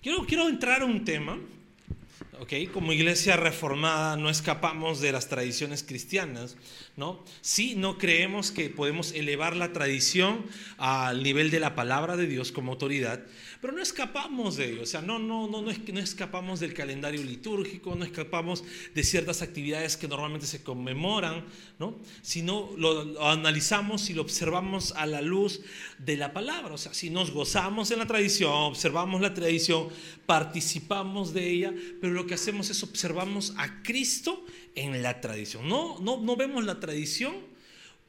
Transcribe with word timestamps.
Quiero, 0.00 0.48
entrar 0.48 0.82
a 0.82 0.84
un 0.84 1.04
tema 1.04 1.38
como 2.72 2.92
iglesia 2.92 3.36
reformada 3.36 4.16
no 4.16 4.28
escapamos 4.28 5.00
de 5.00 5.12
las 5.12 5.28
tradiciones 5.28 5.84
cristianas, 5.84 6.56
¿no? 6.96 7.24
Sí, 7.42 7.74
no 7.76 7.96
creemos 7.96 8.50
que 8.50 8.70
podemos 8.70 9.12
elevar 9.12 9.54
la 9.54 9.72
tradición 9.72 10.44
al 10.76 11.22
nivel 11.22 11.52
de 11.52 11.60
la 11.60 11.76
palabra 11.76 12.16
de 12.16 12.26
Dios 12.26 12.50
como 12.50 12.72
autoridad, 12.72 13.24
pero 13.60 13.72
no 13.74 13.82
escapamos 13.82 14.56
de 14.56 14.70
ello, 14.70 14.82
o 14.82 14.86
sea, 14.86 15.02
no, 15.02 15.18
no, 15.18 15.46
no, 15.46 15.62
no, 15.62 15.70
escapamos 15.70 16.60
del 16.60 16.72
calendario 16.72 17.22
litúrgico, 17.22 17.94
no 17.94 18.04
escapamos 18.04 18.64
de 18.94 19.04
ciertas 19.04 19.42
actividades 19.42 19.96
que 19.96 20.08
normalmente 20.08 20.46
se 20.46 20.62
conmemoran, 20.62 21.44
¿no? 21.78 21.98
Sino 22.22 22.70
lo, 22.76 23.04
lo 23.04 23.28
analizamos 23.28 24.08
y 24.08 24.14
lo 24.14 24.22
observamos 24.22 24.92
a 24.92 25.06
la 25.06 25.20
luz 25.20 25.60
de 25.98 26.16
la 26.16 26.32
palabra, 26.32 26.74
o 26.74 26.78
sea, 26.78 26.94
si 26.94 27.10
nos 27.10 27.30
gozamos 27.30 27.90
en 27.90 27.98
la 27.98 28.06
tradición, 28.06 28.52
observamos 28.52 29.20
la 29.20 29.34
tradición, 29.34 29.88
participamos 30.24 31.34
de 31.34 31.50
ella, 31.50 31.74
pero 32.00 32.14
lo 32.14 32.26
que 32.26 32.34
hacemos 32.34 32.70
es 32.70 32.82
observamos 32.82 33.52
a 33.58 33.82
Cristo 33.82 34.44
en 34.74 35.02
la 35.02 35.20
tradición. 35.20 35.68
No, 35.68 35.98
no, 36.00 36.20
no 36.20 36.36
vemos 36.36 36.64
la 36.64 36.80
tradición 36.80 37.49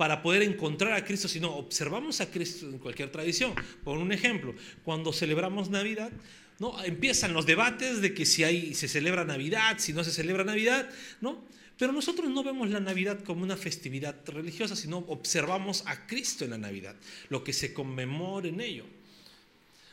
para 0.02 0.24
poder 0.24 0.42
encontrar 0.42 0.94
a 0.94 1.06
Cristo, 1.06 1.28
sino 1.28 1.56
observamos 1.56 2.22
a 2.22 2.32
Cristo 2.32 2.68
en 2.68 2.80
cualquier 2.80 3.12
tradición. 3.12 3.54
Por 3.84 4.00
un 4.00 4.12
ejemplo, 4.12 4.56
cuando 4.84 5.14
celebramos 5.14 5.70
Navidad, 5.70 6.12
¿no? 6.58 6.84
empiezan 6.84 7.36
los 7.36 7.46
debates 7.46 8.02
de 8.02 8.12
que 8.12 8.26
si 8.26 8.44
hay, 8.44 8.74
se 8.74 8.88
celebra 8.88 9.26
Navidad, 9.26 9.78
si 9.78 9.94
no 9.94 10.04
se 10.04 10.10
celebra 10.10 10.44
Navidad, 10.44 10.90
¿no? 11.22 11.44
Pero 11.78 11.94
nosotros 11.94 12.32
no 12.32 12.44
vemos 12.44 12.72
la 12.72 12.80
Navidad 12.80 13.24
como 13.24 13.44
una 13.44 13.56
festividad 13.56 14.16
religiosa, 14.26 14.76
sino 14.76 14.98
observamos 15.08 15.84
a 15.86 16.08
Cristo 16.08 16.46
en 16.46 16.50
la 16.50 16.58
Navidad, 16.58 16.96
lo 17.30 17.44
que 17.44 17.54
se 17.54 17.72
conmemora 17.72 18.48
en 18.48 18.60
ello. 18.60 18.86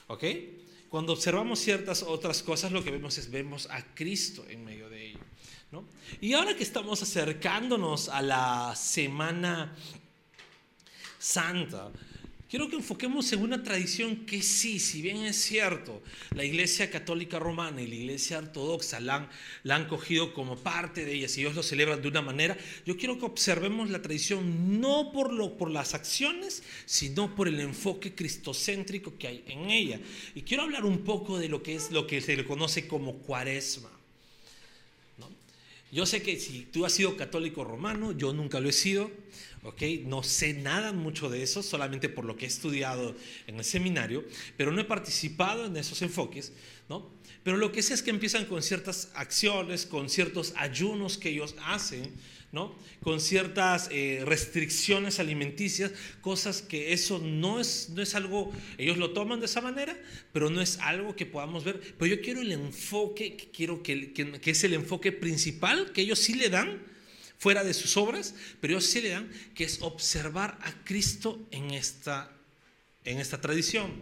¿Ok? 0.06 0.24
Cuando 0.88 1.12
observamos 1.12 1.58
ciertas 1.58 2.02
otras 2.02 2.42
cosas, 2.42 2.72
lo 2.72 2.82
que 2.82 2.92
vemos 2.92 3.18
es 3.18 3.30
vemos 3.30 3.68
a 3.70 3.84
Cristo 3.94 4.46
en 4.48 4.64
medio 4.64 4.88
de 4.88 5.08
ello. 5.08 5.20
¿no? 5.70 5.84
Y 6.20 6.32
ahora 6.32 6.56
que 6.56 6.62
estamos 6.62 7.02
acercándonos 7.02 8.08
a 8.08 8.22
la 8.22 8.74
Semana 8.74 9.76
Santa, 11.28 11.92
quiero 12.48 12.70
que 12.70 12.76
enfoquemos 12.76 13.30
en 13.34 13.42
una 13.42 13.62
tradición 13.62 14.24
que 14.24 14.40
sí, 14.40 14.78
si 14.78 15.02
bien 15.02 15.18
es 15.18 15.36
cierto, 15.36 16.02
la 16.34 16.42
Iglesia 16.42 16.90
Católica 16.90 17.38
Romana 17.38 17.82
y 17.82 17.86
la 17.86 17.96
Iglesia 17.96 18.38
Ortodoxa 18.38 18.98
la 18.98 19.16
han, 19.16 19.28
la 19.62 19.76
han 19.76 19.88
cogido 19.88 20.32
como 20.32 20.56
parte 20.56 21.04
de 21.04 21.12
ellas 21.12 21.36
y 21.36 21.42
ellos 21.42 21.54
lo 21.54 21.62
celebran 21.62 22.00
de 22.00 22.08
una 22.08 22.22
manera, 22.22 22.56
yo 22.86 22.96
quiero 22.96 23.18
que 23.18 23.26
observemos 23.26 23.90
la 23.90 24.00
tradición 24.00 24.80
no 24.80 25.12
por, 25.12 25.30
lo, 25.34 25.58
por 25.58 25.70
las 25.70 25.92
acciones, 25.92 26.62
sino 26.86 27.34
por 27.34 27.46
el 27.46 27.60
enfoque 27.60 28.14
cristocéntrico 28.14 29.18
que 29.18 29.28
hay 29.28 29.44
en 29.48 29.68
ella. 29.68 30.00
Y 30.34 30.40
quiero 30.40 30.62
hablar 30.62 30.86
un 30.86 31.04
poco 31.04 31.38
de 31.38 31.50
lo 31.50 31.62
que 31.62 31.74
es 31.74 31.90
lo 31.90 32.06
que 32.06 32.22
se 32.22 32.38
le 32.38 32.46
conoce 32.46 32.88
como 32.88 33.18
cuaresma. 33.18 33.90
Yo 35.90 36.04
sé 36.04 36.22
que 36.22 36.38
si 36.38 36.66
tú 36.70 36.84
has 36.84 36.92
sido 36.92 37.16
católico 37.16 37.64
romano, 37.64 38.12
yo 38.12 38.34
nunca 38.34 38.60
lo 38.60 38.68
he 38.68 38.72
sido, 38.72 39.10
¿ok? 39.62 39.82
No 40.04 40.22
sé 40.22 40.54
nada 40.54 40.92
mucho 40.92 41.28
de 41.28 41.42
eso, 41.42 41.62
solamente 41.62 42.08
por 42.08 42.24
lo 42.24 42.36
que 42.36 42.44
he 42.44 42.48
estudiado 42.48 43.14
en 43.46 43.56
el 43.56 43.64
seminario, 43.64 44.24
pero 44.56 44.72
no 44.72 44.80
he 44.80 44.84
participado 44.84 45.66
en 45.66 45.76
esos 45.76 46.02
enfoques, 46.02 46.52
¿no? 46.88 47.10
Pero 47.42 47.56
lo 47.56 47.72
que 47.72 47.82
sé 47.82 47.94
es 47.94 48.02
que 48.02 48.10
empiezan 48.10 48.44
con 48.44 48.62
ciertas 48.62 49.10
acciones, 49.14 49.86
con 49.86 50.10
ciertos 50.10 50.52
ayunos 50.56 51.18
que 51.18 51.30
ellos 51.30 51.54
hacen, 51.64 52.12
¿no? 52.50 52.74
Con 53.02 53.20
ciertas 53.20 53.88
eh, 53.90 54.22
restricciones 54.24 55.18
alimenticias, 55.20 55.92
cosas 56.20 56.62
que 56.62 56.92
eso 56.92 57.18
no 57.18 57.60
es, 57.60 57.90
no 57.90 58.02
es 58.02 58.14
algo, 58.14 58.52
ellos 58.78 58.96
lo 58.96 59.10
toman 59.10 59.40
de 59.40 59.46
esa 59.46 59.60
manera, 59.60 59.96
pero 60.32 60.50
no 60.50 60.60
es 60.60 60.78
algo 60.78 61.14
que 61.14 61.26
podamos 61.26 61.64
ver. 61.64 61.80
Pero 61.98 62.14
yo 62.14 62.22
quiero 62.22 62.40
el 62.40 62.52
enfoque, 62.52 63.50
quiero 63.52 63.82
que, 63.82 64.12
que, 64.12 64.50
es 64.50 64.64
el 64.64 64.74
enfoque 64.74 65.12
principal 65.12 65.92
que 65.92 66.02
ellos 66.02 66.18
sí 66.18 66.34
le 66.34 66.48
dan, 66.48 66.82
fuera 67.38 67.64
de 67.64 67.72
sus 67.72 67.96
obras, 67.96 68.34
pero 68.60 68.74
ellos 68.74 68.86
sí 68.86 69.00
le 69.00 69.10
dan, 69.10 69.30
que 69.54 69.64
es 69.64 69.80
observar 69.80 70.58
a 70.62 70.72
Cristo 70.84 71.46
en 71.50 71.70
esta, 71.70 72.30
en 73.04 73.18
esta 73.18 73.40
tradición. 73.40 73.92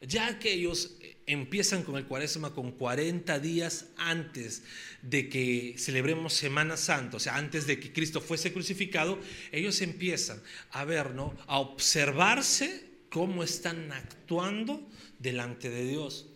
Ya 0.00 0.38
que 0.38 0.52
ellos 0.52 0.96
empiezan 1.26 1.82
con 1.82 1.96
el 1.96 2.06
cuaresma 2.06 2.54
con 2.54 2.72
40 2.72 3.38
días 3.40 3.86
antes 3.96 4.62
de 5.02 5.28
que 5.28 5.74
celebremos 5.76 6.32
Semana 6.32 6.76
Santa, 6.76 7.18
o 7.18 7.20
sea, 7.20 7.36
antes 7.36 7.66
de 7.66 7.78
que 7.78 7.92
Cristo 7.92 8.20
fuese 8.20 8.52
crucificado, 8.52 9.20
ellos 9.52 9.80
empiezan 9.82 10.42
a 10.70 10.84
ver, 10.84 11.14
¿no? 11.14 11.36
A 11.46 11.58
observarse 11.58 12.88
cómo 13.10 13.44
están 13.44 13.92
actuando 13.92 14.88
delante 15.18 15.68
de 15.68 15.84
Dios 15.84 16.29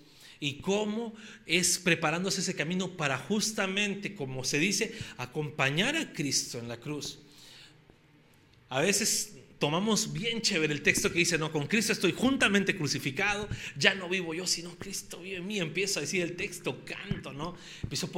y 0.45 0.57
cómo 0.57 1.15
es 1.47 1.79
preparándose 1.79 2.43
ese 2.43 2.55
camino 2.55 2.99
para 2.99 3.17
justamente, 3.17 4.15
como 4.15 4.45
se 4.45 4.59
dice, 4.59 4.93
acompañar 5.17 5.97
a 5.97 6.13
Cristo 6.13 6.59
en 6.59 6.69
la 6.69 6.77
cruz. 6.77 7.19
A 8.69 8.83
veces 8.83 9.37
tomamos 9.59 10.13
bien 10.13 10.43
chévere 10.43 10.75
el 10.75 10.83
texto 10.83 11.11
que 11.11 11.21
dice, 11.21 11.39
no, 11.39 11.51
con 11.51 11.67
Cristo 11.67 11.95
estoy 11.95 12.13
juntamente 12.13 12.77
crucificado, 12.77 13.49
ya 13.79 13.95
no 13.95 14.07
vivo 14.07 14.35
yo, 14.35 14.47
sino 14.47 14.77
Cristo 14.77 15.23
vive 15.23 15.39
en 15.39 15.47
mí. 15.47 15.61
Empiezo 15.61 15.99
a 15.99 16.03
decir 16.03 16.21
el 16.21 16.37
texto, 16.37 16.85
canto, 16.85 17.33
¿no? 17.33 17.57
Empiezo, 17.83 18.11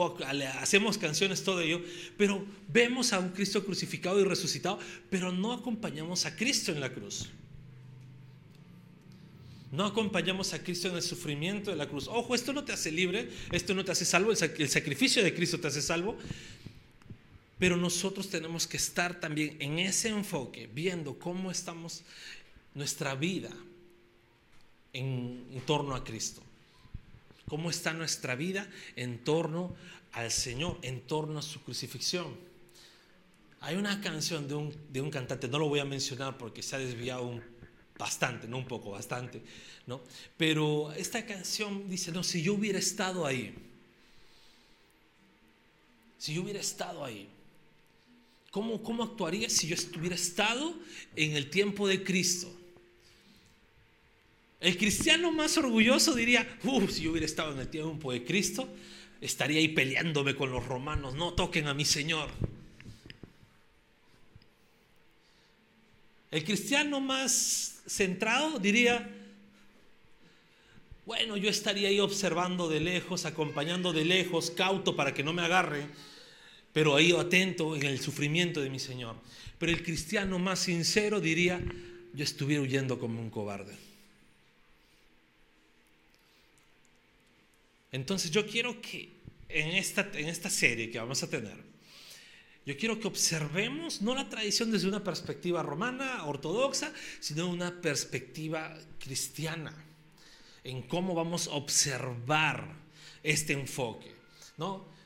hacemos 0.58 0.98
canciones, 0.98 1.44
todo 1.44 1.60
ello, 1.60 1.80
pero 2.18 2.44
vemos 2.72 3.12
a 3.12 3.20
un 3.20 3.28
Cristo 3.28 3.64
crucificado 3.64 4.20
y 4.20 4.24
resucitado, 4.24 4.80
pero 5.10 5.30
no 5.30 5.52
acompañamos 5.52 6.26
a 6.26 6.34
Cristo 6.34 6.72
en 6.72 6.80
la 6.80 6.92
cruz. 6.92 7.28
No 9.76 9.84
acompañamos 9.84 10.54
a 10.54 10.62
Cristo 10.62 10.88
en 10.88 10.94
el 10.94 11.02
sufrimiento 11.02 11.70
de 11.70 11.76
la 11.76 11.86
cruz. 11.86 12.08
Ojo, 12.08 12.34
esto 12.34 12.54
no 12.54 12.64
te 12.64 12.72
hace 12.72 12.90
libre, 12.90 13.28
esto 13.52 13.74
no 13.74 13.84
te 13.84 13.92
hace 13.92 14.06
salvo, 14.06 14.30
el 14.30 14.68
sacrificio 14.70 15.22
de 15.22 15.34
Cristo 15.34 15.60
te 15.60 15.66
hace 15.66 15.82
salvo, 15.82 16.16
pero 17.58 17.76
nosotros 17.76 18.30
tenemos 18.30 18.66
que 18.66 18.78
estar 18.78 19.20
también 19.20 19.58
en 19.60 19.78
ese 19.78 20.08
enfoque, 20.08 20.66
viendo 20.72 21.18
cómo 21.18 21.50
estamos 21.50 22.04
nuestra 22.72 23.14
vida 23.16 23.50
en, 24.94 25.44
torno 25.66 25.94
a 25.94 26.04
Cristo. 26.04 26.40
Cómo 27.46 27.68
está 27.68 27.92
nuestra 27.92 28.34
vida 28.34 28.66
en 28.96 29.22
torno 29.24 29.76
al 30.12 30.32
Señor, 30.32 30.78
en 30.80 31.02
torno 31.02 31.40
a 31.40 31.42
su 31.42 31.60
crucifixión. 31.60 32.34
Hay 33.60 33.76
una 33.76 34.00
canción 34.00 34.48
de 34.48 34.54
un, 34.54 34.74
de 34.90 35.02
un 35.02 35.10
cantante, 35.10 35.48
no 35.48 35.58
lo 35.58 35.68
voy 35.68 35.80
a 35.80 35.84
mencionar 35.84 36.38
porque 36.38 36.62
se 36.62 36.76
ha 36.76 36.78
desviado 36.78 37.42
bastante, 37.98 38.46
no 38.46 38.58
un 38.58 38.66
poco, 38.66 38.90
bastante, 38.90 39.40
¿no? 39.86 40.00
Pero 40.36 40.92
esta 40.92 41.24
canción 41.24 41.88
dice, 41.88 42.12
no, 42.12 42.22
si 42.22 42.42
yo 42.42 42.54
hubiera 42.54 42.78
estado 42.78 43.26
ahí, 43.26 43.54
si 46.18 46.34
yo 46.34 46.42
hubiera 46.42 46.60
estado 46.60 47.04
ahí, 47.04 47.28
¿Cómo, 48.56 48.82
¿Cómo 48.82 49.02
actuaría 49.02 49.50
si 49.50 49.66
yo 49.66 49.74
estuviera 49.74 50.14
estado 50.14 50.74
en 51.14 51.36
el 51.36 51.50
tiempo 51.50 51.86
de 51.86 52.02
Cristo? 52.02 52.50
El 54.60 54.78
cristiano 54.78 55.30
más 55.30 55.58
orgulloso 55.58 56.14
diría, 56.14 56.58
uff, 56.64 56.90
si 56.90 57.02
yo 57.02 57.10
hubiera 57.10 57.26
estado 57.26 57.52
en 57.52 57.58
el 57.58 57.68
tiempo 57.68 58.12
de 58.12 58.24
Cristo, 58.24 58.66
estaría 59.20 59.58
ahí 59.58 59.68
peleándome 59.68 60.34
con 60.34 60.50
los 60.50 60.64
romanos, 60.64 61.14
no 61.14 61.34
toquen 61.34 61.66
a 61.66 61.74
mi 61.74 61.84
Señor. 61.84 62.30
El 66.30 66.42
cristiano 66.42 66.98
más 66.98 67.75
centrado 67.86 68.58
diría, 68.58 69.08
bueno, 71.04 71.36
yo 71.36 71.48
estaría 71.48 71.88
ahí 71.88 72.00
observando 72.00 72.68
de 72.68 72.80
lejos, 72.80 73.24
acompañando 73.24 73.92
de 73.92 74.04
lejos, 74.04 74.50
cauto 74.50 74.96
para 74.96 75.14
que 75.14 75.22
no 75.22 75.32
me 75.32 75.42
agarre 75.42 75.86
pero 76.76 76.94
ahí 76.94 77.10
atento 77.12 77.74
en 77.74 77.84
el 77.84 77.98
sufrimiento 78.00 78.60
de 78.60 78.68
mi 78.68 78.78
Señor. 78.78 79.16
Pero 79.58 79.72
el 79.72 79.82
cristiano 79.82 80.38
más 80.38 80.58
sincero 80.58 81.22
diría, 81.22 81.58
yo 82.12 82.22
estuviera 82.22 82.60
huyendo 82.60 82.98
como 82.98 83.18
un 83.18 83.30
cobarde. 83.30 83.74
Entonces 87.92 88.30
yo 88.30 88.46
quiero 88.46 88.78
que 88.82 89.08
en 89.48 89.70
esta, 89.70 90.10
en 90.12 90.28
esta 90.28 90.50
serie 90.50 90.90
que 90.90 90.98
vamos 90.98 91.22
a 91.22 91.30
tener, 91.30 91.56
yo 92.66 92.76
quiero 92.76 92.98
que 92.98 93.06
observemos 93.06 94.02
no 94.02 94.14
la 94.14 94.28
tradición 94.28 94.72
desde 94.72 94.88
una 94.88 95.04
perspectiva 95.04 95.62
romana, 95.62 96.24
ortodoxa, 96.26 96.92
sino 97.20 97.48
una 97.48 97.80
perspectiva 97.80 98.76
cristiana, 98.98 99.72
en 100.64 100.82
cómo 100.82 101.14
vamos 101.14 101.46
a 101.46 101.52
observar 101.52 102.74
este 103.22 103.52
enfoque, 103.52 104.12
¿no? 104.58 104.96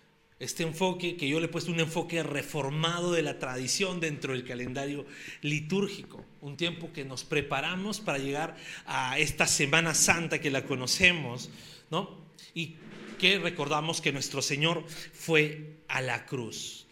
este 0.41 0.63
enfoque 0.63 1.19
que 1.19 1.29
yo 1.29 1.39
le 1.39 1.47
he 1.47 1.49
puesto 1.51 1.71
un 1.71 1.81
enfoque 1.81 2.23
reformado 2.23 3.13
de 3.13 3.21
la 3.21 3.39
tradición 3.39 4.01
dentro 4.01 4.33
del 4.33 4.45
calendario 4.45 5.05
litúrgico, 5.43 6.25
un 6.41 6.57
tiempo 6.57 6.91
que 6.95 7.05
nos 7.05 7.25
preparamos 7.25 8.01
para 8.01 8.17
llegar 8.17 8.57
a 8.87 9.19
esta 9.19 9.47
Semana 9.47 9.95
Santa 9.95 10.41
que 10.41 10.51
la 10.51 10.65
conocemos, 10.65 11.51
¿no? 11.91 12.25
Y 12.55 12.77
que 13.19 13.39
recordamos 13.39 14.01
que 14.01 14.13
nuestro 14.13 14.41
Señor 14.41 14.83
fue 15.13 15.83
a 15.89 16.01
la 16.01 16.25
cruz. 16.25 16.87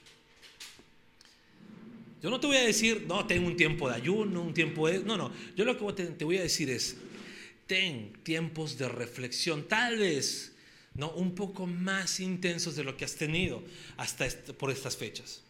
Yo 2.22 2.30
no 2.30 2.40
te 2.40 2.46
voy 2.48 2.56
a 2.56 2.64
decir, 2.64 3.04
no, 3.06 3.26
tengo 3.26 3.46
un 3.46 3.56
tiempo 3.56 3.88
de 3.88 3.94
ayuno, 3.94 4.42
un 4.42 4.54
tiempo 4.54 4.88
de... 4.88 5.00
No, 5.00 5.16
no, 5.16 5.32
yo 5.56 5.64
lo 5.64 5.94
que 5.94 6.02
te 6.04 6.24
voy 6.24 6.38
a 6.38 6.42
decir 6.42 6.68
es, 6.68 6.96
ten 7.66 8.12
tiempos 8.24 8.76
de 8.76 8.88
reflexión, 8.88 9.68
tal 9.68 9.98
vez, 9.98 10.52
¿no? 10.94 11.12
Un 11.12 11.34
poco 11.34 11.66
más 11.66 12.18
intensos 12.18 12.74
de 12.74 12.82
lo 12.82 12.96
que 12.96 13.04
has 13.04 13.14
tenido 13.14 13.62
hasta 13.96 14.28
por 14.58 14.70
estas 14.70 14.96
fechas. 14.96 15.42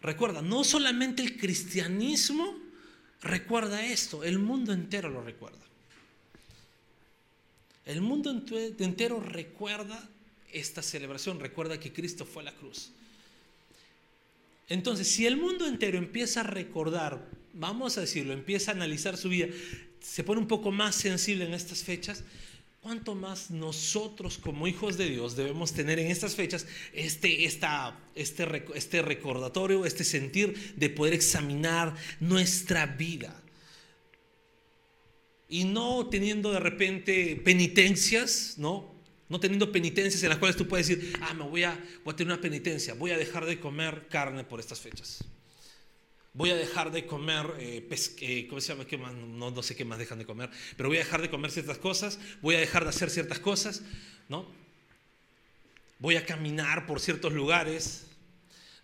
Recuerda, 0.00 0.40
no 0.40 0.62
solamente 0.62 1.22
el 1.22 1.36
cristianismo 1.36 2.56
recuerda 3.20 3.84
esto, 3.84 4.22
el 4.22 4.38
mundo 4.38 4.72
entero 4.72 5.08
lo 5.08 5.22
recuerda. 5.22 5.58
El 7.84 8.02
mundo 8.02 8.30
entero 8.30 9.18
recuerda 9.18 10.08
esta 10.52 10.82
celebración, 10.82 11.40
recuerda 11.40 11.80
que 11.80 11.92
Cristo 11.92 12.24
fue 12.24 12.42
a 12.42 12.46
la 12.46 12.54
cruz. 12.54 12.92
Entonces, 14.68 15.08
si 15.08 15.26
el 15.26 15.36
mundo 15.36 15.66
entero 15.66 15.98
empieza 15.98 16.40
a 16.40 16.44
recordar, 16.44 17.26
vamos 17.54 17.96
a 17.96 18.02
decirlo, 18.02 18.34
empieza 18.34 18.70
a 18.70 18.74
analizar 18.74 19.16
su 19.16 19.30
vida, 19.30 19.48
se 20.00 20.24
pone 20.24 20.40
un 20.40 20.46
poco 20.46 20.70
más 20.70 20.94
sensible 20.94 21.46
en 21.46 21.54
estas 21.54 21.82
fechas, 21.82 22.22
¿cuánto 22.82 23.14
más 23.14 23.50
nosotros 23.50 24.38
como 24.38 24.68
hijos 24.68 24.98
de 24.98 25.08
Dios 25.08 25.36
debemos 25.36 25.72
tener 25.72 25.98
en 25.98 26.08
estas 26.08 26.34
fechas 26.34 26.66
este, 26.92 27.44
esta, 27.44 27.98
este, 28.14 28.64
este 28.74 29.02
recordatorio, 29.02 29.86
este 29.86 30.04
sentir 30.04 30.74
de 30.76 30.90
poder 30.90 31.14
examinar 31.14 31.94
nuestra 32.20 32.86
vida? 32.86 33.42
Y 35.48 35.64
no 35.64 36.08
teniendo 36.08 36.52
de 36.52 36.60
repente 36.60 37.40
penitencias, 37.42 38.56
¿no? 38.58 38.97
No 39.28 39.38
teniendo 39.38 39.70
penitencias 39.70 40.22
en 40.22 40.30
las 40.30 40.38
cuales 40.38 40.56
tú 40.56 40.66
puedes 40.66 40.88
decir, 40.88 41.12
ah, 41.20 41.34
me 41.34 41.44
voy 41.44 41.64
a, 41.64 41.78
voy 42.04 42.14
a 42.14 42.16
tener 42.16 42.32
una 42.32 42.40
penitencia, 42.40 42.94
voy 42.94 43.10
a 43.10 43.18
dejar 43.18 43.44
de 43.44 43.60
comer 43.60 44.06
carne 44.08 44.44
por 44.44 44.58
estas 44.58 44.80
fechas. 44.80 45.24
Voy 46.32 46.50
a 46.50 46.56
dejar 46.56 46.92
de 46.92 47.04
comer, 47.04 47.54
eh, 47.58 47.88
eh 48.20 48.46
¿cómo 48.48 48.60
se 48.60 48.68
llama? 48.68 48.86
¿Qué 48.86 48.96
más? 48.96 49.12
No, 49.12 49.50
no 49.50 49.62
sé 49.62 49.74
qué 49.74 49.84
más 49.84 49.98
dejan 49.98 50.18
de 50.18 50.24
comer, 50.24 50.50
pero 50.76 50.88
voy 50.88 50.98
a 50.98 51.00
dejar 51.00 51.20
de 51.20 51.30
comer 51.30 51.50
ciertas 51.50 51.78
cosas, 51.78 52.18
voy 52.40 52.54
a 52.54 52.60
dejar 52.60 52.84
de 52.84 52.90
hacer 52.90 53.10
ciertas 53.10 53.38
cosas, 53.38 53.82
¿no? 54.28 54.46
Voy 55.98 56.16
a 56.16 56.24
caminar 56.24 56.86
por 56.86 57.00
ciertos 57.00 57.32
lugares. 57.32 58.06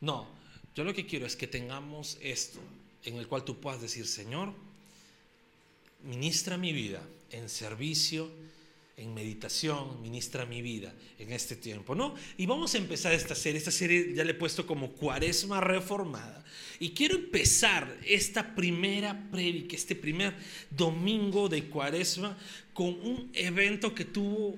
No, 0.00 0.29
yo 0.75 0.85
lo 0.85 0.93
que 0.93 1.06
quiero 1.06 1.26
es 1.26 1.37
que 1.37 1.47
tengamos 1.47 2.19
esto 2.20 2.58
en 3.05 3.17
el 3.17 3.29
cual 3.29 3.44
tú 3.44 3.61
puedas 3.61 3.81
decir, 3.81 4.06
Señor, 4.06 4.52
ministra 6.02 6.58
mi 6.58 6.73
vida 6.73 7.02
en 7.31 7.49
servicio 7.49 8.31
en 8.96 9.12
meditación, 9.12 10.00
ministra 10.00 10.46
mi 10.46 10.62
vida 10.62 10.94
en 11.19 11.32
este 11.32 11.56
tiempo, 11.56 11.94
¿no? 11.94 12.14
Y 12.37 12.46
vamos 12.46 12.75
a 12.75 12.79
empezar 12.79 13.12
esta 13.12 13.35
serie, 13.35 13.58
esta 13.58 13.73
serie 13.73 14.14
ya 14.14 14.25
le 14.25 14.32
he 14.32 14.35
puesto 14.35 14.67
como 14.67 14.93
Cuaresma 14.93 15.61
Reformada. 15.61 16.44
Y 16.79 16.91
quiero 16.91 17.17
empezar 17.17 17.99
esta 18.06 18.55
primera 18.55 19.29
prédica, 19.31 19.75
este 19.75 19.96
primer 19.96 20.35
domingo 20.70 21.49
de 21.49 21.64
Cuaresma, 21.64 22.38
con 22.73 22.88
un 22.88 23.31
evento 23.35 23.94
que 23.94 24.05
tuvo 24.05 24.56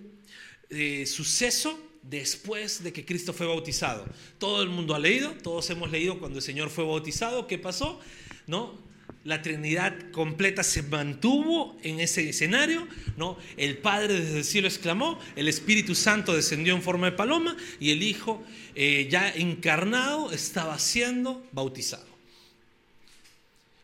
eh, 0.68 1.06
suceso 1.06 1.78
después 2.02 2.82
de 2.82 2.92
que 2.92 3.04
Cristo 3.04 3.32
fue 3.32 3.46
bautizado. 3.46 4.06
Todo 4.38 4.62
el 4.62 4.68
mundo 4.68 4.94
ha 4.94 4.98
leído, 4.98 5.32
todos 5.42 5.68
hemos 5.70 5.90
leído 5.90 6.18
cuando 6.18 6.38
el 6.38 6.42
Señor 6.42 6.70
fue 6.70 6.84
bautizado, 6.84 7.46
¿qué 7.46 7.58
pasó? 7.58 8.00
¿No? 8.46 8.85
La 9.26 9.42
Trinidad 9.42 10.12
completa 10.12 10.62
se 10.62 10.84
mantuvo 10.84 11.76
en 11.82 11.98
ese 11.98 12.28
escenario, 12.28 12.86
¿no? 13.16 13.36
El 13.56 13.76
Padre 13.78 14.20
desde 14.20 14.38
el 14.38 14.44
cielo 14.44 14.68
exclamó, 14.68 15.18
el 15.34 15.48
Espíritu 15.48 15.96
Santo 15.96 16.32
descendió 16.32 16.74
en 16.74 16.82
forma 16.82 17.10
de 17.10 17.16
paloma 17.16 17.56
y 17.80 17.90
el 17.90 18.04
Hijo 18.04 18.44
eh, 18.76 19.08
ya 19.10 19.28
encarnado 19.28 20.30
estaba 20.30 20.78
siendo 20.78 21.44
bautizado. 21.50 22.06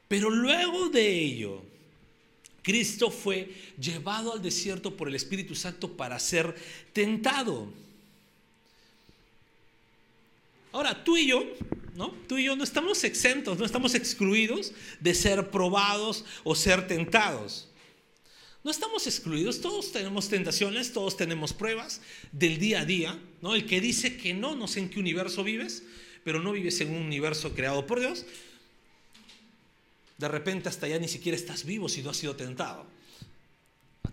Pero 0.06 0.30
luego 0.30 0.88
de 0.90 1.10
ello, 1.10 1.62
Cristo 2.62 3.10
fue 3.10 3.52
llevado 3.80 4.34
al 4.34 4.42
desierto 4.42 4.96
por 4.96 5.08
el 5.08 5.16
Espíritu 5.16 5.56
Santo 5.56 5.96
para 5.96 6.20
ser 6.20 6.54
tentado. 6.92 7.68
Ahora, 10.72 11.04
tú 11.04 11.16
y 11.16 11.28
yo 11.28 11.44
¿no? 11.94 12.10
Tú 12.26 12.38
y 12.38 12.44
yo 12.44 12.56
no 12.56 12.64
estamos 12.64 13.04
exentos, 13.04 13.58
no 13.58 13.64
estamos 13.64 13.94
excluidos 13.94 14.72
de 15.00 15.14
ser 15.14 15.50
probados 15.50 16.24
o 16.44 16.54
ser 16.54 16.86
tentados. 16.86 17.68
No 18.64 18.70
estamos 18.70 19.06
excluidos, 19.06 19.60
todos 19.60 19.92
tenemos 19.92 20.28
tentaciones, 20.28 20.92
todos 20.92 21.16
tenemos 21.16 21.52
pruebas 21.52 22.00
del 22.30 22.58
día 22.58 22.82
a 22.82 22.84
día, 22.84 23.18
¿no? 23.40 23.54
El 23.54 23.66
que 23.66 23.80
dice 23.80 24.16
que 24.16 24.34
no, 24.34 24.54
no 24.54 24.68
sé 24.68 24.80
en 24.80 24.88
qué 24.88 25.00
universo 25.00 25.42
vives, 25.42 25.82
pero 26.22 26.40
no 26.40 26.52
vives 26.52 26.80
en 26.80 26.90
un 26.90 27.02
universo 27.02 27.54
creado 27.54 27.86
por 27.86 27.98
Dios, 27.98 28.24
de 30.16 30.28
repente 30.28 30.68
hasta 30.68 30.86
ya 30.86 30.98
ni 31.00 31.08
siquiera 31.08 31.36
estás 31.36 31.64
vivo 31.64 31.88
si 31.88 32.02
no 32.02 32.10
has 32.10 32.16
sido 32.16 32.36
tentado. 32.36 32.86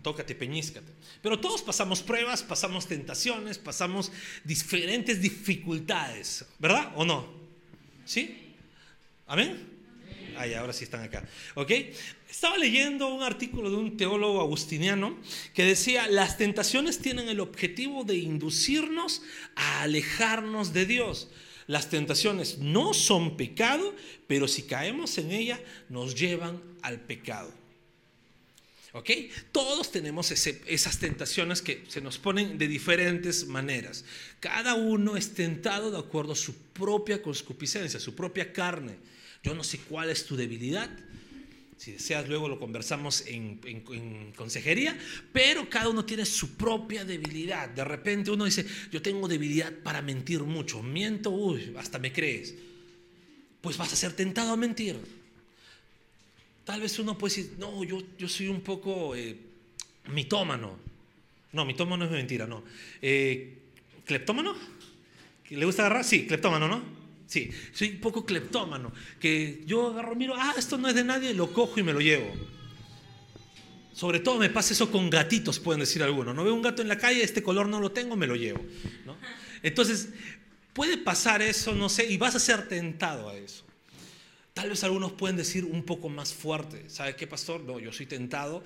Tócate, 0.01 0.33
peñíscate. 0.33 0.91
Pero 1.21 1.39
todos 1.39 1.62
pasamos 1.62 2.01
pruebas, 2.01 2.41
pasamos 2.41 2.88
tentaciones, 2.88 3.57
pasamos 3.57 4.12
diferentes 4.44 5.21
dificultades, 5.21 6.45
¿verdad? 6.57 6.94
¿O 6.95 7.03
no? 7.03 7.27
¿Sí? 8.06 8.56
¿Amén? 9.27 9.68
Ay, 10.38 10.53
ahora 10.53 10.71
sí 10.71 10.86
están 10.86 11.03
acá. 11.03 11.27
¿Ok? 11.56 11.71
Estaba 12.30 12.57
leyendo 12.57 13.13
un 13.13 13.24
artículo 13.24 13.69
de 13.69 13.75
un 13.75 13.97
teólogo 13.97 14.39
agustiniano 14.39 15.18
que 15.53 15.63
decía, 15.63 16.07
las 16.07 16.38
tentaciones 16.38 17.00
tienen 17.00 17.27
el 17.27 17.42
objetivo 17.42 18.06
de 18.06 18.18
inducirnos 18.18 19.21
a 19.56 19.81
alejarnos 19.81 20.71
de 20.71 20.85
Dios. 20.85 21.27
Las 21.68 21.89
tentaciones 21.89 22.59
no 22.59 22.94
son 22.94 23.35
pecado, 23.35 23.94
pero 24.27 24.47
si 24.47 24.63
caemos 24.63 25.18
en 25.18 25.31
ella, 25.31 25.59
nos 25.89 26.15
llevan 26.15 26.62
al 26.81 27.01
pecado. 27.01 27.58
¿Ok? 28.94 29.09
Todos 29.51 29.91
tenemos 29.91 30.31
esas 30.31 30.97
tentaciones 31.00 31.62
que 31.62 31.83
se 31.88 32.01
nos 32.01 32.18
ponen 32.18 32.57
de 32.57 32.68
diferentes 32.68 33.45
maneras. 33.45 34.03
Cada 34.39 34.74
uno 34.74 35.15
es 35.15 35.33
tentado 35.33 35.91
de 35.91 36.00
acuerdo 36.00 36.33
a 36.33 36.36
su 36.36 36.56
propia 36.56 37.21
concupiscencia, 37.21 38.00
su 38.00 38.15
propia 38.15 38.51
carne. 38.51 38.95
Yo 39.44 39.53
no 39.53 39.63
sé 39.63 39.77
cuál 39.77 40.09
es 40.09 40.25
tu 40.25 40.36
debilidad. 40.36 40.89
Si 41.77 41.94
deseas, 41.94 42.27
luego 42.27 42.50
lo 42.50 42.59
conversamos 42.59 43.24
en, 43.27 43.62
en, 43.63 44.33
consejería, 44.33 45.00
pero 45.31 45.69
cada 45.69 45.88
uno 45.88 46.03
tiene 46.03 46.25
su 46.25 46.57
propia 46.57 47.06
debilidad. 47.06 47.69
De 47.69 47.85
repente 47.85 48.31
uno 48.31 48.44
dice, 48.44 48.65
yo 48.92 49.01
tengo 49.01 49.30
debilidad 49.30 49.71
para 49.81 50.02
mentir 50.02 50.42
mucho, 50.42 50.83
miento, 50.83 51.30
uy, 51.30 51.73
hasta 51.78 51.97
me 51.97 52.11
crees. 52.11 52.56
Pues 53.61 53.78
vas 53.78 53.94
a 53.94 53.95
ser 53.95 54.11
tentado 54.14 54.52
a 54.52 54.57
mentir. 54.57 54.97
Tal 56.69 56.81
vez 56.81 56.99
uno 56.99 57.18
puede 57.18 57.35
decir, 57.35 57.56
no, 57.57 57.83
yo, 57.83 57.97
yo 58.16 58.30
soy 58.30 58.47
un 58.47 58.61
poco 58.61 59.16
eh, 59.16 59.35
mitómano. 60.14 60.78
No, 61.52 61.66
mitómano 61.66 62.06
es 62.06 62.11
mentira, 62.11 62.45
no. 62.45 62.64
Eh, 63.02 63.57
¿Cleptómano? 64.06 64.56
¿Le 65.49 65.66
gusta 65.66 65.81
agarrar? 65.81 66.06
Sí, 66.06 66.28
cleptómano, 66.28 66.68
¿no? 66.68 66.83
Sí, 67.26 67.49
soy 67.73 67.90
un 67.90 67.99
poco 67.99 68.23
cleptómano. 68.23 68.94
Que 69.19 69.64
yo 69.66 69.88
agarro, 69.88 70.14
miro, 70.14 70.35
ah, 70.38 70.54
esto 70.59 70.78
no 70.78 70.88
es 70.88 70.94
de 70.94 71.04
nadie, 71.04 71.33
lo 71.33 71.52
cojo 71.52 71.80
y 71.80 71.81
me 71.81 71.92
lo 71.92 72.02
llevo. 72.02 72.31
Sobre 73.92 74.19
todo 74.19 74.38
me 74.38 74.52
pasa 74.52 74.73
eso 74.73 74.92
con 74.92 75.09
gatitos, 75.09 75.59
pueden 75.59 75.80
decir 75.80 76.04
algunos. 76.04 76.35
No 76.35 76.44
veo 76.44 76.54
un 76.54 76.61
gato 76.61 76.83
en 76.83 76.88
la 76.88 76.99
calle, 76.99 77.23
este 77.23 77.42
color 77.42 77.68
no 77.68 77.80
lo 77.80 77.94
tengo, 77.94 78.16
me 78.16 78.28
lo 78.28 78.35
llevo. 78.35 78.64
Entonces, 79.64 80.09
puede 80.73 80.99
pasar 80.99 81.42
eso, 81.42 81.73
no 81.73 81.90
sé, 81.90 82.06
y 82.06 82.18
vas 82.18 82.35
a 82.35 82.40
ser 82.40 82.68
tentado 82.68 83.28
a 83.28 83.35
eso. 83.35 83.66
Tal 84.59 84.71
vez 84.71 84.83
algunos 84.83 85.13
pueden 85.13 85.37
decir 85.37 85.63
un 85.63 85.83
poco 85.83 86.09
más 86.09 86.33
fuerte, 86.33 86.89
¿sabe 86.89 87.16
qué, 87.16 87.25
pastor? 87.25 87.61
No, 87.61 87.80
yo 87.80 87.94
soy 87.94 88.07
tentado 88.07 88.61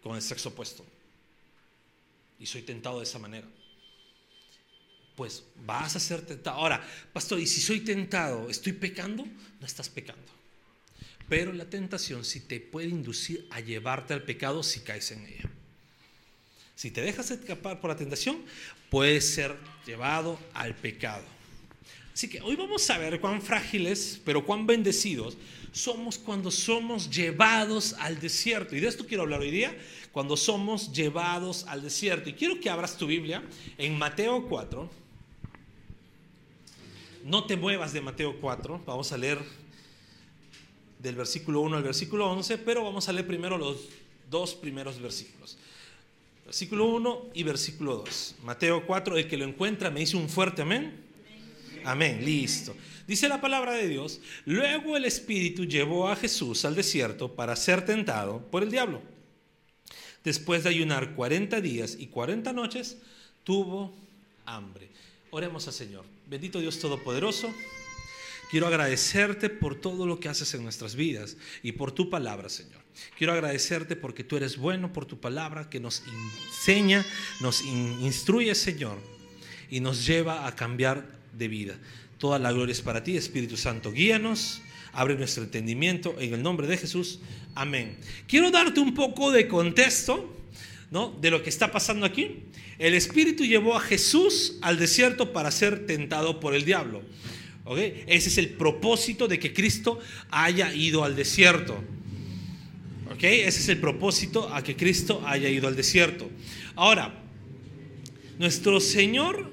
con 0.00 0.14
el 0.14 0.22
sexo 0.22 0.50
opuesto. 0.50 0.86
Y 2.38 2.46
soy 2.46 2.62
tentado 2.62 2.98
de 2.98 3.02
esa 3.02 3.18
manera. 3.18 3.48
Pues 5.16 5.42
vas 5.66 5.96
a 5.96 5.98
ser 5.98 6.22
tentado. 6.22 6.58
Ahora, 6.58 6.88
pastor, 7.12 7.40
¿y 7.40 7.48
si 7.48 7.60
soy 7.60 7.80
tentado, 7.80 8.48
estoy 8.48 8.74
pecando? 8.74 9.26
No 9.58 9.66
estás 9.66 9.88
pecando. 9.88 10.22
Pero 11.28 11.52
la 11.52 11.64
tentación 11.64 12.24
sí 12.24 12.38
te 12.38 12.60
puede 12.60 12.86
inducir 12.86 13.48
a 13.50 13.58
llevarte 13.58 14.14
al 14.14 14.22
pecado 14.22 14.62
si 14.62 14.82
caes 14.82 15.10
en 15.10 15.26
ella. 15.26 15.50
Si 16.76 16.92
te 16.92 17.00
dejas 17.00 17.32
escapar 17.32 17.80
por 17.80 17.90
la 17.90 17.96
tentación, 17.96 18.44
puedes 18.88 19.34
ser 19.34 19.56
llevado 19.84 20.38
al 20.52 20.76
pecado. 20.76 21.33
Así 22.14 22.28
que 22.28 22.40
hoy 22.42 22.54
vamos 22.54 22.88
a 22.90 22.96
ver 22.96 23.20
cuán 23.20 23.42
frágiles, 23.42 24.20
pero 24.24 24.46
cuán 24.46 24.68
bendecidos 24.68 25.36
somos 25.72 26.16
cuando 26.16 26.52
somos 26.52 27.10
llevados 27.10 27.94
al 27.94 28.20
desierto. 28.20 28.76
Y 28.76 28.80
de 28.80 28.86
esto 28.86 29.04
quiero 29.04 29.24
hablar 29.24 29.40
hoy 29.40 29.50
día, 29.50 29.76
cuando 30.12 30.36
somos 30.36 30.92
llevados 30.92 31.64
al 31.66 31.82
desierto. 31.82 32.30
Y 32.30 32.34
quiero 32.34 32.60
que 32.60 32.70
abras 32.70 32.96
tu 32.96 33.08
Biblia 33.08 33.42
en 33.76 33.98
Mateo 33.98 34.46
4. 34.48 34.88
No 37.24 37.46
te 37.46 37.56
muevas 37.56 37.92
de 37.92 38.00
Mateo 38.00 38.38
4, 38.40 38.82
vamos 38.86 39.10
a 39.10 39.18
leer 39.18 39.38
del 41.00 41.16
versículo 41.16 41.62
1 41.62 41.78
al 41.78 41.82
versículo 41.82 42.30
11, 42.30 42.58
pero 42.58 42.84
vamos 42.84 43.08
a 43.08 43.12
leer 43.12 43.26
primero 43.26 43.58
los 43.58 43.88
dos 44.30 44.54
primeros 44.54 45.00
versículos. 45.00 45.58
Versículo 46.44 46.84
1 46.84 47.30
y 47.34 47.42
versículo 47.42 47.96
2. 47.96 48.36
Mateo 48.44 48.86
4, 48.86 49.16
el 49.16 49.26
que 49.26 49.36
lo 49.36 49.44
encuentra 49.44 49.90
me 49.90 49.98
dice 49.98 50.16
un 50.16 50.28
fuerte 50.28 50.62
amén. 50.62 51.13
Amén, 51.84 52.24
listo. 52.24 52.74
Dice 53.06 53.28
la 53.28 53.40
palabra 53.40 53.72
de 53.72 53.88
Dios, 53.88 54.20
luego 54.46 54.96
el 54.96 55.04
Espíritu 55.04 55.64
llevó 55.64 56.08
a 56.08 56.16
Jesús 56.16 56.64
al 56.64 56.74
desierto 56.74 57.34
para 57.34 57.54
ser 57.56 57.84
tentado 57.84 58.40
por 58.50 58.62
el 58.62 58.70
diablo. 58.70 59.02
Después 60.24 60.64
de 60.64 60.70
ayunar 60.70 61.14
40 61.14 61.60
días 61.60 61.96
y 61.98 62.06
40 62.06 62.52
noches, 62.54 62.96
tuvo 63.44 63.94
hambre. 64.46 64.88
Oremos 65.30 65.66
al 65.68 65.74
Señor. 65.74 66.06
Bendito 66.26 66.60
Dios 66.60 66.78
Todopoderoso. 66.78 67.52
Quiero 68.50 68.66
agradecerte 68.66 69.50
por 69.50 69.80
todo 69.80 70.06
lo 70.06 70.20
que 70.20 70.28
haces 70.28 70.54
en 70.54 70.62
nuestras 70.62 70.94
vidas 70.94 71.36
y 71.62 71.72
por 71.72 71.92
tu 71.92 72.08
palabra, 72.08 72.48
Señor. 72.48 72.80
Quiero 73.18 73.32
agradecerte 73.32 73.96
porque 73.96 74.24
tú 74.24 74.36
eres 74.36 74.56
bueno 74.56 74.92
por 74.92 75.04
tu 75.06 75.20
palabra 75.20 75.68
que 75.68 75.80
nos 75.80 76.02
enseña, 76.46 77.04
nos 77.40 77.62
instruye, 77.62 78.54
Señor, 78.54 78.98
y 79.68 79.80
nos 79.80 80.06
lleva 80.06 80.46
a 80.46 80.54
cambiar 80.54 81.23
de 81.36 81.48
vida. 81.48 81.78
Toda 82.18 82.38
la 82.38 82.52
gloria 82.52 82.72
es 82.72 82.82
para 82.82 83.02
ti, 83.02 83.16
Espíritu 83.16 83.56
Santo. 83.56 83.92
Guíanos, 83.92 84.62
abre 84.92 85.16
nuestro 85.16 85.44
entendimiento 85.44 86.14
en 86.18 86.34
el 86.34 86.42
nombre 86.42 86.66
de 86.66 86.76
Jesús. 86.76 87.20
Amén. 87.54 87.98
Quiero 88.26 88.50
darte 88.50 88.80
un 88.80 88.94
poco 88.94 89.30
de 89.30 89.48
contexto 89.48 90.34
¿no? 90.90 91.16
de 91.20 91.30
lo 91.30 91.42
que 91.42 91.50
está 91.50 91.70
pasando 91.70 92.06
aquí. 92.06 92.44
El 92.78 92.94
Espíritu 92.94 93.44
llevó 93.44 93.76
a 93.76 93.80
Jesús 93.80 94.58
al 94.62 94.78
desierto 94.78 95.32
para 95.32 95.50
ser 95.50 95.86
tentado 95.86 96.40
por 96.40 96.54
el 96.54 96.64
diablo. 96.64 97.02
Ese 97.66 98.28
es 98.28 98.38
el 98.38 98.50
propósito 98.50 99.26
de 99.26 99.38
que 99.38 99.52
Cristo 99.52 99.98
haya 100.30 100.74
ido 100.74 101.04
al 101.04 101.16
desierto. 101.16 101.82
Ese 103.20 103.60
es 103.60 103.68
el 103.68 103.78
propósito 103.78 104.52
a 104.52 104.62
que 104.62 104.76
Cristo 104.76 105.22
haya 105.24 105.48
ido 105.48 105.66
al 105.66 105.76
desierto. 105.76 106.30
Ahora, 106.74 107.14
nuestro 108.38 108.80
Señor, 108.80 109.50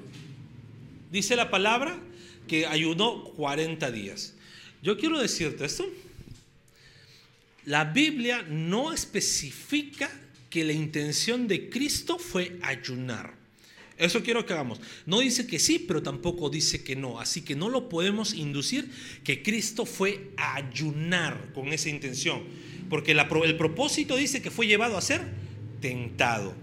dice 1.12 1.36
la 1.36 1.50
palabra, 1.50 2.00
que 2.48 2.66
ayunó 2.66 3.24
40 3.36 3.92
días. 3.92 4.34
Yo 4.82 4.98
quiero 4.98 5.20
decirte 5.20 5.64
esto. 5.64 5.88
La 7.64 7.84
Biblia 7.84 8.42
no 8.42 8.92
especifica 8.92 10.10
que 10.50 10.64
la 10.64 10.72
intención 10.72 11.46
de 11.46 11.70
Cristo 11.70 12.18
fue 12.18 12.58
ayunar. 12.62 13.34
Eso 13.96 14.22
quiero 14.22 14.44
que 14.44 14.52
hagamos. 14.52 14.80
No 15.06 15.20
dice 15.20 15.46
que 15.46 15.60
sí, 15.60 15.78
pero 15.78 16.02
tampoco 16.02 16.50
dice 16.50 16.82
que 16.82 16.96
no. 16.96 17.20
Así 17.20 17.42
que 17.42 17.54
no 17.54 17.68
lo 17.68 17.88
podemos 17.88 18.34
inducir 18.34 18.90
que 19.22 19.42
Cristo 19.42 19.86
fue 19.86 20.32
a 20.36 20.56
ayunar 20.56 21.52
con 21.54 21.68
esa 21.72 21.88
intención. 21.88 22.42
Porque 22.90 23.12
el 23.12 23.56
propósito 23.56 24.16
dice 24.16 24.42
que 24.42 24.50
fue 24.50 24.66
llevado 24.66 24.96
a 24.96 25.00
ser 25.00 25.22
tentado. 25.80 26.61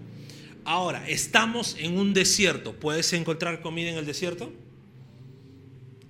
Ahora, 0.69 1.03
estamos 1.09 1.75
en 1.79 1.97
un 1.97 2.13
desierto. 2.13 2.73
¿Puedes 2.73 3.11
encontrar 3.13 3.59
comida 3.63 3.89
en 3.89 3.97
el 3.97 4.05
desierto? 4.05 4.53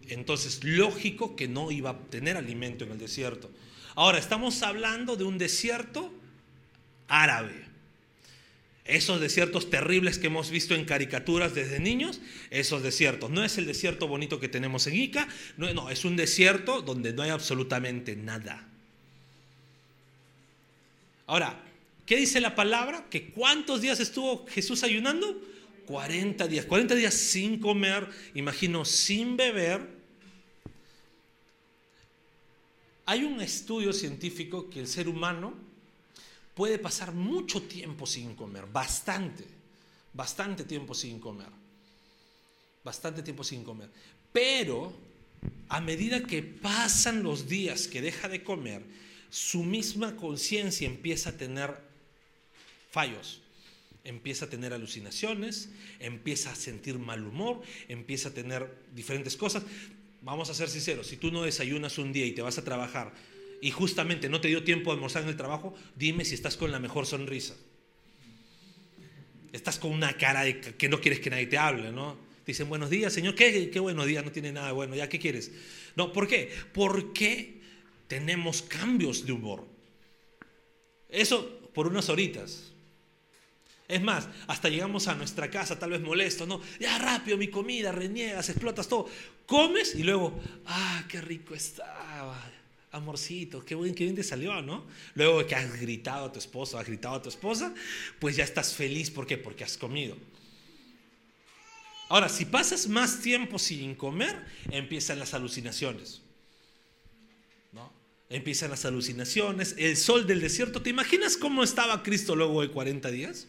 Entonces, 0.09 0.65
lógico 0.65 1.37
que 1.37 1.47
no 1.47 1.71
iba 1.71 1.91
a 1.91 1.97
tener 2.09 2.35
alimento 2.35 2.83
en 2.83 2.91
el 2.91 2.99
desierto. 2.99 3.49
Ahora, 3.95 4.17
estamos 4.17 4.61
hablando 4.61 5.15
de 5.15 5.23
un 5.23 5.37
desierto 5.37 6.11
árabe. 7.07 7.67
Esos 8.83 9.21
desiertos 9.21 9.69
terribles 9.69 10.19
que 10.19 10.27
hemos 10.27 10.49
visto 10.49 10.75
en 10.75 10.83
caricaturas 10.83 11.55
desde 11.55 11.79
niños, 11.79 12.19
esos 12.49 12.83
desiertos. 12.83 13.29
No 13.29 13.45
es 13.45 13.57
el 13.57 13.65
desierto 13.65 14.09
bonito 14.09 14.41
que 14.41 14.49
tenemos 14.49 14.87
en 14.87 14.95
Ica, 14.97 15.29
no, 15.55 15.73
no, 15.73 15.89
es 15.89 16.03
un 16.03 16.17
desierto 16.17 16.81
donde 16.81 17.13
no 17.13 17.21
hay 17.21 17.29
absolutamente 17.29 18.17
nada. 18.17 18.67
Ahora, 21.27 21.63
¿qué 22.09 22.15
dice 22.15 22.41
la 22.41 22.55
palabra? 22.55 23.05
Que 23.07 23.29
cuántos 23.29 23.81
días 23.81 23.99
estuvo 23.99 24.47
Jesús 24.47 24.81
ayunando? 24.81 25.39
40 25.85 26.47
días. 26.47 26.65
40 26.65 26.95
días 26.95 27.13
sin 27.13 27.59
comer, 27.59 28.09
imagino, 28.33 28.83
sin 28.83 29.37
beber. 29.37 29.87
Hay 33.05 33.23
un 33.23 33.39
estudio 33.41 33.93
científico 33.93 34.71
que 34.71 34.79
el 34.79 34.87
ser 34.87 35.07
humano 35.07 35.53
puede 36.55 36.79
pasar 36.79 37.13
mucho 37.13 37.61
tiempo 37.61 38.07
sin 38.07 38.33
comer, 38.33 38.65
bastante, 38.65 39.45
bastante 40.11 40.63
tiempo 40.63 40.95
sin 40.95 41.19
comer, 41.19 41.49
bastante 42.83 43.21
tiempo 43.21 43.43
sin 43.43 43.63
comer. 43.63 43.89
Pero 44.33 44.91
a 45.67 45.79
medida 45.79 46.23
que 46.23 46.41
pasan 46.41 47.21
los 47.21 47.47
días 47.47 47.87
que 47.87 48.01
deja 48.01 48.27
de 48.27 48.43
comer, 48.43 48.81
su 49.29 49.61
misma 49.63 50.15
conciencia 50.15 50.87
empieza 50.87 51.29
a 51.29 51.37
tener 51.37 51.88
fallos, 52.89 53.41
empieza 54.03 54.45
a 54.45 54.49
tener 54.49 54.73
alucinaciones, 54.73 55.69
empieza 55.99 56.51
a 56.51 56.55
sentir 56.55 56.97
mal 56.97 57.23
humor, 57.23 57.61
empieza 57.87 58.29
a 58.29 58.33
tener 58.33 58.67
diferentes 58.93 59.35
cosas. 59.35 59.63
Vamos 60.21 60.49
a 60.49 60.53
ser 60.53 60.69
sinceros, 60.69 61.07
si 61.07 61.17
tú 61.17 61.31
no 61.31 61.43
desayunas 61.43 61.97
un 61.97 62.11
día 62.11 62.25
y 62.25 62.31
te 62.31 62.41
vas 62.41 62.57
a 62.57 62.63
trabajar 62.63 63.13
y 63.61 63.71
justamente 63.71 64.29
no 64.29 64.41
te 64.41 64.47
dio 64.47 64.63
tiempo 64.63 64.89
de 64.89 64.95
almorzar 64.95 65.23
en 65.23 65.29
el 65.29 65.37
trabajo, 65.37 65.75
dime 65.95 66.25
si 66.25 66.35
estás 66.35 66.57
con 66.57 66.71
la 66.71 66.79
mejor 66.79 67.05
sonrisa. 67.05 67.55
Estás 69.51 69.79
con 69.79 69.91
una 69.91 70.13
cara 70.13 70.43
de 70.43 70.59
que 70.59 70.89
no 70.89 71.01
quieres 71.01 71.19
que 71.19 71.29
nadie 71.29 71.47
te 71.47 71.57
hable, 71.57 71.91
¿no? 71.91 72.17
Dicen 72.45 72.69
buenos 72.69 72.89
días, 72.89 73.13
Señor, 73.13 73.35
¿qué, 73.35 73.69
qué 73.69 73.79
buenos 73.79 74.05
días? 74.05 74.23
No 74.23 74.31
tiene 74.31 74.51
nada 74.51 74.71
bueno, 74.71 74.95
¿ya 74.95 75.09
qué 75.09 75.19
quieres? 75.19 75.51
No, 75.95 76.13
¿por 76.13 76.27
qué? 76.27 76.51
Porque 76.73 77.59
tenemos 78.07 78.61
cambios 78.61 79.25
de 79.25 79.31
humor. 79.31 79.67
Eso 81.09 81.59
por 81.73 81.87
unas 81.87 82.09
horitas. 82.09 82.68
Es 83.89 84.01
más, 84.03 84.29
hasta 84.45 84.69
llegamos 84.69 85.07
a 85.07 85.15
nuestra 85.15 85.49
casa 85.49 85.79
tal 85.79 85.89
vez 85.89 86.01
molesto, 86.01 86.45
¿no? 86.45 86.61
Ya 86.79 86.99
rápido 86.99 87.39
mi 87.39 87.47
comida, 87.47 87.91
reniegas, 87.91 88.47
explotas 88.49 88.87
todo. 88.87 89.09
Comes 89.47 89.95
y 89.95 90.03
luego, 90.03 90.39
ah, 90.67 91.03
qué 91.09 91.19
rico 91.19 91.55
estaba 91.55 92.39
amorcito, 92.91 93.65
qué 93.65 93.73
bien, 93.73 93.95
qué 93.95 94.03
bien 94.03 94.15
te 94.15 94.23
salió, 94.23 94.61
¿no? 94.61 94.85
Luego 95.15 95.45
que 95.47 95.55
has 95.55 95.81
gritado 95.81 96.27
a 96.27 96.31
tu 96.31 96.37
esposo, 96.37 96.77
has 96.77 96.85
gritado 96.85 97.15
a 97.15 97.21
tu 97.23 97.29
esposa, 97.29 97.73
pues 98.19 98.35
ya 98.35 98.43
estás 98.43 98.75
feliz. 98.75 99.09
¿Por 99.09 99.25
qué? 99.25 99.39
Porque 99.39 99.63
has 99.63 99.75
comido. 99.75 100.15
Ahora, 102.09 102.29
si 102.29 102.45
pasas 102.45 102.87
más 102.87 103.21
tiempo 103.21 103.57
sin 103.57 103.95
comer, 103.95 104.45
empiezan 104.69 105.17
las 105.17 105.33
alucinaciones. 105.33 106.21
¿no? 107.71 107.91
Empiezan 108.29 108.69
las 108.69 108.85
alucinaciones, 108.85 109.73
el 109.79 109.97
sol 109.97 110.27
del 110.27 110.41
desierto. 110.41 110.83
¿Te 110.83 110.91
imaginas 110.91 111.37
cómo 111.37 111.63
estaba 111.63 112.03
Cristo 112.03 112.35
luego 112.35 112.61
de 112.61 112.69
40 112.69 113.09
días? 113.09 113.47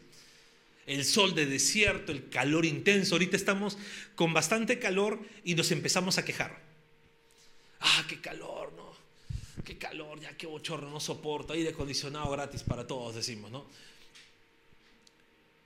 El 0.91 1.05
sol 1.05 1.35
del 1.35 1.51
desierto, 1.51 2.11
el 2.11 2.29
calor 2.29 2.67
intenso. 2.67 3.15
Ahorita 3.15 3.37
estamos 3.37 3.79
con 4.15 4.33
bastante 4.33 4.79
calor 4.79 5.21
y 5.45 5.55
nos 5.55 5.71
empezamos 5.71 6.19
a 6.19 6.25
quejar. 6.25 6.61
Ah, 7.81 8.05
qué 8.09 8.21
calor, 8.21 8.73
¿no? 8.73 8.91
qué 9.63 9.79
calor, 9.79 10.21
ya 10.21 10.37
qué 10.37 10.47
bochorno, 10.47 10.91
no 10.91 10.99
soporto, 10.99 11.53
aire 11.53 11.69
acondicionado 11.69 12.31
gratis 12.31 12.63
para 12.63 12.87
todos, 12.87 13.15
decimos, 13.15 13.51
¿no? 13.51 13.67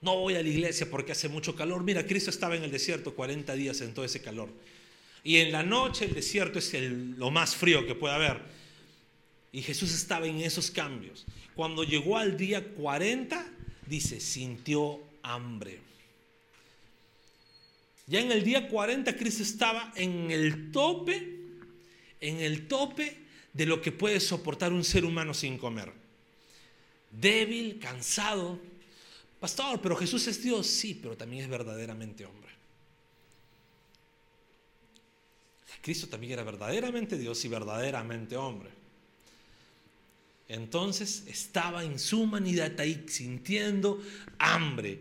No 0.01 0.17
voy 0.19 0.35
a 0.35 0.43
la 0.43 0.49
iglesia 0.49 0.87
porque 0.89 1.13
hace 1.13 1.29
mucho 1.29 1.55
calor. 1.55 1.83
Mira, 1.83 2.05
Cristo 2.05 2.29
estaba 2.29 2.55
en 2.55 2.63
el 2.63 2.71
desierto 2.71 3.15
40 3.15 3.55
días 3.55 3.81
en 3.81 3.93
todo 3.93 4.05
ese 4.05 4.21
calor. 4.21 4.49
Y 5.23 5.37
en 5.37 5.51
la 5.51 5.63
noche 5.63 6.05
el 6.05 6.13
desierto 6.13 6.59
es 6.59 6.71
lo 6.73 7.31
más 7.31 7.55
frío 7.55 7.87
que 7.87 7.95
puede 7.95 8.13
haber. 8.13 8.41
Y 9.51 9.63
Jesús 9.63 9.91
estaba 9.91 10.27
en 10.27 10.41
esos 10.41 10.69
cambios. 10.69 11.25
Cuando 11.55 11.83
llegó 11.83 12.17
al 12.17 12.37
día 12.37 12.63
40, 12.75 13.43
dice, 13.87 14.19
sintió 14.19 15.01
hambre. 15.33 15.79
Ya 18.07 18.19
en 18.19 18.31
el 18.31 18.43
día 18.43 18.67
40 18.67 19.15
Cristo 19.15 19.43
estaba 19.43 19.91
en 19.95 20.29
el 20.29 20.71
tope, 20.71 21.39
en 22.21 22.39
el 22.39 22.67
tope 22.67 23.17
de 23.51 23.65
lo 23.65 23.81
que 23.81 23.91
puede 23.91 24.19
soportar 24.19 24.71
un 24.71 24.83
ser 24.83 25.05
humano 25.05 25.33
sin 25.33 25.57
comer. 25.57 25.91
Débil, 27.09 27.79
cansado. 27.79 28.59
Pastor, 29.39 29.81
pero 29.81 29.95
Jesús 29.95 30.27
es 30.27 30.41
Dios, 30.43 30.67
sí, 30.67 30.97
pero 31.01 31.17
también 31.17 31.43
es 31.43 31.49
verdaderamente 31.49 32.25
hombre. 32.25 32.51
Cristo 35.81 36.07
también 36.07 36.33
era 36.33 36.43
verdaderamente 36.43 37.17
Dios 37.17 37.43
y 37.45 37.47
verdaderamente 37.47 38.35
hombre. 38.37 38.84
Entonces 40.47 41.23
estaba 41.27 41.83
en 41.83 41.97
su 41.99 42.21
humanidad 42.21 42.79
ahí 42.79 43.05
sintiendo 43.07 44.01
hambre. 44.37 44.99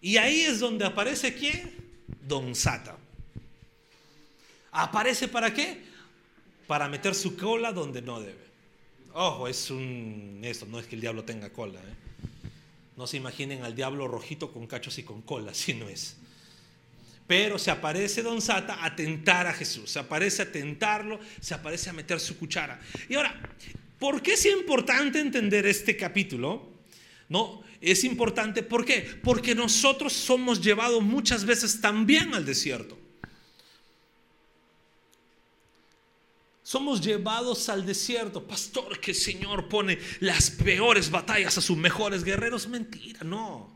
Y 0.00 0.18
ahí 0.18 0.42
es 0.42 0.60
donde 0.60 0.84
aparece 0.84 1.34
quién? 1.34 1.74
Don 2.26 2.54
Sata. 2.54 2.96
¿Aparece 4.70 5.28
para 5.28 5.52
qué? 5.54 5.86
para 6.66 6.88
meter 6.88 7.14
su 7.14 7.36
cola 7.36 7.72
donde 7.72 8.02
no 8.02 8.20
debe. 8.20 8.46
Ojo, 9.12 9.48
es 9.48 9.70
un... 9.70 10.40
Esto 10.42 10.66
no 10.66 10.78
es 10.78 10.86
que 10.86 10.96
el 10.96 11.00
diablo 11.00 11.24
tenga 11.24 11.50
cola. 11.50 11.80
¿eh? 11.80 11.94
No 12.96 13.06
se 13.06 13.16
imaginen 13.16 13.62
al 13.62 13.74
diablo 13.74 14.08
rojito 14.08 14.52
con 14.52 14.66
cachos 14.66 14.98
y 14.98 15.02
con 15.02 15.22
cola, 15.22 15.54
si 15.54 15.74
no 15.74 15.88
es. 15.88 16.16
Pero 17.26 17.58
se 17.58 17.70
aparece 17.72 18.22
Don 18.22 18.40
Sata 18.40 18.84
a 18.84 18.94
tentar 18.94 19.48
a 19.48 19.52
Jesús, 19.52 19.90
se 19.90 19.98
aparece 19.98 20.42
a 20.42 20.52
tentarlo, 20.52 21.18
se 21.40 21.54
aparece 21.54 21.90
a 21.90 21.92
meter 21.92 22.20
su 22.20 22.38
cuchara. 22.38 22.80
Y 23.08 23.14
ahora, 23.14 23.34
¿por 23.98 24.22
qué 24.22 24.34
es 24.34 24.46
importante 24.46 25.20
entender 25.20 25.66
este 25.66 25.96
capítulo? 25.96 26.70
No, 27.28 27.62
es 27.80 28.04
importante. 28.04 28.62
¿Por 28.62 28.84
qué? 28.84 29.00
Porque 29.22 29.54
nosotros 29.54 30.12
somos 30.12 30.60
llevados 30.60 31.02
muchas 31.02 31.44
veces 31.44 31.80
también 31.80 32.34
al 32.34 32.44
desierto. 32.44 32.98
Somos 36.62 37.00
llevados 37.00 37.68
al 37.68 37.86
desierto. 37.86 38.44
Pastor, 38.44 38.98
que 38.98 39.12
el 39.12 39.16
Señor 39.16 39.68
pone 39.68 39.98
las 40.18 40.50
peores 40.50 41.10
batallas 41.10 41.56
a 41.58 41.60
sus 41.60 41.76
mejores 41.76 42.24
guerreros. 42.24 42.66
Mentira, 42.66 43.20
no. 43.22 43.72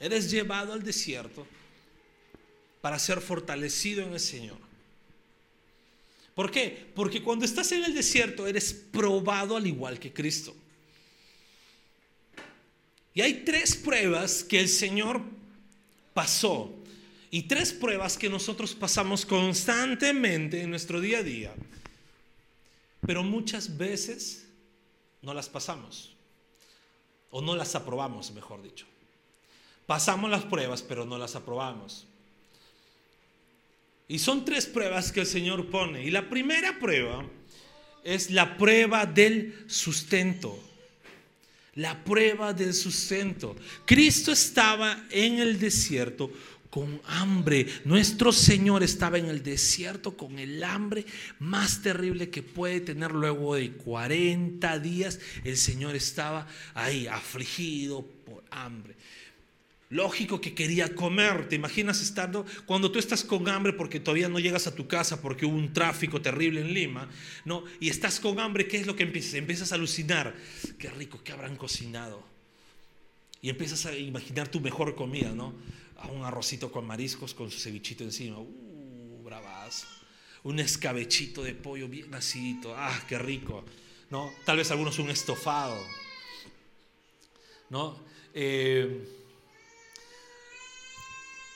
Eres 0.00 0.30
llevado 0.30 0.72
al 0.72 0.82
desierto 0.82 1.46
para 2.80 2.98
ser 2.98 3.20
fortalecido 3.20 4.02
en 4.02 4.14
el 4.14 4.20
Señor. 4.20 4.58
¿Por 6.34 6.50
qué? 6.50 6.90
Porque 6.94 7.22
cuando 7.22 7.44
estás 7.44 7.70
en 7.72 7.84
el 7.84 7.94
desierto 7.94 8.46
eres 8.46 8.72
probado 8.72 9.56
al 9.56 9.66
igual 9.66 9.98
que 9.98 10.12
Cristo. 10.12 10.54
Y 13.14 13.20
hay 13.20 13.44
tres 13.44 13.76
pruebas 13.76 14.42
que 14.42 14.58
el 14.58 14.68
Señor 14.68 15.20
pasó 16.12 16.74
y 17.30 17.42
tres 17.42 17.72
pruebas 17.72 18.18
que 18.18 18.28
nosotros 18.28 18.74
pasamos 18.74 19.24
constantemente 19.24 20.62
en 20.62 20.70
nuestro 20.70 21.00
día 21.00 21.18
a 21.18 21.22
día. 21.22 21.54
Pero 23.06 23.22
muchas 23.22 23.76
veces 23.76 24.48
no 25.22 25.34
las 25.34 25.48
pasamos. 25.48 26.14
O 27.30 27.40
no 27.42 27.56
las 27.56 27.74
aprobamos, 27.74 28.32
mejor 28.32 28.62
dicho. 28.62 28.86
Pasamos 29.86 30.30
las 30.30 30.44
pruebas, 30.44 30.82
pero 30.82 31.04
no 31.04 31.18
las 31.18 31.34
aprobamos. 31.36 32.06
Y 34.06 34.18
son 34.18 34.44
tres 34.44 34.66
pruebas 34.66 35.12
que 35.12 35.20
el 35.20 35.26
Señor 35.26 35.70
pone. 35.70 36.04
Y 36.04 36.10
la 36.10 36.28
primera 36.28 36.78
prueba 36.78 37.24
es 38.02 38.30
la 38.30 38.56
prueba 38.56 39.06
del 39.06 39.64
sustento. 39.66 40.58
La 41.74 42.04
prueba 42.04 42.52
del 42.52 42.74
sustento. 42.74 43.56
Cristo 43.84 44.30
estaba 44.30 45.06
en 45.10 45.38
el 45.38 45.58
desierto 45.58 46.30
con 46.74 47.00
hambre. 47.06 47.66
Nuestro 47.84 48.32
Señor 48.32 48.82
estaba 48.82 49.18
en 49.18 49.26
el 49.26 49.42
desierto 49.42 50.16
con 50.16 50.40
el 50.40 50.62
hambre 50.64 51.06
más 51.38 51.82
terrible 51.82 52.30
que 52.30 52.42
puede 52.42 52.80
tener 52.80 53.12
luego 53.12 53.54
de 53.54 53.72
40 53.72 54.78
días. 54.80 55.20
El 55.44 55.56
Señor 55.56 55.94
estaba 55.94 56.48
ahí 56.74 57.06
afligido 57.06 58.04
por 58.26 58.42
hambre. 58.50 58.96
Lógico 59.90 60.40
que 60.40 60.54
quería 60.54 60.94
comer. 60.94 61.48
¿Te 61.48 61.56
imaginas 61.56 62.00
estando 62.00 62.46
cuando 62.66 62.90
tú 62.90 62.98
estás 62.98 63.22
con 63.22 63.48
hambre 63.48 63.72
porque 63.72 64.00
todavía 64.00 64.28
no 64.28 64.38
llegas 64.38 64.66
a 64.66 64.74
tu 64.74 64.88
casa 64.88 65.20
porque 65.20 65.46
hubo 65.46 65.56
un 65.56 65.72
tráfico 65.72 66.20
terrible 66.22 66.60
en 66.60 66.72
Lima, 66.72 67.08
¿no? 67.44 67.64
Y 67.80 67.90
estás 67.90 68.18
con 68.18 68.40
hambre, 68.40 68.66
¿qué 68.66 68.78
es 68.78 68.86
lo 68.86 68.96
que 68.96 69.02
empiezas? 69.02 69.34
Empiezas 69.34 69.72
a 69.72 69.74
alucinar. 69.74 70.34
Qué 70.78 70.90
rico, 70.90 71.20
¿qué 71.22 71.32
habrán 71.32 71.56
cocinado? 71.56 72.24
Y 73.42 73.50
empiezas 73.50 73.84
a 73.86 73.96
imaginar 73.96 74.48
tu 74.48 74.60
mejor 74.60 74.94
comida, 74.94 75.32
¿no? 75.32 75.54
Un 76.10 76.24
arrocito 76.24 76.72
con 76.72 76.86
mariscos 76.86 77.34
con 77.34 77.50
su 77.50 77.58
cevichito 77.58 78.04
encima. 78.04 78.38
Uh, 78.38 79.22
bravazo. 79.22 79.86
Un 80.42 80.60
escabechito 80.60 81.42
de 81.42 81.54
pollo 81.54 81.88
bien 81.88 82.14
acidito. 82.14 82.74
Ah, 82.76 82.98
qué 83.08 83.18
rico. 83.18 83.64
¿No? 84.10 84.32
Tal 84.44 84.56
vez 84.56 84.70
algunos 84.70 84.98
un 84.98 85.10
estofado. 85.10 85.78
¿No? 87.70 87.98
Eh, 88.34 89.23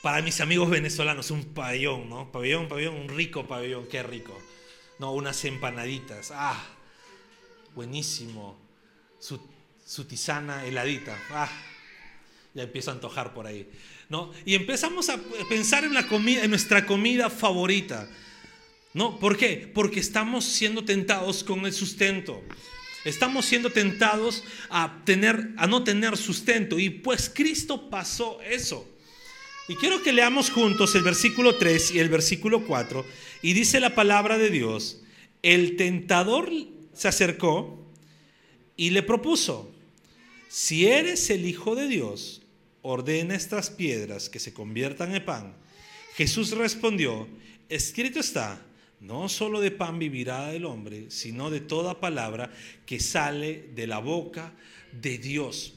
para 0.01 0.21
mis 0.21 0.39
amigos 0.39 0.69
venezolanos, 0.69 1.31
un 1.31 1.45
pabellón, 1.53 2.09
¿no? 2.09 2.31
Pabellón, 2.31 2.67
pabellón, 2.67 2.95
un 2.95 3.09
rico 3.09 3.47
pabellón, 3.47 3.87
qué 3.87 4.01
rico. 4.03 4.37
No, 4.97 5.13
unas 5.13 5.43
empanaditas, 5.45 6.31
ah, 6.33 6.61
buenísimo. 7.75 8.57
Su, 9.19 10.05
tisana 10.05 10.65
heladita, 10.65 11.17
ah, 11.31 11.49
ya 12.53 12.63
empiezo 12.63 12.91
a 12.91 12.93
antojar 12.93 13.33
por 13.33 13.47
ahí. 13.47 13.69
¿no? 14.07 14.31
Y 14.45 14.55
empezamos 14.55 15.09
a 15.09 15.19
pensar 15.49 15.83
en, 15.83 15.93
la 15.93 16.07
comida, 16.07 16.43
en 16.43 16.49
nuestra 16.49 16.85
comida 16.85 17.29
favorita. 17.29 18.09
¿No? 18.93 19.19
¿Por 19.19 19.37
qué? 19.37 19.71
Porque 19.73 19.99
estamos 19.99 20.45
siendo 20.45 20.83
tentados 20.83 21.43
con 21.43 21.65
el 21.65 21.73
sustento. 21.73 22.41
Estamos 23.05 23.45
siendo 23.45 23.69
tentados 23.69 24.43
a, 24.69 25.01
tener, 25.05 25.51
a 25.57 25.67
no 25.67 25.83
tener 25.83 26.17
sustento. 26.17 26.79
Y 26.79 26.89
pues 26.89 27.29
Cristo 27.33 27.89
pasó 27.89 28.41
eso. 28.41 28.87
Y 29.69 29.75
quiero 29.75 30.01
que 30.01 30.11
leamos 30.11 30.49
juntos 30.49 30.95
el 30.95 31.03
versículo 31.03 31.55
3 31.55 31.91
y 31.91 31.99
el 31.99 32.09
versículo 32.09 32.65
4. 32.65 33.05
Y 33.43 33.53
dice 33.53 33.79
la 33.79 33.93
palabra 33.93 34.39
de 34.39 34.49
Dios, 34.49 35.03
el 35.43 35.75
tentador 35.75 36.51
se 36.91 37.07
acercó 37.07 37.85
y 38.75 38.89
le 38.89 39.03
propuso, 39.03 39.71
si 40.49 40.87
eres 40.87 41.29
el 41.29 41.45
Hijo 41.45 41.75
de 41.75 41.87
Dios, 41.87 42.41
ordena 42.81 43.35
estas 43.35 43.69
piedras 43.69 44.27
que 44.27 44.39
se 44.39 44.53
conviertan 44.53 45.13
en 45.13 45.23
pan. 45.23 45.53
Jesús 46.15 46.49
respondió, 46.57 47.27
escrito 47.69 48.19
está, 48.19 48.65
no 48.99 49.29
solo 49.29 49.61
de 49.61 49.69
pan 49.69 49.99
vivirá 49.99 50.51
el 50.51 50.65
hombre, 50.65 51.11
sino 51.11 51.51
de 51.51 51.59
toda 51.59 51.99
palabra 51.99 52.51
que 52.87 52.99
sale 52.99 53.69
de 53.75 53.85
la 53.85 53.99
boca 53.99 54.51
de 54.91 55.19
Dios. 55.19 55.75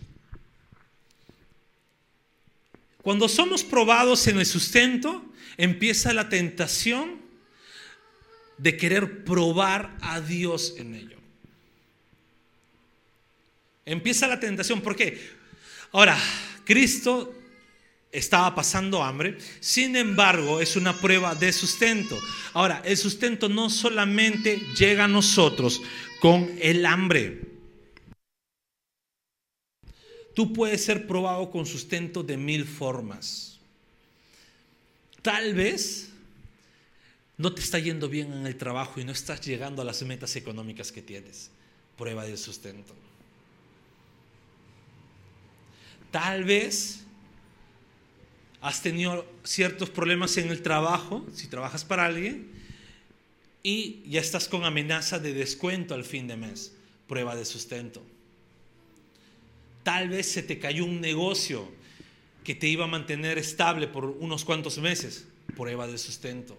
Cuando 3.03 3.29
somos 3.29 3.65
probados 3.65 4.27
en 4.29 4.39
el 4.39 4.47
sustento, 4.47 5.25
empieza 5.57 6.13
la 6.13 6.29
tentación 6.29 7.21
de 8.59 8.77
querer 8.77 9.25
probar 9.25 9.97
a 10.01 10.21
Dios 10.21 10.75
en 10.79 10.95
ello. 10.95 11.19
Empieza 13.85 14.29
la 14.29 14.39
tentación, 14.39 14.81
¿por 14.81 14.95
qué? 14.95 15.21
Ahora, 15.91 16.17
Cristo 16.65 17.35
estaba 18.13 18.55
pasando 18.55 19.03
hambre, 19.03 19.39
sin 19.59 19.97
embargo 19.97 20.61
es 20.61 20.77
una 20.77 20.97
prueba 20.97 21.35
de 21.35 21.53
sustento. 21.53 22.17
Ahora, 22.53 22.83
el 22.85 22.97
sustento 22.97 23.49
no 23.49 23.69
solamente 23.69 24.63
llega 24.79 25.05
a 25.05 25.09
nosotros 25.09 25.83
con 26.21 26.57
el 26.61 26.87
hambre. 26.87 27.52
Tú 30.35 30.53
puedes 30.53 30.85
ser 30.85 31.07
probado 31.07 31.51
con 31.51 31.67
sustento 31.67 32.23
de 32.23 32.37
mil 32.37 32.65
formas. 32.65 33.59
Tal 35.21 35.55
vez 35.55 36.11
no 37.37 37.55
te 37.55 37.61
está 37.61 37.79
yendo 37.79 38.09
bien 38.09 38.33
en 38.33 38.47
el 38.47 38.57
trabajo 38.57 39.01
y 39.01 39.05
no 39.05 39.13
estás 39.13 39.41
llegando 39.41 39.83
a 39.83 39.85
las 39.85 40.03
metas 40.03 40.37
económicas 40.37 40.93
que 40.93 41.03
tienes. 41.03 41.51
Prueba 41.97 42.25
de 42.25 42.37
sustento. 42.37 42.95
Tal 46.11 46.45
vez 46.45 47.01
has 48.61 48.81
tenido 48.83 49.27
ciertos 49.43 49.91
problemas 49.91 50.37
en 50.37 50.51
el 50.51 50.63
trabajo, 50.63 51.27
si 51.35 51.49
trabajas 51.49 51.85
para 51.85 52.05
alguien, 52.05 52.51
y 53.63 54.03
ya 54.09 54.21
estás 54.21 54.49
con 54.49 54.65
amenaza 54.65 55.19
de 55.19 55.35
descuento 55.35 55.95
al 55.95 56.05
fin 56.05 56.29
de 56.29 56.37
mes. 56.37 56.73
Prueba 57.09 57.35
de 57.35 57.45
sustento. 57.45 58.03
Tal 59.83 60.09
vez 60.09 60.31
se 60.31 60.43
te 60.43 60.59
cayó 60.59 60.85
un 60.85 61.01
negocio 61.01 61.69
que 62.45 62.55
te 62.55 62.69
iba 62.69 62.85
a 62.85 62.89
mantener 62.89 63.39
estable 63.39 63.89
por 63.89 64.05
unos 64.05 64.45
cuantos 64.45 64.79
meses. 64.79 65.27
Prueba 65.57 65.87
de 65.87 65.99
sustento. 65.99 66.59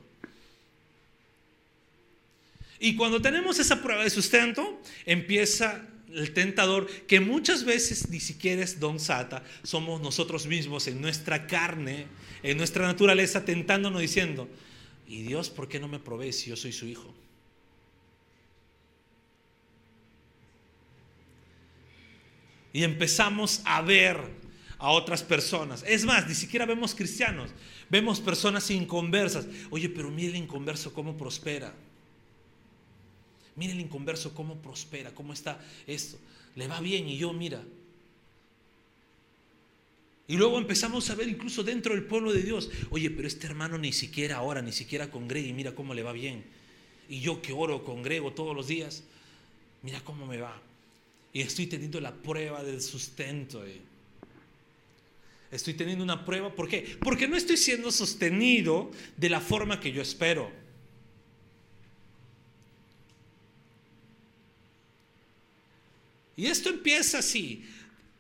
Y 2.79 2.95
cuando 2.95 3.21
tenemos 3.21 3.59
esa 3.59 3.81
prueba 3.81 4.03
de 4.03 4.09
sustento, 4.09 4.81
empieza 5.05 5.87
el 6.13 6.33
tentador, 6.33 6.87
que 7.07 7.19
muchas 7.19 7.63
veces 7.63 8.09
ni 8.09 8.19
siquiera 8.19 8.61
es 8.61 8.79
Don 8.79 8.99
Sata, 8.99 9.43
somos 9.63 10.01
nosotros 10.01 10.45
mismos 10.45 10.87
en 10.87 11.01
nuestra 11.01 11.47
carne, 11.47 12.07
en 12.43 12.57
nuestra 12.57 12.85
naturaleza, 12.85 13.45
tentándonos 13.45 14.01
diciendo, 14.01 14.47
¿y 15.07 15.23
Dios 15.23 15.49
por 15.49 15.67
qué 15.69 15.79
no 15.79 15.87
me 15.87 15.99
provee 15.99 16.33
si 16.33 16.49
yo 16.49 16.55
soy 16.55 16.71
su 16.71 16.85
hijo? 16.85 17.13
Y 22.73 22.83
empezamos 22.83 23.61
a 23.63 23.81
ver 23.81 24.17
a 24.79 24.89
otras 24.89 25.23
personas. 25.23 25.83
Es 25.87 26.03
más, 26.03 26.27
ni 26.27 26.35
siquiera 26.35 26.65
vemos 26.65 26.93
cristianos, 26.93 27.51
vemos 27.89 28.19
personas 28.19 28.69
inconversas. 28.71 29.47
Oye, 29.69 29.87
pero 29.87 30.09
mire 30.09 30.29
el 30.29 30.35
inconverso 30.35 30.91
cómo 30.91 31.15
prospera. 31.15 31.73
Mire 33.55 33.73
el 33.73 33.79
inconverso 33.79 34.33
cómo 34.33 34.55
prospera, 34.55 35.13
cómo 35.13 35.31
está 35.31 35.63
esto. 35.85 36.17
Le 36.55 36.67
va 36.67 36.81
bien 36.81 37.07
y 37.07 37.17
yo, 37.17 37.31
mira. 37.31 37.63
Y 40.27 40.35
luego 40.35 40.57
empezamos 40.57 41.09
a 41.09 41.15
ver 41.15 41.27
incluso 41.27 41.63
dentro 41.63 41.93
del 41.93 42.05
pueblo 42.05 42.33
de 42.33 42.41
Dios, 42.41 42.71
oye, 42.89 43.11
pero 43.11 43.27
este 43.27 43.45
hermano 43.45 43.77
ni 43.77 43.93
siquiera 43.93 44.41
ora, 44.41 44.61
ni 44.61 44.71
siquiera 44.71 45.11
congrega 45.11 45.47
y 45.47 45.53
mira 45.53 45.75
cómo 45.75 45.93
le 45.93 46.01
va 46.01 46.11
bien. 46.11 46.43
Y 47.07 47.19
yo 47.19 47.41
que 47.41 47.53
oro, 47.53 47.83
congrego 47.83 48.33
todos 48.33 48.55
los 48.55 48.67
días, 48.67 49.03
mira 49.81 50.01
cómo 50.03 50.25
me 50.25 50.37
va. 50.37 50.59
Y 51.33 51.41
estoy 51.41 51.65
teniendo 51.65 51.99
la 51.99 52.13
prueba 52.13 52.63
del 52.63 52.79
sustento. 52.79 53.65
Estoy 55.51 55.73
teniendo 55.73 56.03
una 56.03 56.23
prueba. 56.23 56.53
¿Por 56.53 56.69
qué? 56.69 56.97
Porque 56.99 57.27
no 57.27 57.35
estoy 57.35 57.57
siendo 57.57 57.91
sostenido 57.91 58.91
de 59.17 59.29
la 59.29 59.41
forma 59.41 59.79
que 59.79 59.91
yo 59.91 60.03
espero. 60.03 60.51
Y 66.35 66.47
esto 66.47 66.69
empieza 66.69 67.19
así. 67.19 67.65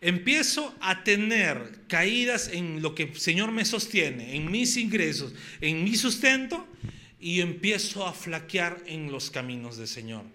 empiezo 0.01 0.75
a 0.81 1.03
tener 1.03 1.79
caídas 1.87 2.49
en 2.49 2.81
lo 2.81 2.93
que 2.93 3.03
el 3.03 3.19
Señor 3.19 3.53
me 3.53 3.63
sostiene, 3.63 4.35
en 4.35 4.51
mis 4.51 4.75
ingresos, 4.75 5.33
en 5.61 5.83
mi 5.83 5.95
sustento, 5.95 6.67
y 7.21 7.39
empiezo 7.39 8.05
a 8.05 8.11
flaquear 8.11 8.83
en 8.85 9.11
los 9.11 9.31
caminos 9.31 9.77
del 9.77 9.87
Señor. 9.87 10.25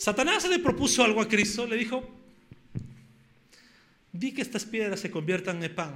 Satanás 0.00 0.48
le 0.48 0.58
propuso 0.58 1.04
algo 1.04 1.20
a 1.20 1.28
Cristo, 1.28 1.66
le 1.66 1.76
dijo, 1.76 2.02
di 4.10 4.32
que 4.32 4.40
estas 4.40 4.64
piedras 4.64 4.98
se 4.98 5.10
conviertan 5.10 5.62
en 5.62 5.74
pan. 5.74 5.94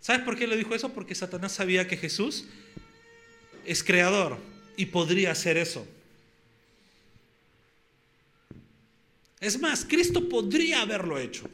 ¿Sabes 0.00 0.22
por 0.22 0.36
qué 0.36 0.48
le 0.48 0.56
dijo 0.56 0.74
eso? 0.74 0.92
Porque 0.92 1.14
Satanás 1.14 1.52
sabía 1.52 1.86
que 1.86 1.96
Jesús 1.96 2.46
es 3.64 3.84
creador 3.84 4.36
y 4.76 4.86
podría 4.86 5.30
hacer 5.30 5.56
eso. 5.56 5.86
Es 9.38 9.60
más, 9.60 9.84
Cristo 9.84 10.28
podría 10.28 10.82
haberlo 10.82 11.16
hecho. 11.16 11.48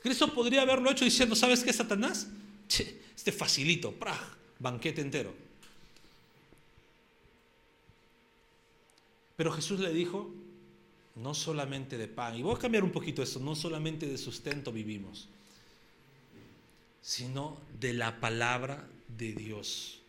Cristo 0.00 0.32
podría 0.32 0.62
haberlo 0.62 0.92
hecho 0.92 1.04
diciendo, 1.04 1.34
¿sabes 1.34 1.64
qué, 1.64 1.72
Satanás? 1.72 2.28
este 3.16 3.32
facilito, 3.32 3.90
¡praj! 3.90 4.20
banquete 4.60 5.00
entero. 5.00 5.49
Pero 9.40 9.52
Jesús 9.52 9.80
le 9.80 9.90
dijo, 9.90 10.30
no 11.16 11.32
solamente 11.32 11.96
de 11.96 12.08
pan, 12.08 12.36
y 12.36 12.42
voy 12.42 12.54
a 12.54 12.58
cambiar 12.58 12.84
un 12.84 12.92
poquito 12.92 13.22
eso, 13.22 13.40
no 13.40 13.56
solamente 13.56 14.04
de 14.04 14.18
sustento 14.18 14.70
vivimos, 14.70 15.28
sino 17.00 17.56
de 17.80 17.94
la 17.94 18.20
palabra 18.20 18.86
de 19.08 19.32
Dios. 19.32 20.00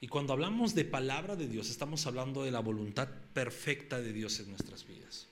Y 0.00 0.08
cuando 0.08 0.32
hablamos 0.32 0.74
de 0.74 0.86
palabra 0.86 1.36
de 1.36 1.46
Dios, 1.46 1.68
estamos 1.68 2.06
hablando 2.06 2.42
de 2.42 2.52
la 2.52 2.60
voluntad 2.60 3.10
perfecta 3.34 4.00
de 4.00 4.14
Dios 4.14 4.40
en 4.40 4.48
nuestras 4.48 4.86
vidas. 4.86 5.26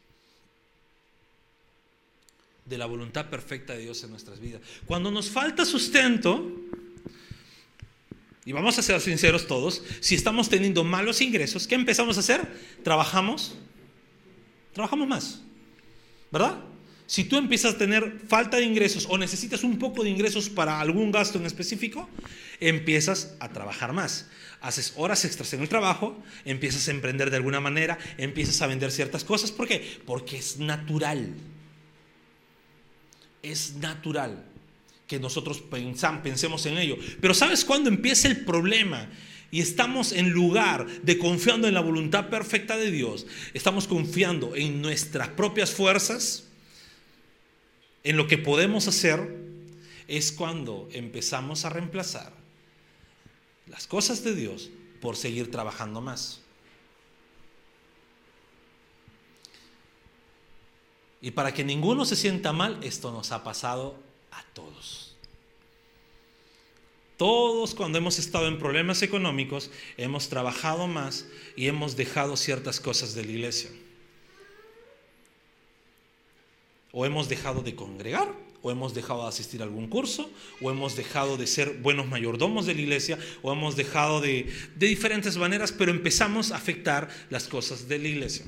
De 2.67 2.77
la 2.77 2.85
voluntad 2.85 3.31
perfecta 3.31 3.73
de 3.73 3.79
Dios 3.85 4.05
en 4.05 4.11
nuestras 4.11 4.41
vidas. 4.41 4.61
Cuando 4.85 5.11
nos 5.11 5.31
falta 5.31 5.65
sustento, 5.65 6.53
y 8.45 8.53
vamos 8.53 8.79
a 8.79 8.83
ser 8.83 9.01
sinceros 9.01 9.47
todos, 9.47 9.83
si 10.01 10.15
estamos 10.15 10.49
teniendo 10.49 10.83
malos 10.83 11.21
ingresos, 11.21 11.67
¿qué 11.67 11.75
empezamos 11.75 12.17
a 12.17 12.21
hacer? 12.21 12.41
Trabajamos, 12.83 13.57
trabajamos 14.73 15.07
más, 15.07 15.43
¿verdad? 16.31 16.59
Si 17.07 17.25
tú 17.25 17.37
empiezas 17.37 17.75
a 17.75 17.79
tener 17.79 18.21
falta 18.29 18.57
de 18.57 18.63
ingresos 18.63 19.07
o 19.11 19.19
necesitas 19.19 19.65
un 19.65 19.79
poco 19.79 20.05
de 20.05 20.11
ingresos 20.11 20.49
para 20.49 20.81
algún 20.81 21.11
gasto 21.11 21.39
en 21.39 21.47
específico, 21.47 22.09
empiezas 22.61 23.35
a 23.41 23.49
trabajar 23.49 23.93
más. 23.93 24.29
Haces 24.61 24.93
horas 24.97 25.25
extras 25.25 25.53
en 25.53 25.61
el 25.61 25.69
trabajo, 25.69 26.23
empiezas 26.45 26.87
a 26.87 26.93
emprender 26.93 27.31
de 27.31 27.37
alguna 27.37 27.59
manera, 27.59 27.99
empiezas 28.17 28.63
a 28.63 28.69
vender 28.69 28.93
ciertas 28.93 29.25
cosas. 29.25 29.51
¿Por 29.51 29.67
qué? 29.67 30.01
Porque 30.07 30.39
es 30.39 30.59
natural. 30.59 31.35
Es 33.43 33.75
natural 33.75 34.50
que 35.11 35.19
nosotros 35.19 35.61
pensemos 36.23 36.65
en 36.67 36.79
ello. 36.79 36.97
Pero 37.21 37.35
¿sabes 37.35 37.65
cuándo 37.65 37.91
empieza 37.91 38.29
el 38.29 38.45
problema? 38.45 39.11
y 39.53 39.61
estamos 39.61 40.13
en 40.13 40.31
lugar 40.31 40.87
de 41.03 41.19
confiando 41.19 41.67
en 41.67 41.75
la 41.75 41.81
voluntad 41.81 42.29
perfecta 42.29 42.77
de 42.77 42.93
Dios, 42.93 43.27
estamos 43.53 43.89
confiando 43.89 44.55
en 44.55 44.81
nuestras 44.81 45.27
propias 45.31 45.73
fuerzas, 45.73 46.45
en 48.05 48.17
lo 48.17 48.29
que 48.29 48.39
podemos 48.39 48.87
hacer, 48.87 49.39
es 50.07 50.31
cuando 50.31 50.89
empezamos 50.93 51.65
a 51.65 51.71
reemplazar 51.71 52.33
las 53.67 53.89
cosas 53.89 54.23
de 54.23 54.37
Dios 54.37 54.71
por 55.01 55.17
seguir 55.17 55.51
trabajando 55.51 56.01
más. 56.01 56.43
Y 61.21 61.33
para 61.33 61.53
que 61.53 61.65
ninguno 61.65 62.05
se 62.05 62.15
sienta 62.15 62.53
mal, 62.53 62.79
esto 62.85 63.11
nos 63.11 63.33
ha 63.33 63.43
pasado 63.43 64.10
todos. 64.55 65.17
Todos 67.17 67.75
cuando 67.75 67.99
hemos 67.99 68.19
estado 68.19 68.49
en 68.49 68.59
problemas 68.59 69.03
económicos 69.03 69.71
hemos 69.97 70.29
trabajado 70.29 70.87
más 70.87 71.27
y 71.55 71.67
hemos 71.67 71.97
dejado 71.97 72.37
ciertas 72.37 72.81
cosas 72.81 73.15
de 73.15 73.25
la 73.25 73.33
iglesia 73.33 73.71
o 76.93 77.07
hemos 77.07 77.29
dejado 77.29 77.63
de 77.63 77.75
congregar, 77.75 78.33
o 78.63 78.71
hemos 78.71 78.95
dejado 78.95 79.23
de 79.23 79.29
asistir 79.29 79.63
a 79.63 79.65
algún 79.65 79.89
curso, 79.89 80.31
o 80.61 80.71
hemos 80.71 80.97
dejado 80.97 81.37
de 81.37 81.47
ser 81.47 81.79
buenos 81.79 82.07
mayordomos 82.07 82.67
de 82.67 82.75
la 82.75 82.81
iglesia, 82.81 83.19
o 83.43 83.53
hemos 83.53 83.77
dejado 83.77 84.21
de, 84.21 84.53
de 84.77 84.87
diferentes 84.87 85.37
maneras, 85.37 85.73
pero 85.73 85.91
empezamos 85.91 86.53
a 86.53 86.57
afectar 86.57 87.09
las 87.31 87.49
cosas 87.49 87.89
de 87.89 87.99
la 87.99 88.09
iglesia. 88.09 88.45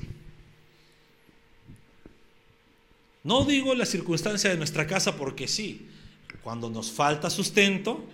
No 3.23 3.45
digo 3.45 3.73
la 3.73 3.85
circunstancia 3.85 4.49
de 4.49 4.57
nuestra 4.57 4.85
casa 4.85 5.15
porque 5.15 5.47
sí, 5.47 5.87
cuando 6.43 6.69
nos 6.69 6.91
falta 6.91 7.29
sustento, 7.29 8.05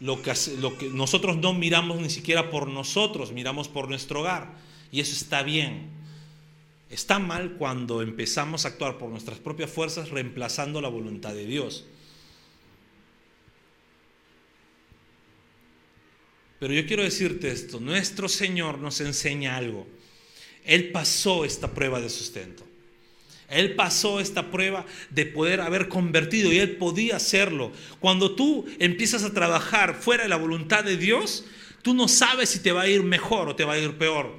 lo 0.00 0.22
que, 0.22 0.32
lo 0.58 0.76
que 0.76 0.88
nosotros 0.88 1.38
no 1.38 1.54
miramos 1.54 2.00
ni 2.00 2.10
siquiera 2.10 2.50
por 2.50 2.68
nosotros, 2.68 3.32
miramos 3.32 3.68
por 3.68 3.88
nuestro 3.88 4.20
hogar, 4.20 4.54
y 4.92 5.00
eso 5.00 5.12
está 5.12 5.42
bien. 5.42 5.88
Está 6.90 7.18
mal 7.18 7.52
cuando 7.52 8.02
empezamos 8.02 8.64
a 8.64 8.68
actuar 8.68 8.98
por 8.98 9.10
nuestras 9.10 9.38
propias 9.38 9.70
fuerzas 9.70 10.10
reemplazando 10.10 10.80
la 10.80 10.88
voluntad 10.88 11.32
de 11.32 11.46
Dios. 11.46 11.84
Pero 16.58 16.74
yo 16.74 16.86
quiero 16.86 17.02
decirte 17.02 17.50
esto, 17.50 17.80
nuestro 17.80 18.28
Señor 18.28 18.78
nos 18.78 19.00
enseña 19.00 19.56
algo. 19.56 19.86
Él 20.64 20.90
pasó 20.90 21.44
esta 21.46 21.72
prueba 21.72 22.00
de 22.00 22.10
sustento. 22.10 22.69
Él 23.50 23.74
pasó 23.74 24.20
esta 24.20 24.50
prueba 24.50 24.86
de 25.10 25.26
poder 25.26 25.60
haber 25.60 25.88
convertido 25.88 26.52
y 26.52 26.58
él 26.58 26.76
podía 26.76 27.16
hacerlo. 27.16 27.72
Cuando 27.98 28.34
tú 28.36 28.66
empiezas 28.78 29.24
a 29.24 29.34
trabajar 29.34 29.94
fuera 29.94 30.22
de 30.22 30.28
la 30.28 30.36
voluntad 30.36 30.84
de 30.84 30.96
Dios, 30.96 31.44
tú 31.82 31.92
no 31.94 32.06
sabes 32.06 32.50
si 32.50 32.60
te 32.60 32.72
va 32.72 32.82
a 32.82 32.88
ir 32.88 33.02
mejor 33.02 33.48
o 33.48 33.56
te 33.56 33.64
va 33.64 33.74
a 33.74 33.78
ir 33.78 33.98
peor. 33.98 34.38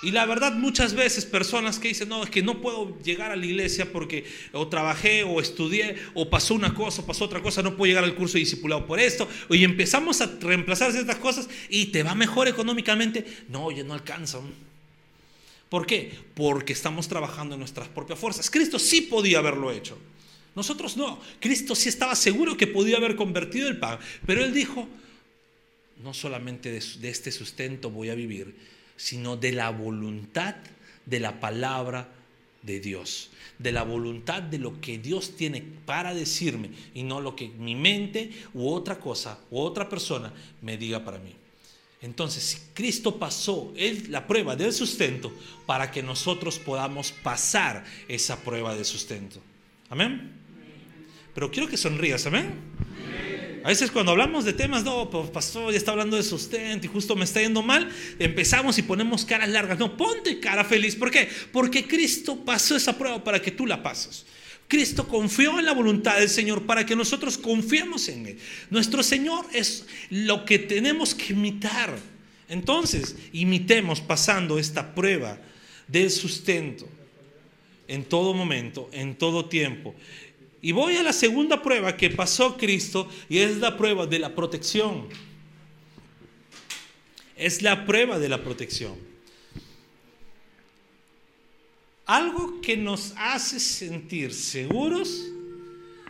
Y 0.00 0.12
la 0.12 0.26
verdad, 0.26 0.52
muchas 0.52 0.94
veces 0.94 1.26
personas 1.26 1.80
que 1.80 1.88
dicen, 1.88 2.08
no, 2.08 2.22
es 2.22 2.30
que 2.30 2.40
no 2.40 2.60
puedo 2.60 2.96
llegar 3.02 3.32
a 3.32 3.36
la 3.36 3.44
iglesia 3.44 3.92
porque 3.92 4.24
o 4.52 4.68
trabajé 4.68 5.24
o 5.24 5.40
estudié 5.40 5.96
o 6.14 6.30
pasó 6.30 6.54
una 6.54 6.72
cosa 6.72 7.02
o 7.02 7.06
pasó 7.06 7.24
otra 7.24 7.42
cosa, 7.42 7.62
no 7.62 7.76
puedo 7.76 7.88
llegar 7.88 8.04
al 8.04 8.14
curso 8.14 8.34
de 8.34 8.40
discipulado 8.40 8.86
por 8.86 9.00
esto. 9.00 9.28
Y 9.50 9.64
empezamos 9.64 10.20
a 10.20 10.30
reemplazar 10.40 10.92
ciertas 10.92 11.16
cosas 11.16 11.48
y 11.68 11.86
te 11.86 12.04
va 12.04 12.14
mejor 12.14 12.46
económicamente. 12.46 13.26
No, 13.48 13.72
ya 13.72 13.82
no 13.82 13.94
alcanza. 13.94 14.38
¿Por 15.68 15.86
qué? 15.86 16.12
Porque 16.34 16.72
estamos 16.72 17.08
trabajando 17.08 17.54
en 17.54 17.60
nuestras 17.60 17.88
propias 17.88 18.18
fuerzas. 18.18 18.50
Cristo 18.50 18.78
sí 18.78 19.02
podía 19.02 19.38
haberlo 19.38 19.70
hecho. 19.70 19.98
Nosotros 20.54 20.96
no. 20.96 21.20
Cristo 21.40 21.74
sí 21.74 21.88
estaba 21.88 22.14
seguro 22.14 22.56
que 22.56 22.66
podía 22.66 22.96
haber 22.96 23.16
convertido 23.16 23.68
el 23.68 23.78
pan. 23.78 23.98
Pero 24.26 24.44
Él 24.44 24.54
dijo, 24.54 24.88
no 26.02 26.14
solamente 26.14 26.70
de 26.70 27.08
este 27.08 27.30
sustento 27.30 27.90
voy 27.90 28.10
a 28.10 28.14
vivir, 28.14 28.56
sino 28.96 29.36
de 29.36 29.52
la 29.52 29.70
voluntad 29.70 30.56
de 31.06 31.20
la 31.20 31.40
palabra 31.40 32.08
de 32.62 32.80
Dios, 32.80 33.30
de 33.58 33.72
la 33.72 33.82
voluntad 33.82 34.42
de 34.42 34.58
lo 34.58 34.80
que 34.80 34.98
Dios 34.98 35.36
tiene 35.36 35.62
para 35.86 36.14
decirme 36.14 36.70
y 36.94 37.02
no 37.02 37.20
lo 37.20 37.34
que 37.34 37.48
mi 37.48 37.74
mente 37.74 38.30
u 38.54 38.68
otra 38.68 38.98
cosa 38.98 39.38
u 39.50 39.60
otra 39.60 39.88
persona 39.88 40.32
me 40.60 40.76
diga 40.76 41.04
para 41.04 41.18
mí. 41.18 41.34
Entonces, 42.00 42.44
si 42.44 42.58
Cristo 42.74 43.18
pasó 43.18 43.74
la 44.08 44.26
prueba 44.26 44.54
del 44.54 44.72
sustento 44.72 45.32
para 45.66 45.90
que 45.90 46.02
nosotros 46.02 46.58
podamos 46.58 47.10
pasar 47.10 47.84
esa 48.06 48.40
prueba 48.42 48.76
de 48.76 48.84
sustento. 48.84 49.40
Amén. 49.90 50.32
Pero 51.34 51.50
quiero 51.50 51.68
que 51.68 51.76
sonrías, 51.76 52.26
amén. 52.26 52.54
A 53.64 53.68
veces 53.68 53.90
cuando 53.90 54.12
hablamos 54.12 54.44
de 54.44 54.52
temas, 54.52 54.84
no, 54.84 55.10
pues 55.10 55.30
pastor, 55.30 55.72
ya 55.72 55.78
está 55.78 55.90
hablando 55.90 56.16
de 56.16 56.22
sustento 56.22 56.86
y 56.86 56.88
justo 56.88 57.16
me 57.16 57.24
está 57.24 57.40
yendo 57.40 57.62
mal, 57.62 57.90
empezamos 58.18 58.78
y 58.78 58.82
ponemos 58.82 59.24
caras 59.24 59.48
largas. 59.48 59.78
No, 59.78 59.96
ponte 59.96 60.38
cara 60.38 60.64
feliz. 60.64 60.94
¿Por 60.94 61.10
qué? 61.10 61.28
Porque 61.52 61.86
Cristo 61.86 62.44
pasó 62.44 62.76
esa 62.76 62.96
prueba 62.96 63.22
para 63.22 63.42
que 63.42 63.50
tú 63.50 63.66
la 63.66 63.82
pases. 63.82 64.24
Cristo 64.68 65.08
confió 65.08 65.58
en 65.58 65.64
la 65.64 65.72
voluntad 65.72 66.18
del 66.18 66.28
Señor 66.28 66.66
para 66.66 66.84
que 66.84 66.94
nosotros 66.94 67.38
confiemos 67.38 68.08
en 68.08 68.26
Él. 68.26 68.38
Nuestro 68.68 69.02
Señor 69.02 69.46
es 69.52 69.86
lo 70.10 70.44
que 70.44 70.58
tenemos 70.58 71.14
que 71.14 71.32
imitar. 71.32 71.98
Entonces, 72.50 73.16
imitemos 73.32 74.02
pasando 74.02 74.58
esta 74.58 74.94
prueba 74.94 75.40
del 75.88 76.10
sustento 76.10 76.86
en 77.88 78.04
todo 78.04 78.34
momento, 78.34 78.90
en 78.92 79.16
todo 79.16 79.46
tiempo. 79.46 79.94
Y 80.60 80.72
voy 80.72 80.96
a 80.96 81.02
la 81.02 81.14
segunda 81.14 81.62
prueba 81.62 81.96
que 81.96 82.10
pasó 82.10 82.58
Cristo 82.58 83.08
y 83.28 83.38
es 83.38 83.56
la 83.56 83.76
prueba 83.76 84.06
de 84.06 84.18
la 84.18 84.34
protección. 84.34 85.08
Es 87.36 87.62
la 87.62 87.86
prueba 87.86 88.18
de 88.18 88.28
la 88.28 88.42
protección. 88.44 89.07
Algo 92.08 92.62
que 92.62 92.74
nos 92.74 93.12
hace 93.18 93.60
sentir 93.60 94.32
seguros, 94.32 95.26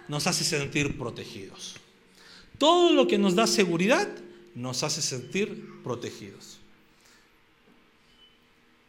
nos 0.06 0.28
hace 0.28 0.44
sentir 0.44 0.96
protegidos. 0.96 1.74
Todo 2.56 2.92
lo 2.92 3.08
que 3.08 3.18
nos 3.18 3.34
da 3.34 3.48
seguridad 3.48 4.08
nos 4.54 4.84
hace 4.84 5.02
sentir 5.02 5.82
protegidos. 5.82 6.60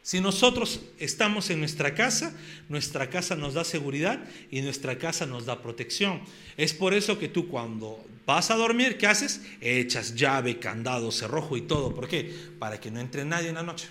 Si 0.04 0.20
nosotros 0.20 0.82
estamos 1.00 1.50
en 1.50 1.58
nuestra 1.58 1.96
casa, 1.96 2.32
nuestra 2.68 3.10
casa 3.10 3.34
nos 3.34 3.54
da 3.54 3.64
seguridad 3.64 4.24
y 4.52 4.60
nuestra 4.60 4.96
casa 4.96 5.26
nos 5.26 5.46
da 5.46 5.62
protección. 5.62 6.20
Es 6.56 6.72
por 6.72 6.94
eso 6.94 7.18
que 7.18 7.28
tú 7.28 7.48
cuando 7.48 8.04
vas 8.24 8.52
a 8.52 8.56
dormir, 8.56 8.98
¿qué 8.98 9.08
haces? 9.08 9.40
Echas 9.60 10.14
llave, 10.14 10.60
candado, 10.60 11.10
cerrojo 11.10 11.56
y 11.56 11.62
todo. 11.62 11.92
¿Por 11.92 12.06
qué? 12.06 12.32
Para 12.60 12.78
que 12.78 12.92
no 12.92 13.00
entre 13.00 13.24
nadie 13.24 13.48
en 13.48 13.56
la 13.56 13.64
noche. 13.64 13.88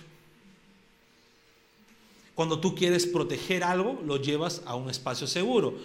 Cuando 2.40 2.58
tú 2.58 2.74
quieres 2.74 3.04
proteger 3.04 3.62
algo, 3.62 4.02
lo 4.06 4.16
llevas 4.16 4.62
a 4.64 4.74
un 4.74 4.88
espacio 4.88 5.26
seguro. 5.26 5.76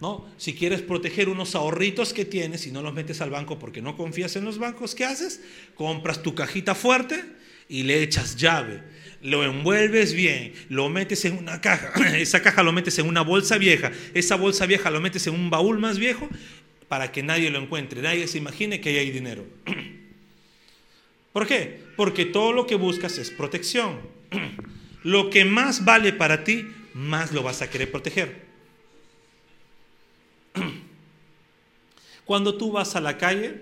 ¿no? 0.00 0.24
Si 0.36 0.54
quieres 0.54 0.80
proteger 0.80 1.28
unos 1.28 1.56
ahorritos 1.56 2.12
que 2.12 2.24
tienes 2.24 2.68
y 2.68 2.70
no 2.70 2.82
los 2.82 2.94
metes 2.94 3.20
al 3.20 3.30
banco 3.30 3.58
porque 3.58 3.82
no 3.82 3.96
confías 3.96 4.36
en 4.36 4.44
los 4.44 4.58
bancos, 4.58 4.94
¿qué 4.94 5.04
haces? 5.04 5.42
Compras 5.74 6.22
tu 6.22 6.36
cajita 6.36 6.76
fuerte 6.76 7.24
y 7.68 7.82
le 7.82 8.00
echas 8.00 8.36
llave 8.36 8.80
lo 9.22 9.42
envuelves 9.42 10.12
bien, 10.12 10.52
lo 10.68 10.88
metes 10.88 11.24
en 11.24 11.36
una 11.36 11.60
caja, 11.60 11.92
esa 12.16 12.42
caja 12.42 12.62
lo 12.62 12.72
metes 12.72 12.96
en 13.00 13.08
una 13.08 13.22
bolsa 13.22 13.58
vieja, 13.58 13.90
esa 14.14 14.36
bolsa 14.36 14.66
vieja 14.66 14.92
lo 14.92 15.00
metes 15.00 15.26
en 15.26 15.34
un 15.34 15.50
baúl 15.50 15.80
más 15.80 15.98
viejo 15.98 16.28
para 16.86 17.10
que 17.10 17.24
nadie 17.24 17.50
lo 17.50 17.58
encuentre, 17.58 18.02
nadie 18.02 18.28
se 18.28 18.38
imagine 18.38 18.80
que 18.80 18.90
ahí 18.90 18.98
hay 18.98 19.10
dinero. 19.10 19.44
¿Por 21.32 21.48
qué? 21.48 21.80
Porque 21.96 22.24
todo 22.24 22.52
lo 22.52 22.68
que 22.68 22.76
buscas 22.76 23.18
es 23.18 23.32
protección. 23.32 23.98
Lo 25.08 25.30
que 25.30 25.46
más 25.46 25.86
vale 25.86 26.12
para 26.12 26.44
ti, 26.44 26.70
más 26.92 27.32
lo 27.32 27.42
vas 27.42 27.62
a 27.62 27.70
querer 27.70 27.90
proteger. 27.90 28.44
Cuando 32.26 32.58
tú 32.58 32.72
vas 32.72 32.94
a 32.94 33.00
la 33.00 33.16
calle, 33.16 33.58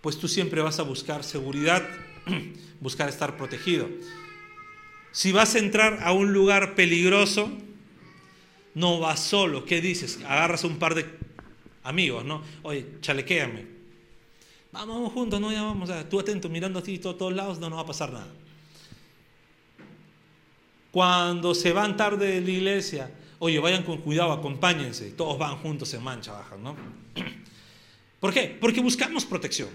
pues 0.00 0.18
tú 0.18 0.26
siempre 0.26 0.62
vas 0.62 0.80
a 0.80 0.82
buscar 0.82 1.22
seguridad 1.22 1.88
buscar 2.80 3.08
estar 3.08 3.36
protegido. 3.36 3.88
Si 5.12 5.30
vas 5.30 5.54
a 5.54 5.60
entrar 5.60 6.00
a 6.02 6.10
un 6.10 6.32
lugar 6.32 6.74
peligroso, 6.74 7.48
no 8.74 8.98
vas 8.98 9.20
solo. 9.20 9.64
¿Qué 9.64 9.80
dices? 9.80 10.18
Agarras 10.24 10.64
un 10.64 10.80
par 10.80 10.96
de 10.96 11.06
amigos, 11.84 12.24
¿no? 12.24 12.42
Oye, 12.64 12.84
chalequéame. 13.00 13.64
Vamos, 14.72 15.12
juntos, 15.12 15.40
no, 15.40 15.52
ya 15.52 15.62
vamos. 15.62 15.88
Tú 16.10 16.18
atento, 16.18 16.48
mirando 16.48 16.80
así 16.80 16.98
todos, 16.98 17.16
todos 17.16 17.32
lados, 17.32 17.60
no 17.60 17.70
nos 17.70 17.78
va 17.78 17.82
a 17.82 17.86
pasar 17.86 18.12
nada. 18.12 18.41
Cuando 20.92 21.54
se 21.54 21.72
van 21.72 21.96
tarde 21.96 22.26
de 22.26 22.40
la 22.42 22.50
iglesia, 22.50 23.10
oye, 23.38 23.58
vayan 23.58 23.82
con 23.82 23.98
cuidado, 24.02 24.30
acompáñense. 24.30 25.10
Todos 25.12 25.38
van 25.38 25.56
juntos, 25.56 25.88
se 25.88 25.98
mancha, 25.98 26.32
bajan, 26.32 26.62
¿no? 26.62 26.76
¿Por 28.20 28.32
qué? 28.32 28.56
Porque 28.60 28.80
buscamos 28.80 29.24
protección. 29.24 29.70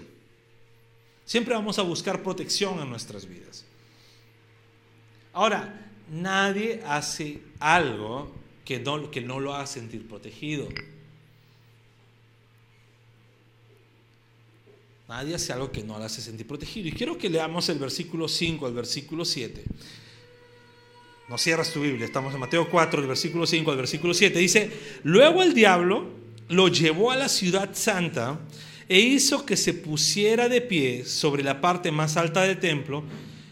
Siempre 1.24 1.54
vamos 1.54 1.78
a 1.78 1.82
buscar 1.82 2.22
protección 2.22 2.78
en 2.80 2.88
nuestras 2.88 3.28
vidas. 3.28 3.66
Ahora, 5.32 5.90
nadie 6.10 6.82
hace 6.86 7.42
algo 7.58 8.32
que 8.64 8.78
no, 8.78 9.10
que 9.10 9.20
no 9.20 9.40
lo 9.40 9.52
haga 9.54 9.66
sentir 9.66 10.06
protegido. 10.06 10.68
Nadie 15.08 15.34
hace 15.34 15.52
algo 15.52 15.72
que 15.72 15.82
no 15.82 15.98
lo 15.98 16.04
hace 16.04 16.22
sentir 16.22 16.46
protegido. 16.46 16.88
Y 16.88 16.92
quiero 16.92 17.18
que 17.18 17.28
leamos 17.28 17.68
el 17.70 17.78
versículo 17.78 18.28
5 18.28 18.66
al 18.66 18.72
versículo 18.72 19.24
7. 19.24 19.64
No 21.28 21.36
cierras 21.36 21.72
tu 21.72 21.82
Biblia, 21.82 22.06
estamos 22.06 22.32
en 22.32 22.40
Mateo 22.40 22.70
4, 22.70 23.02
el 23.02 23.06
versículo 23.06 23.46
5 23.46 23.70
al 23.70 23.76
versículo 23.76 24.14
7. 24.14 24.38
Dice, 24.38 24.70
luego 25.02 25.42
el 25.42 25.52
diablo 25.52 26.06
lo 26.48 26.68
llevó 26.68 27.10
a 27.10 27.16
la 27.16 27.28
ciudad 27.28 27.74
santa 27.74 28.40
e 28.88 28.98
hizo 28.98 29.44
que 29.44 29.58
se 29.58 29.74
pusiera 29.74 30.48
de 30.48 30.62
pie 30.62 31.04
sobre 31.04 31.42
la 31.42 31.60
parte 31.60 31.92
más 31.92 32.16
alta 32.16 32.42
del 32.44 32.58
templo, 32.58 33.04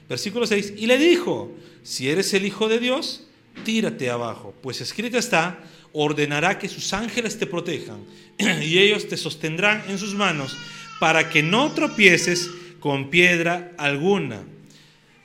versículo 0.09 0.47
6, 0.47 0.73
y 0.79 0.87
le 0.87 0.97
dijo, 0.97 1.53
si 1.83 2.09
eres 2.09 2.33
el 2.33 2.47
Hijo 2.47 2.69
de 2.69 2.79
Dios, 2.79 3.27
tírate 3.63 4.09
abajo, 4.09 4.55
pues 4.63 4.81
escrito 4.81 5.19
está, 5.19 5.59
ordenará 5.93 6.59
que 6.59 6.71
sus 6.71 6.95
ángeles 6.95 7.39
te 7.39 7.47
protejan, 7.47 8.03
y 8.63 8.79
ellos 8.79 9.07
te 9.07 9.19
sostendrán 9.19 9.85
en 9.89 9.99
sus 9.99 10.15
manos, 10.15 10.57
para 10.99 11.29
que 11.29 11.43
no 11.43 11.71
tropieces 11.73 12.51
con 12.81 13.11
piedra 13.11 13.73
alguna. 13.77 14.45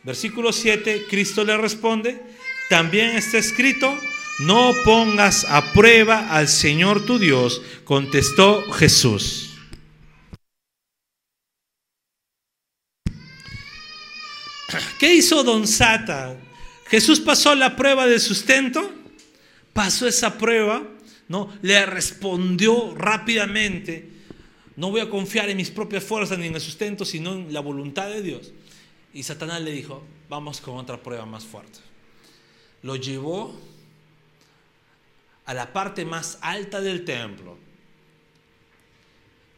Versículo 0.04 0.52
7, 0.52 1.06
Cristo 1.10 1.46
le 1.46 1.56
responde, 1.56 2.20
también 2.72 3.18
está 3.18 3.38
escrito, 3.38 4.00
no 4.40 4.74
pongas 4.86 5.44
a 5.44 5.74
prueba 5.74 6.30
al 6.30 6.48
Señor 6.48 7.06
tu 7.06 7.20
Dios, 7.20 7.62
contestó 7.84 8.72
Jesús. 8.72 9.50
¿Qué 15.00 15.16
hizo 15.16 15.44
Don 15.44 15.68
Sata? 15.68 16.38
Jesús 16.88 17.20
pasó 17.20 17.56
la 17.56 17.76
prueba 17.76 18.08
de 18.08 18.22
sustento, 18.22 18.90
pasó 19.74 20.08
esa 20.08 20.38
prueba, 20.38 20.82
¿no? 21.28 21.52
Le 21.62 21.86
respondió 21.86 22.96
rápidamente, 22.96 24.08
no 24.78 24.92
voy 24.92 25.02
a 25.02 25.10
confiar 25.10 25.50
en 25.50 25.58
mis 25.58 25.72
propias 25.72 26.06
fuerzas 26.06 26.40
ni 26.40 26.48
en 26.48 26.56
el 26.56 26.62
sustento, 26.62 27.04
sino 27.04 27.34
en 27.34 27.54
la 27.54 27.60
voluntad 27.60 28.08
de 28.08 28.22
Dios. 28.22 28.54
Y 29.14 29.24
Satanás 29.24 29.60
le 29.60 29.74
dijo, 29.74 30.06
vamos 30.30 30.62
con 30.62 30.78
otra 30.78 31.04
prueba 31.04 31.26
más 31.26 31.44
fuerte. 31.44 31.91
Lo 32.84 32.96
llevó 32.96 33.60
a 35.46 35.54
la 35.54 35.74
parte 35.74 36.06
más 36.06 36.38
alta 36.42 36.82
del 36.82 37.06
templo. 37.06 37.58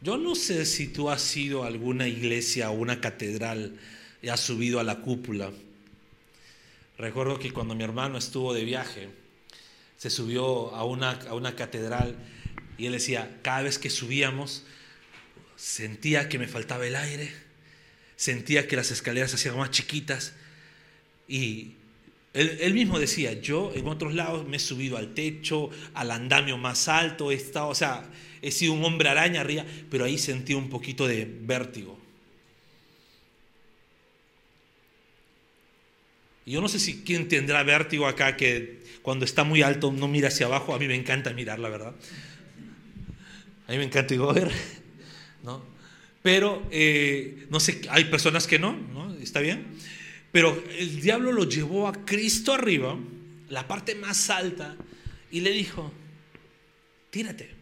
Yo 0.00 0.18
no 0.18 0.34
sé 0.34 0.66
si 0.66 0.88
tú 0.88 1.08
has 1.08 1.36
ido 1.36 1.64
a 1.64 1.68
alguna 1.68 2.06
iglesia 2.06 2.70
o 2.70 2.74
una 2.74 3.00
catedral 3.00 3.78
y 4.20 4.28
ha 4.28 4.36
subido 4.36 4.80
a 4.80 4.84
la 4.84 5.00
cúpula. 5.00 5.50
Recuerdo 6.98 7.38
que 7.38 7.52
cuando 7.52 7.74
mi 7.74 7.84
hermano 7.84 8.18
estuvo 8.18 8.52
de 8.52 8.64
viaje, 8.64 9.08
se 9.96 10.10
subió 10.10 10.74
a 10.74 10.84
una, 10.84 11.12
a 11.12 11.34
una 11.34 11.56
catedral 11.56 12.16
y 12.76 12.86
él 12.86 12.92
decía, 12.92 13.38
cada 13.42 13.62
vez 13.62 13.78
que 13.78 13.88
subíamos, 13.88 14.64
sentía 15.56 16.28
que 16.28 16.38
me 16.38 16.48
faltaba 16.48 16.86
el 16.86 16.96
aire, 16.96 17.32
sentía 18.16 18.68
que 18.68 18.76
las 18.76 18.90
escaleras 18.90 19.30
se 19.30 19.36
hacían 19.36 19.56
más 19.56 19.70
chiquitas 19.70 20.34
y 21.28 21.76
él, 22.34 22.74
mismo 22.74 22.98
decía, 22.98 23.40
yo 23.40 23.72
en 23.74 23.86
otros 23.86 24.12
lados 24.12 24.46
me 24.46 24.56
he 24.56 24.60
subido 24.60 24.96
al 24.96 25.14
techo, 25.14 25.70
al 25.94 26.10
andamio 26.10 26.58
más 26.58 26.88
alto, 26.88 27.30
he 27.30 27.34
estado, 27.34 27.68
o 27.68 27.74
sea, 27.74 28.10
he 28.42 28.50
sido 28.50 28.72
un 28.72 28.84
hombre 28.84 29.08
araña 29.08 29.40
arriba, 29.40 29.64
pero 29.88 30.04
ahí 30.04 30.18
sentí 30.18 30.52
un 30.52 30.68
poquito 30.68 31.06
de 31.06 31.24
vértigo. 31.24 32.04
yo 36.46 36.60
no 36.60 36.68
sé 36.68 36.78
si 36.78 37.02
quién 37.02 37.28
tendrá 37.28 37.62
vértigo 37.62 38.06
acá 38.06 38.36
que 38.36 38.82
cuando 39.02 39.24
está 39.24 39.44
muy 39.44 39.62
alto 39.62 39.92
no 39.92 40.08
mira 40.08 40.28
hacia 40.28 40.46
abajo. 40.46 40.74
A 40.74 40.78
mí 40.78 40.86
me 40.86 40.94
encanta 40.94 41.32
mirar, 41.32 41.58
la 41.58 41.68
verdad. 41.68 41.94
A 43.66 43.72
mí 43.72 43.78
me 43.78 43.84
encanta 43.84 44.14
ver, 44.32 44.50
¿no? 45.42 45.62
Pero, 46.22 46.66
eh, 46.70 47.46
no 47.50 47.60
sé, 47.60 47.82
hay 47.90 48.04
personas 48.04 48.46
que 48.46 48.58
no, 48.58 48.72
¿no? 48.72 49.14
Está 49.16 49.40
bien. 49.40 49.66
Pero 50.34 50.60
el 50.76 51.00
diablo 51.00 51.30
lo 51.30 51.44
llevó 51.44 51.86
a 51.86 51.92
Cristo 51.92 52.52
arriba, 52.52 52.98
la 53.50 53.68
parte 53.68 53.94
más 53.94 54.30
alta, 54.30 54.74
y 55.30 55.42
le 55.42 55.52
dijo, 55.52 55.92
tírate. 57.10 57.54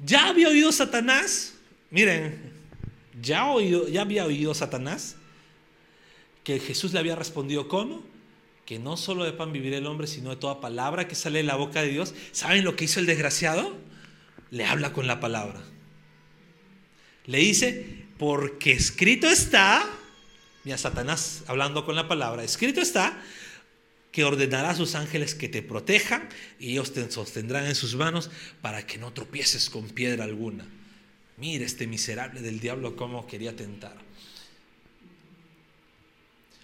Ya 0.00 0.26
había 0.26 0.48
oído 0.48 0.72
Satanás, 0.72 1.54
miren, 1.92 2.40
ya, 3.22 3.46
oído, 3.46 3.86
ya 3.86 4.00
había 4.00 4.26
oído 4.26 4.52
Satanás 4.52 5.14
que 6.42 6.58
Jesús 6.58 6.92
le 6.92 6.98
había 6.98 7.14
respondido, 7.14 7.68
¿cómo? 7.68 8.02
Que 8.66 8.80
no 8.80 8.96
solo 8.96 9.22
de 9.22 9.32
pan 9.32 9.52
vivirá 9.52 9.78
el 9.78 9.86
hombre, 9.86 10.08
sino 10.08 10.30
de 10.30 10.36
toda 10.36 10.60
palabra 10.60 11.06
que 11.06 11.14
sale 11.14 11.38
de 11.38 11.44
la 11.44 11.54
boca 11.54 11.82
de 11.82 11.90
Dios. 11.90 12.16
¿Saben 12.32 12.64
lo 12.64 12.74
que 12.74 12.86
hizo 12.86 12.98
el 12.98 13.06
desgraciado? 13.06 13.76
Le 14.50 14.64
habla 14.64 14.92
con 14.92 15.06
la 15.06 15.20
palabra. 15.20 15.62
Le 17.26 17.38
dice, 17.38 18.03
porque 18.18 18.72
escrito 18.72 19.28
está, 19.28 19.88
mira, 20.64 20.78
Satanás 20.78 21.42
hablando 21.46 21.84
con 21.84 21.96
la 21.96 22.08
palabra, 22.08 22.44
escrito 22.44 22.80
está 22.80 23.20
que 24.12 24.24
ordenará 24.24 24.70
a 24.70 24.76
sus 24.76 24.94
ángeles 24.94 25.34
que 25.34 25.48
te 25.48 25.60
protejan 25.60 26.28
y 26.60 26.70
ellos 26.70 26.92
te 26.92 27.10
sostendrán 27.10 27.66
en 27.66 27.74
sus 27.74 27.96
manos 27.96 28.30
para 28.62 28.86
que 28.86 28.96
no 28.96 29.12
tropieces 29.12 29.68
con 29.68 29.88
piedra 29.88 30.22
alguna. 30.22 30.64
Mira 31.36 31.64
este 31.64 31.88
miserable 31.88 32.40
del 32.40 32.60
diablo 32.60 32.94
cómo 32.94 33.26
quería 33.26 33.56
tentar. 33.56 33.96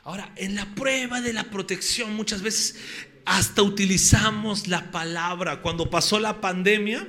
Ahora, 0.04 0.32
en 0.36 0.54
la 0.54 0.74
prueba 0.76 1.20
de 1.20 1.32
la 1.32 1.44
protección 1.50 2.14
muchas 2.14 2.42
veces 2.42 2.76
hasta 3.24 3.62
utilizamos 3.62 4.68
la 4.68 4.90
palabra. 4.90 5.60
Cuando 5.60 5.90
pasó 5.90 6.20
la 6.20 6.40
pandemia, 6.40 7.06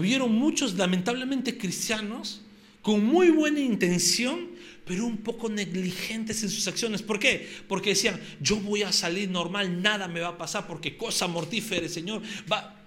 vieron 0.00 0.32
muchos, 0.32 0.74
lamentablemente 0.74 1.58
cristianos, 1.58 2.41
con 2.82 3.04
muy 3.04 3.30
buena 3.30 3.60
intención, 3.60 4.50
pero 4.84 5.06
un 5.06 5.18
poco 5.18 5.48
negligentes 5.48 6.42
en 6.42 6.50
sus 6.50 6.66
acciones. 6.66 7.02
¿Por 7.02 7.18
qué? 7.18 7.48
Porque 7.68 7.90
decían, 7.90 8.20
yo 8.40 8.56
voy 8.56 8.82
a 8.82 8.92
salir 8.92 9.30
normal, 9.30 9.80
nada 9.80 10.08
me 10.08 10.20
va 10.20 10.28
a 10.28 10.38
pasar, 10.38 10.66
porque 10.66 10.96
cosa 10.96 11.28
mortífera, 11.28 11.88
Señor, 11.88 12.22
va... 12.50 12.78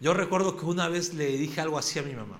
Yo 0.00 0.14
recuerdo 0.14 0.56
que 0.56 0.64
una 0.64 0.88
vez 0.88 1.12
le 1.14 1.36
dije 1.36 1.60
algo 1.60 1.78
así 1.78 1.98
a 1.98 2.02
mi 2.02 2.14
mamá. 2.14 2.38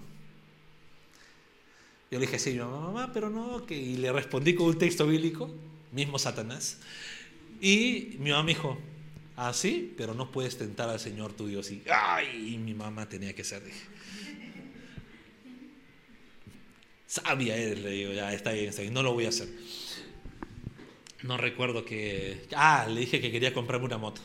Yo 2.11 2.19
le 2.19 2.25
dije 2.25 2.37
así 2.37 2.51
a 2.51 2.53
mi 2.53 2.59
mamá, 2.61 2.81
mamá, 2.81 3.11
pero 3.13 3.29
no, 3.29 3.67
que 3.67 3.77
y 3.77 3.97
le 3.97 4.11
respondí 4.13 4.55
con 4.55 4.69
un 4.69 4.79
texto 4.79 5.07
bíblico, 5.07 5.51
mismo 5.93 6.19
Satanás. 6.19 6.79
Y 7.61 8.17
mi 8.21 8.31
mamá 8.31 8.45
me 8.45 8.55
dijo, 8.55 8.79
ah, 9.37 9.53
sí, 9.53 9.93
pero 9.97 10.15
no 10.15 10.31
puedes 10.31 10.57
tentar 10.57 10.89
al 10.89 11.01
Señor 11.01 11.33
tu 11.35 11.49
Dios. 11.49 11.71
Y, 11.71 11.83
ay, 11.93 12.57
mi 12.59 12.73
mamá 12.73 13.09
tenía 13.09 13.35
que 13.35 13.45
ser, 13.45 13.65
dije. 13.65 13.99
Sabia 17.09 17.57
eres, 17.57 17.79
le 17.79 17.91
digo, 17.91 18.13
ya 18.13 18.35
está 18.35 18.53
bien, 18.53 18.71
no 18.93 19.03
lo 19.03 19.15
voy 19.15 19.25
a 19.25 19.31
hacer. 19.31 19.49
No 21.23 21.39
recuerdo 21.39 21.83
que... 21.83 22.47
Ah, 22.55 22.87
le 22.87 23.01
dije 23.01 23.19
que 23.19 23.33
quería 23.33 23.55
comprarme 23.55 23.87
una 23.87 23.97
moto. 23.97 24.21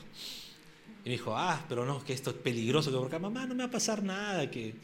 Y 1.06 1.08
me 1.08 1.12
dijo, 1.14 1.34
ah, 1.36 1.66
pero 1.70 1.86
no, 1.86 2.04
que 2.04 2.12
esto 2.12 2.32
es 2.32 2.36
peligroso, 2.36 3.10
que 3.10 3.20
mamá 3.20 3.46
no 3.46 3.56
me 3.56 3.64
va 3.64 3.70
a 3.70 3.72
pasar 3.72 4.04
nada, 4.04 4.52
que 4.52 4.72
el 4.72 4.76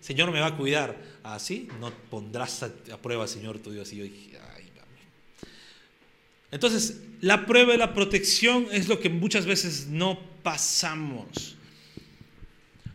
Señor 0.00 0.32
me 0.32 0.40
va 0.40 0.48
a 0.48 0.56
cuidar. 0.56 1.00
Así 1.22 1.68
¿Ah, 1.70 1.76
no 1.78 1.92
pondrás 2.10 2.64
a, 2.64 3.00
prueba, 3.00 3.28
Señor, 3.28 3.60
tu 3.60 3.70
Dios. 3.70 3.92
Y 3.92 3.98
yo 3.98 4.04
dije, 4.04 4.36
ay, 4.56 4.64
Entonces, 6.50 7.02
la 7.20 7.46
prueba 7.46 7.70
de 7.70 7.78
la 7.78 7.94
protección 7.94 8.66
es 8.72 8.88
lo 8.88 8.98
que 8.98 9.10
muchas 9.10 9.46
veces 9.46 9.86
no 9.86 10.18
pasamos. 10.42 11.54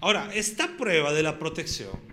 Ahora, 0.01 0.29
esta 0.35 0.75
prueba 0.75 1.13
de 1.13 1.23
la 1.23 1.39
protección 1.39 2.08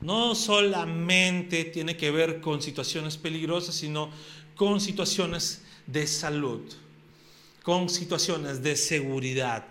no 0.00 0.34
solamente 0.34 1.64
tiene 1.64 1.96
que 1.96 2.10
ver 2.10 2.40
con 2.40 2.62
situaciones 2.62 3.16
peligrosas, 3.16 3.74
sino 3.74 4.10
con 4.54 4.80
situaciones 4.80 5.62
de 5.86 6.06
salud, 6.06 6.62
con 7.62 7.88
situaciones 7.88 8.62
de 8.62 8.76
seguridad, 8.76 9.66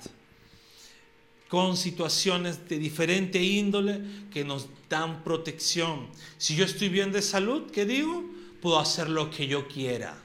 con 1.48 1.78
situaciones 1.78 2.68
de 2.68 2.78
diferente 2.78 3.42
índole 3.42 4.02
que 4.32 4.44
nos 4.44 4.68
dan 4.90 5.24
protección. 5.24 6.08
Si 6.38 6.56
yo 6.56 6.66
estoy 6.66 6.90
bien 6.90 7.12
de 7.12 7.22
salud, 7.22 7.72
¿qué 7.72 7.86
digo? 7.86 8.24
Puedo 8.62 8.80
hacer 8.80 9.10
lo 9.10 9.30
que 9.30 9.48
yo 9.48 9.68
quiera. 9.68 10.18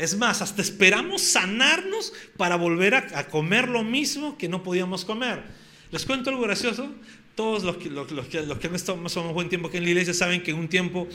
Es 0.00 0.16
más, 0.16 0.40
hasta 0.40 0.62
esperamos 0.62 1.20
sanarnos 1.20 2.14
para 2.38 2.56
volver 2.56 2.94
a, 2.94 3.28
comer 3.28 3.68
lo 3.68 3.84
mismo 3.84 4.38
que 4.38 4.48
no 4.48 4.62
podíamos 4.62 5.04
comer. 5.04 5.59
Les 5.92 6.04
cuento 6.04 6.30
algo 6.30 6.42
gracioso. 6.42 6.88
Todos 7.34 7.62
los 7.64 7.76
que, 7.76 7.88
los, 7.88 8.06
que, 8.06 8.42
los 8.42 8.58
que 8.58 8.66
han 8.66 8.74
estado 8.74 8.98
más 8.98 9.16
o 9.16 9.20
menos 9.20 9.34
buen 9.34 9.48
tiempo 9.48 9.68
aquí 9.68 9.78
en 9.78 9.84
la 9.84 9.90
iglesia 9.90 10.14
saben 10.14 10.42
que 10.42 10.52
un 10.52 10.68
tiempo 10.68 11.08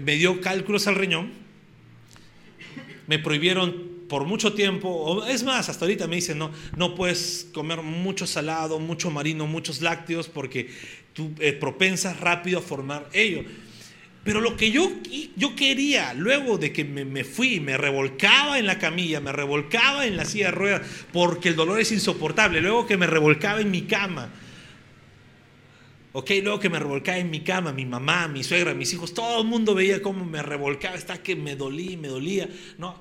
me 0.00 0.14
dio 0.14 0.40
cálculos 0.40 0.86
al 0.86 0.94
riñón. 0.94 1.32
Me 3.06 3.18
prohibieron 3.18 3.92
por 4.08 4.24
mucho 4.24 4.52
tiempo, 4.52 5.24
es 5.24 5.42
más, 5.42 5.68
hasta 5.70 5.86
ahorita 5.86 6.06
me 6.06 6.16
dicen, 6.16 6.36
no, 6.38 6.50
no 6.76 6.94
puedes 6.94 7.48
comer 7.52 7.80
mucho 7.80 8.26
salado, 8.26 8.78
mucho 8.78 9.10
marino, 9.10 9.46
muchos 9.46 9.80
lácteos, 9.80 10.28
porque 10.28 10.70
tú 11.14 11.32
eh, 11.40 11.54
propensas 11.54 12.20
rápido 12.20 12.58
a 12.58 12.62
formar 12.62 13.08
ello. 13.12 13.42
Pero 14.24 14.40
lo 14.40 14.56
que 14.56 14.70
yo, 14.70 14.92
yo 15.36 15.56
quería, 15.56 16.14
luego 16.14 16.56
de 16.56 16.72
que 16.72 16.84
me, 16.84 17.04
me, 17.04 17.24
fui, 17.24 17.58
me 17.58 17.76
revolcaba 17.76 18.58
en 18.58 18.66
la 18.66 18.78
camilla, 18.78 19.20
me 19.20 19.32
revolcaba 19.32 20.06
en 20.06 20.16
la 20.16 20.24
silla 20.24 20.46
de 20.46 20.52
ruedas, 20.52 20.82
porque 21.12 21.48
el 21.48 21.56
dolor 21.56 21.80
es 21.80 21.90
insoportable, 21.90 22.60
luego 22.60 22.86
que 22.86 22.96
me 22.96 23.08
revolcaba 23.08 23.60
en 23.60 23.70
mi 23.70 23.82
cama, 23.82 24.30
ok, 26.12 26.30
luego 26.42 26.60
que 26.60 26.70
me 26.70 26.78
revolcaba 26.78 27.18
en 27.18 27.30
mi 27.30 27.40
cama, 27.40 27.72
mi 27.72 27.84
mamá, 27.84 28.28
mi 28.28 28.44
suegra, 28.44 28.74
mis 28.74 28.92
hijos, 28.92 29.12
todo 29.12 29.40
el 29.40 29.48
mundo 29.48 29.74
veía 29.74 30.00
cómo 30.00 30.24
me 30.24 30.40
revolcaba, 30.40 30.94
hasta 30.94 31.20
que 31.20 31.34
me 31.34 31.56
dolía, 31.56 31.96
me 31.96 32.08
dolía, 32.08 32.48
no. 32.78 33.00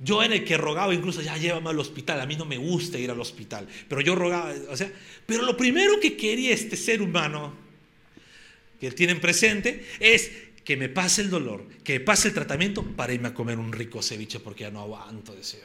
Yo 0.00 0.20
era 0.20 0.34
el 0.34 0.44
que 0.44 0.56
rogaba, 0.56 0.92
incluso 0.92 1.22
ya 1.22 1.36
llévame 1.36 1.70
al 1.70 1.78
hospital, 1.78 2.20
a 2.20 2.26
mí 2.26 2.34
no 2.34 2.44
me 2.44 2.58
gusta 2.58 2.98
ir 2.98 3.08
al 3.12 3.20
hospital, 3.20 3.68
pero 3.88 4.00
yo 4.00 4.16
rogaba, 4.16 4.52
o 4.68 4.76
sea, 4.76 4.90
pero 5.26 5.44
lo 5.44 5.56
primero 5.56 6.00
que 6.00 6.16
quería 6.16 6.52
este 6.52 6.76
ser 6.76 7.00
humano, 7.00 7.54
que 8.82 8.90
tienen 8.90 9.20
presente 9.20 9.86
es 10.00 10.32
que 10.64 10.76
me 10.76 10.88
pase 10.88 11.22
el 11.22 11.30
dolor, 11.30 11.64
que 11.84 12.00
pase 12.00 12.26
el 12.26 12.34
tratamiento 12.34 12.82
para 12.82 13.12
irme 13.12 13.28
a 13.28 13.34
comer 13.34 13.60
un 13.60 13.72
rico 13.72 14.02
ceviche 14.02 14.40
porque 14.40 14.64
ya 14.64 14.72
no 14.72 14.80
aguanto, 14.80 15.36
decía. 15.36 15.60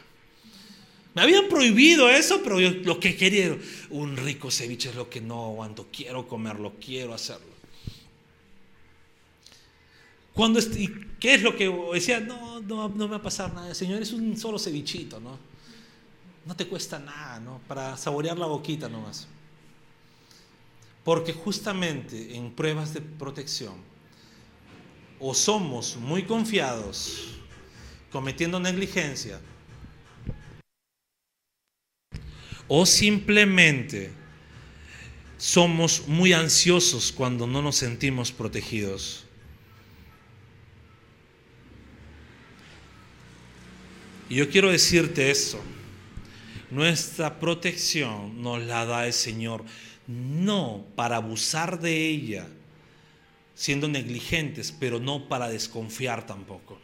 Me 1.16 1.24
habían 1.24 1.48
prohibido 1.48 2.12
eso, 2.12 2.42
pero 2.44 2.60
yo 2.60 2.70
lo 2.70 3.00
que 3.00 3.16
quería, 3.16 3.58
un 3.90 4.18
rico 4.18 4.52
ceviche 4.52 4.90
es 4.90 4.96
lo 4.96 5.10
que 5.10 5.20
no 5.20 5.46
aguanto, 5.46 5.88
quiero 5.92 6.28
comerlo, 6.28 6.76
quiero 6.80 7.16
hacerlo. 7.16 7.58
Cuando, 10.36 10.60
¿Y 10.60 11.08
qué 11.20 11.34
es 11.34 11.42
lo 11.42 11.56
que 11.56 11.74
decía? 11.96 12.20
No, 12.20 12.60
no, 12.60 12.88
no 12.88 13.06
me 13.06 13.08
va 13.08 13.18
a 13.18 13.24
pasar 13.24 13.52
nada, 13.52 13.74
Señor, 13.74 14.04
es 14.04 14.14
un 14.14 14.38
solo 14.38 14.60
cevichito, 14.60 15.20
¿no? 15.20 15.40
No 16.46 16.56
te 16.56 16.68
cuesta 16.68 17.00
nada, 17.00 17.40
¿no? 17.40 17.62
Para 17.68 17.98
saborear 17.98 18.38
la 18.38 18.46
boquita 18.46 18.88
nomás. 18.88 19.28
Porque 21.08 21.32
justamente 21.32 22.36
en 22.36 22.52
pruebas 22.52 22.94
de 22.94 23.00
protección, 23.00 23.76
o 25.22 25.34
somos 25.34 25.96
muy 25.96 26.24
confiados, 26.24 27.30
cometiendo 28.12 28.60
negligencia, 28.60 29.40
o 32.68 32.86
simplemente 32.86 34.12
somos 35.38 36.10
muy 36.10 36.34
ansiosos 36.34 37.14
cuando 37.14 37.48
no 37.48 37.62
nos 37.62 37.78
sentimos 37.78 38.34
protegidos. 38.34 39.24
Y 44.28 44.36
yo 44.36 44.50
quiero 44.50 44.70
decirte 44.70 45.32
eso. 45.32 45.62
Nuestra 46.70 47.40
protección 47.40 48.42
nos 48.42 48.62
la 48.62 48.86
da 48.86 49.08
el 49.08 49.14
Señor 49.14 49.64
no 50.08 50.86
para 50.96 51.18
abusar 51.18 51.80
de 51.80 52.08
ella, 52.08 52.48
siendo 53.56 53.88
negligentes, 53.88 54.74
pero 54.78 55.00
no 55.00 55.28
para 55.28 55.50
desconfiar 55.50 56.26
tampoco. 56.26 56.80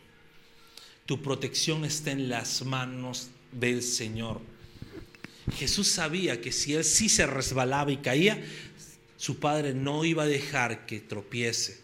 Tu 1.06 1.22
protección 1.22 1.86
está 1.86 2.12
en 2.12 2.30
las 2.30 2.64
manos 2.64 3.30
del 3.52 3.82
Señor. 3.82 4.42
Jesús 5.58 5.88
sabía 5.88 6.42
que 6.42 6.52
si 6.52 6.74
él 6.74 6.84
sí 6.84 7.10
se 7.10 7.28
resbalaba 7.28 7.92
y 7.92 7.98
caía, 7.98 8.42
su 9.18 9.40
padre 9.40 9.74
no 9.74 10.06
iba 10.06 10.24
a 10.24 10.28
dejar 10.28 10.86
que 10.86 11.00
tropiece. 11.00 11.82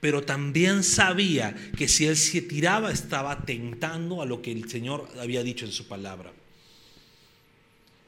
Pero 0.00 0.22
también 0.22 0.82
sabía 0.82 1.54
que 1.76 1.86
si 1.86 2.06
él 2.06 2.16
se 2.16 2.40
tiraba 2.40 2.90
estaba 2.90 3.44
tentando 3.44 4.22
a 4.22 4.26
lo 4.26 4.40
que 4.40 4.50
el 4.50 4.68
Señor 4.68 5.08
había 5.20 5.42
dicho 5.42 5.66
en 5.66 5.72
su 5.72 5.86
palabra. 5.86 6.32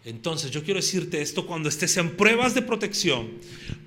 Entonces 0.04 0.50
yo 0.50 0.64
quiero 0.64 0.80
decirte 0.80 1.22
esto 1.22 1.46
cuando 1.46 1.68
estés 1.68 1.96
en 1.96 2.16
pruebas 2.16 2.54
de 2.54 2.62
protección, 2.62 3.30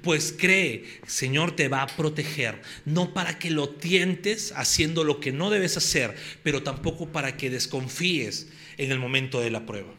pues 0.02 0.34
cree, 0.38 0.86
Señor 1.06 1.56
te 1.56 1.68
va 1.68 1.82
a 1.82 1.88
proteger, 1.88 2.62
no 2.86 3.14
para 3.14 3.38
que 3.38 3.52
lo 3.52 3.70
tientes 3.70 4.54
haciendo 4.56 5.04
lo 5.04 5.20
que 5.20 5.34
no 5.34 5.50
debes 5.50 5.76
hacer, 5.76 6.16
pero 6.42 6.64
tampoco 6.64 7.08
para 7.08 7.36
que 7.36 7.50
desconfíes 7.50 8.48
en 8.78 8.92
el 8.92 9.00
momento 9.00 9.42
de 9.42 9.52
la 9.52 9.66
prueba. 9.66 9.94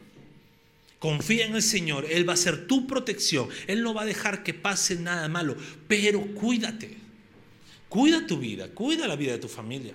Confía 0.97 1.45
en 1.45 1.55
el 1.55 1.61
Señor, 1.61 2.07
Él 2.09 2.27
va 2.27 2.33
a 2.33 2.37
ser 2.37 2.65
tu 2.65 2.87
protección, 2.87 3.49
Él 3.67 3.83
no 3.83 3.93
va 3.93 4.01
a 4.01 4.07
dejar 4.07 4.41
que 4.41 4.55
pase 4.55 4.95
nada 4.95 5.27
malo, 5.27 5.55
pero 5.87 6.25
cuídate, 6.33 6.97
cuida 7.89 8.25
tu 8.25 8.39
vida, 8.39 8.69
cuida 8.69 9.07
la 9.07 9.15
vida 9.15 9.33
de 9.33 9.37
tu 9.37 9.47
familia. 9.47 9.93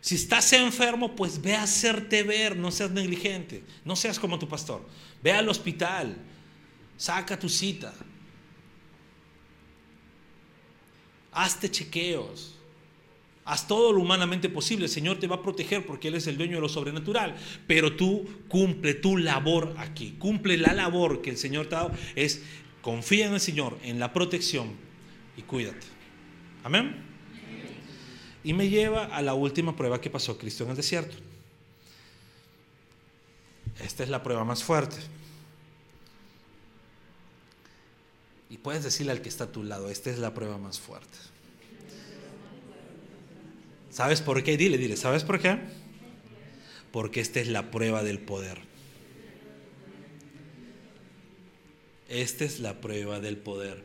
Si 0.00 0.14
estás 0.14 0.52
enfermo, 0.54 1.14
pues 1.14 1.42
ve 1.42 1.54
a 1.54 1.62
hacerte 1.62 2.22
ver, 2.22 2.56
no 2.56 2.70
seas 2.70 2.90
negligente, 2.90 3.62
no 3.84 3.96
seas 3.96 4.18
como 4.18 4.38
tu 4.38 4.48
pastor. 4.48 4.86
Ve 5.22 5.32
al 5.32 5.48
hospital, 5.48 6.16
saca 6.96 7.38
tu 7.38 7.50
cita, 7.50 7.92
hazte 11.32 11.70
chequeos, 11.70 12.54
haz 13.44 13.66
todo 13.66 13.92
lo 13.92 14.00
humanamente 14.00 14.48
posible. 14.48 14.86
El 14.86 14.90
Señor 14.90 15.18
te 15.18 15.26
va 15.26 15.36
a 15.36 15.42
proteger 15.42 15.84
porque 15.84 16.08
Él 16.08 16.14
es 16.14 16.26
el 16.26 16.38
dueño 16.38 16.56
de 16.56 16.62
lo 16.62 16.70
sobrenatural, 16.70 17.36
pero 17.66 17.94
tú 17.94 18.26
cumple 18.48 18.94
tu 18.94 19.18
labor 19.18 19.74
aquí, 19.76 20.16
cumple 20.18 20.56
la 20.56 20.72
labor 20.72 21.20
que 21.20 21.28
el 21.28 21.36
Señor 21.36 21.66
te 21.66 21.74
ha 21.74 21.78
dado, 21.80 21.92
es 22.16 22.42
confía 22.80 23.26
en 23.26 23.34
el 23.34 23.40
Señor, 23.40 23.78
en 23.82 23.98
la 23.98 24.14
protección 24.14 24.70
y 25.36 25.42
cuídate. 25.42 25.86
Amén. 26.64 27.09
Y 28.42 28.52
me 28.52 28.68
lleva 28.68 29.04
a 29.04 29.22
la 29.22 29.34
última 29.34 29.76
prueba 29.76 30.00
que 30.00 30.10
pasó 30.10 30.38
Cristo 30.38 30.64
en 30.64 30.70
el 30.70 30.76
desierto. 30.76 31.16
Esta 33.84 34.02
es 34.02 34.08
la 34.08 34.22
prueba 34.22 34.44
más 34.44 34.62
fuerte. 34.62 34.96
Y 38.50 38.58
puedes 38.58 38.82
decirle 38.82 39.12
al 39.12 39.22
que 39.22 39.28
está 39.28 39.44
a 39.44 39.52
tu 39.52 39.62
lado, 39.62 39.90
esta 39.90 40.10
es 40.10 40.18
la 40.18 40.34
prueba 40.34 40.58
más 40.58 40.80
fuerte. 40.80 41.18
¿Sabes 43.90 44.20
por 44.20 44.42
qué? 44.42 44.56
Dile, 44.56 44.78
dile, 44.78 44.96
¿sabes 44.96 45.24
por 45.24 45.40
qué? 45.40 45.58
Porque 46.92 47.20
esta 47.20 47.40
es 47.40 47.48
la 47.48 47.70
prueba 47.70 48.02
del 48.02 48.18
poder. 48.18 48.58
Esta 52.08 52.44
es 52.44 52.58
la 52.58 52.80
prueba 52.80 53.20
del 53.20 53.36
poder. 53.36 53.84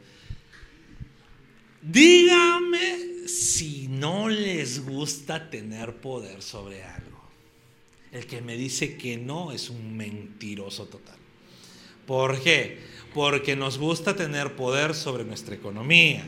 Dígame 1.85 3.27
si 3.27 3.87
no 3.87 4.27
les 4.27 4.85
gusta 4.85 5.49
tener 5.49 6.01
poder 6.01 6.41
sobre 6.41 6.83
algo. 6.83 7.21
El 8.11 8.25
que 8.25 8.41
me 8.41 8.57
dice 8.57 8.97
que 8.97 9.17
no 9.17 9.51
es 9.51 9.69
un 9.69 9.95
mentiroso 9.95 10.85
total. 10.85 11.17
¿Por 12.07 12.41
qué? 12.41 12.79
Porque 13.13 13.55
nos 13.55 13.77
gusta 13.77 14.15
tener 14.15 14.55
poder 14.55 14.95
sobre 14.95 15.25
nuestra 15.25 15.55
economía, 15.55 16.27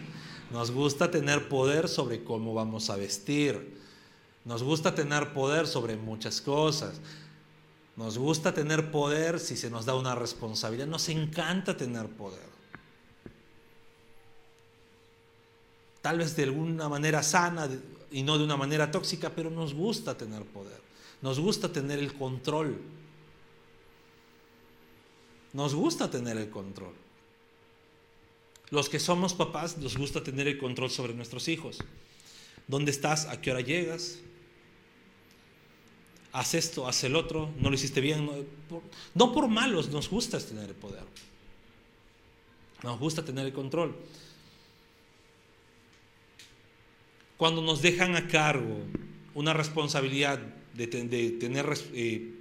nos 0.51 0.71
gusta 0.71 1.11
tener 1.11 1.49
poder 1.49 1.87
sobre 1.87 2.23
cómo 2.23 2.53
vamos 2.53 2.89
a 2.89 2.95
vestir, 2.95 3.77
nos 4.45 4.63
gusta 4.63 4.95
tener 4.95 5.33
poder 5.33 5.67
sobre 5.67 5.97
muchas 5.97 6.39
cosas. 6.39 7.01
Nos 7.97 8.17
gusta 8.19 8.53
tener 8.53 8.91
poder 8.91 9.39
si 9.39 9.57
se 9.57 9.71
nos 9.71 9.85
da 9.85 9.95
una 9.95 10.13
responsabilidad. 10.13 10.85
Nos 10.85 11.09
encanta 11.09 11.75
tener 11.75 12.07
poder. 12.07 12.56
Tal 16.07 16.19
vez 16.19 16.37
de 16.37 16.43
alguna 16.43 16.87
manera 16.87 17.21
sana 17.21 17.67
y 18.11 18.23
no 18.23 18.37
de 18.37 18.45
una 18.45 18.55
manera 18.55 18.89
tóxica, 18.89 19.29
pero 19.29 19.49
nos 19.49 19.73
gusta 19.73 20.15
tener 20.15 20.41
poder. 20.45 20.79
Nos 21.21 21.37
gusta 21.37 21.69
tener 21.69 21.99
el 21.99 22.13
control. 22.13 22.79
Nos 25.51 25.75
gusta 25.75 26.09
tener 26.09 26.37
el 26.37 26.49
control. 26.49 26.93
Los 28.69 28.87
que 28.87 28.99
somos 28.99 29.33
papás 29.33 29.77
nos 29.79 29.97
gusta 29.97 30.23
tener 30.23 30.47
el 30.47 30.57
control 30.57 30.89
sobre 30.91 31.13
nuestros 31.13 31.49
hijos. 31.49 31.79
¿Dónde 32.69 32.91
estás? 32.91 33.25
¿A 33.25 33.41
qué 33.41 33.51
hora 33.51 33.59
llegas? 33.59 34.19
haz 36.31 36.53
esto, 36.53 36.87
haz 36.87 37.03
el 37.03 37.17
otro, 37.17 37.49
no 37.59 37.67
lo 37.67 37.75
hiciste 37.75 37.99
bien. 37.99 38.47
No 39.13 39.33
por, 39.33 39.49
malos, 39.49 39.89
nos 39.89 40.09
gusta 40.09 40.39
tener 40.39 40.69
el 40.69 40.75
poder. 40.75 41.03
Nos 42.81 42.97
gusta 42.97 43.25
tener 43.25 43.45
el 43.45 43.51
control. 43.51 43.93
Cuando 47.37 47.61
nos 47.61 47.81
dejan 47.81 48.15
a 48.15 48.27
cargo 48.27 48.79
una 49.35 49.53
responsabilidad 49.53 50.39
de, 50.73 50.87
tener 50.87 51.73
eh, 51.93 52.33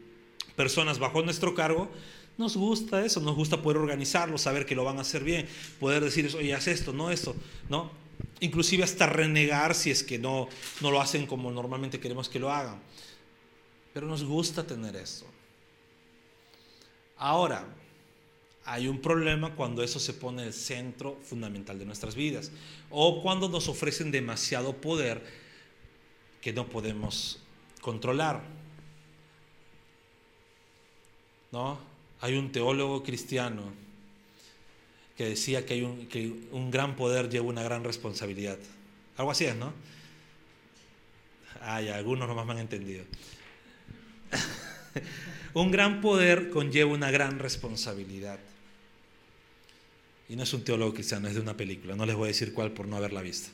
personas 0.56 0.98
bajo 0.98 1.22
nuestro 1.22 1.54
cargo, 1.54 1.90
nos 2.38 2.56
gusta 2.56 3.04
eso, 3.04 3.20
nos 3.20 3.34
gusta 3.34 3.62
poder 3.62 3.78
organizarlo, 3.78 4.36
saber 4.38 4.66
que 4.66 4.74
lo 4.74 4.84
van 4.84 4.98
a 4.98 5.02
hacer 5.02 5.24
bien, 5.24 5.48
poder 5.80 6.04
decir, 6.04 6.30
oye, 6.36 6.54
haz 6.54 6.66
esto, 6.66 6.92
no 6.92 7.10
esto, 7.10 7.34
¿no? 7.68 7.90
Inclusive 8.40 8.84
hasta 8.84 9.06
renegar 9.06 9.74
si 9.74 9.90
es 9.90 10.02
que 10.02 10.18
no, 10.18 10.48
no 10.80 10.90
lo 10.90 11.00
hacen 11.00 11.26
como 11.26 11.50
normalmente 11.50 12.00
queremos 12.00 12.28
que 12.28 12.38
lo 12.38 12.50
hagan. 12.50 12.78
Pero 13.94 14.06
nos 14.06 14.24
gusta 14.24 14.66
tener 14.66 14.96
esto. 14.96 15.24
Ahora, 17.16 17.66
hay 18.66 18.88
un 18.88 19.00
problema 19.00 19.54
cuando 19.54 19.82
eso 19.84 20.00
se 20.00 20.12
pone 20.12 20.42
el 20.42 20.52
centro 20.52 21.16
fundamental 21.22 21.78
de 21.78 21.86
nuestras 21.86 22.16
vidas 22.16 22.50
o 22.90 23.22
cuando 23.22 23.48
nos 23.48 23.68
ofrecen 23.68 24.10
demasiado 24.10 24.76
poder 24.76 25.24
que 26.40 26.52
no 26.52 26.68
podemos 26.68 27.40
controlar. 27.80 28.42
¿No? 31.52 31.78
Hay 32.20 32.36
un 32.36 32.50
teólogo 32.50 33.04
cristiano 33.04 33.72
que 35.16 35.28
decía 35.28 35.64
que, 35.64 35.74
hay 35.74 35.82
un, 35.82 36.08
que 36.08 36.26
un 36.50 36.70
gran 36.72 36.96
poder 36.96 37.30
lleva 37.30 37.46
una 37.46 37.62
gran 37.62 37.84
responsabilidad. 37.84 38.58
Algo 39.16 39.30
así 39.30 39.44
es, 39.44 39.54
¿no? 39.54 39.72
Ay, 41.62 41.88
algunos 41.88 42.28
nomás 42.28 42.44
me 42.46 42.52
han 42.52 42.58
entendido. 42.58 43.04
un 45.54 45.70
gran 45.70 46.00
poder 46.00 46.50
conlleva 46.50 46.92
una 46.92 47.12
gran 47.12 47.38
responsabilidad. 47.38 48.40
Y 50.28 50.36
no 50.36 50.42
es 50.42 50.52
un 50.52 50.64
teólogo 50.64 50.94
cristiano, 50.94 51.28
es 51.28 51.34
de 51.34 51.40
una 51.40 51.56
película. 51.56 51.94
No 51.94 52.04
les 52.04 52.16
voy 52.16 52.24
a 52.24 52.28
decir 52.28 52.52
cuál 52.52 52.72
por 52.72 52.88
no 52.88 52.96
haberla 52.96 53.22
visto. 53.22 53.48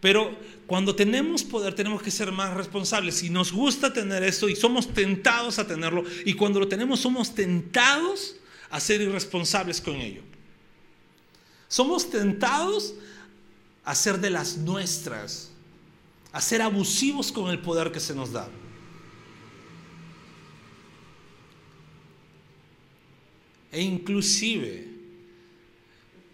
Pero 0.00 0.36
cuando 0.66 0.96
tenemos 0.96 1.44
poder 1.44 1.74
tenemos 1.74 2.02
que 2.02 2.10
ser 2.10 2.32
más 2.32 2.54
responsables. 2.54 3.22
Y 3.22 3.30
nos 3.30 3.52
gusta 3.52 3.92
tener 3.92 4.22
eso 4.22 4.48
y 4.48 4.56
somos 4.56 4.92
tentados 4.92 5.58
a 5.58 5.66
tenerlo. 5.66 6.04
Y 6.24 6.34
cuando 6.34 6.60
lo 6.60 6.68
tenemos 6.68 7.00
somos 7.00 7.34
tentados 7.34 8.36
a 8.70 8.80
ser 8.80 9.00
irresponsables 9.00 9.80
con 9.80 9.96
ello. 9.96 10.22
Somos 11.68 12.10
tentados 12.10 12.94
a 13.84 13.94
ser 13.94 14.18
de 14.18 14.30
las 14.30 14.56
nuestras, 14.56 15.50
a 16.32 16.40
ser 16.40 16.62
abusivos 16.62 17.32
con 17.32 17.50
el 17.50 17.60
poder 17.60 17.92
que 17.92 18.00
se 18.00 18.14
nos 18.14 18.32
da. 18.32 18.48
E 23.70 23.80
inclusive 23.80 24.91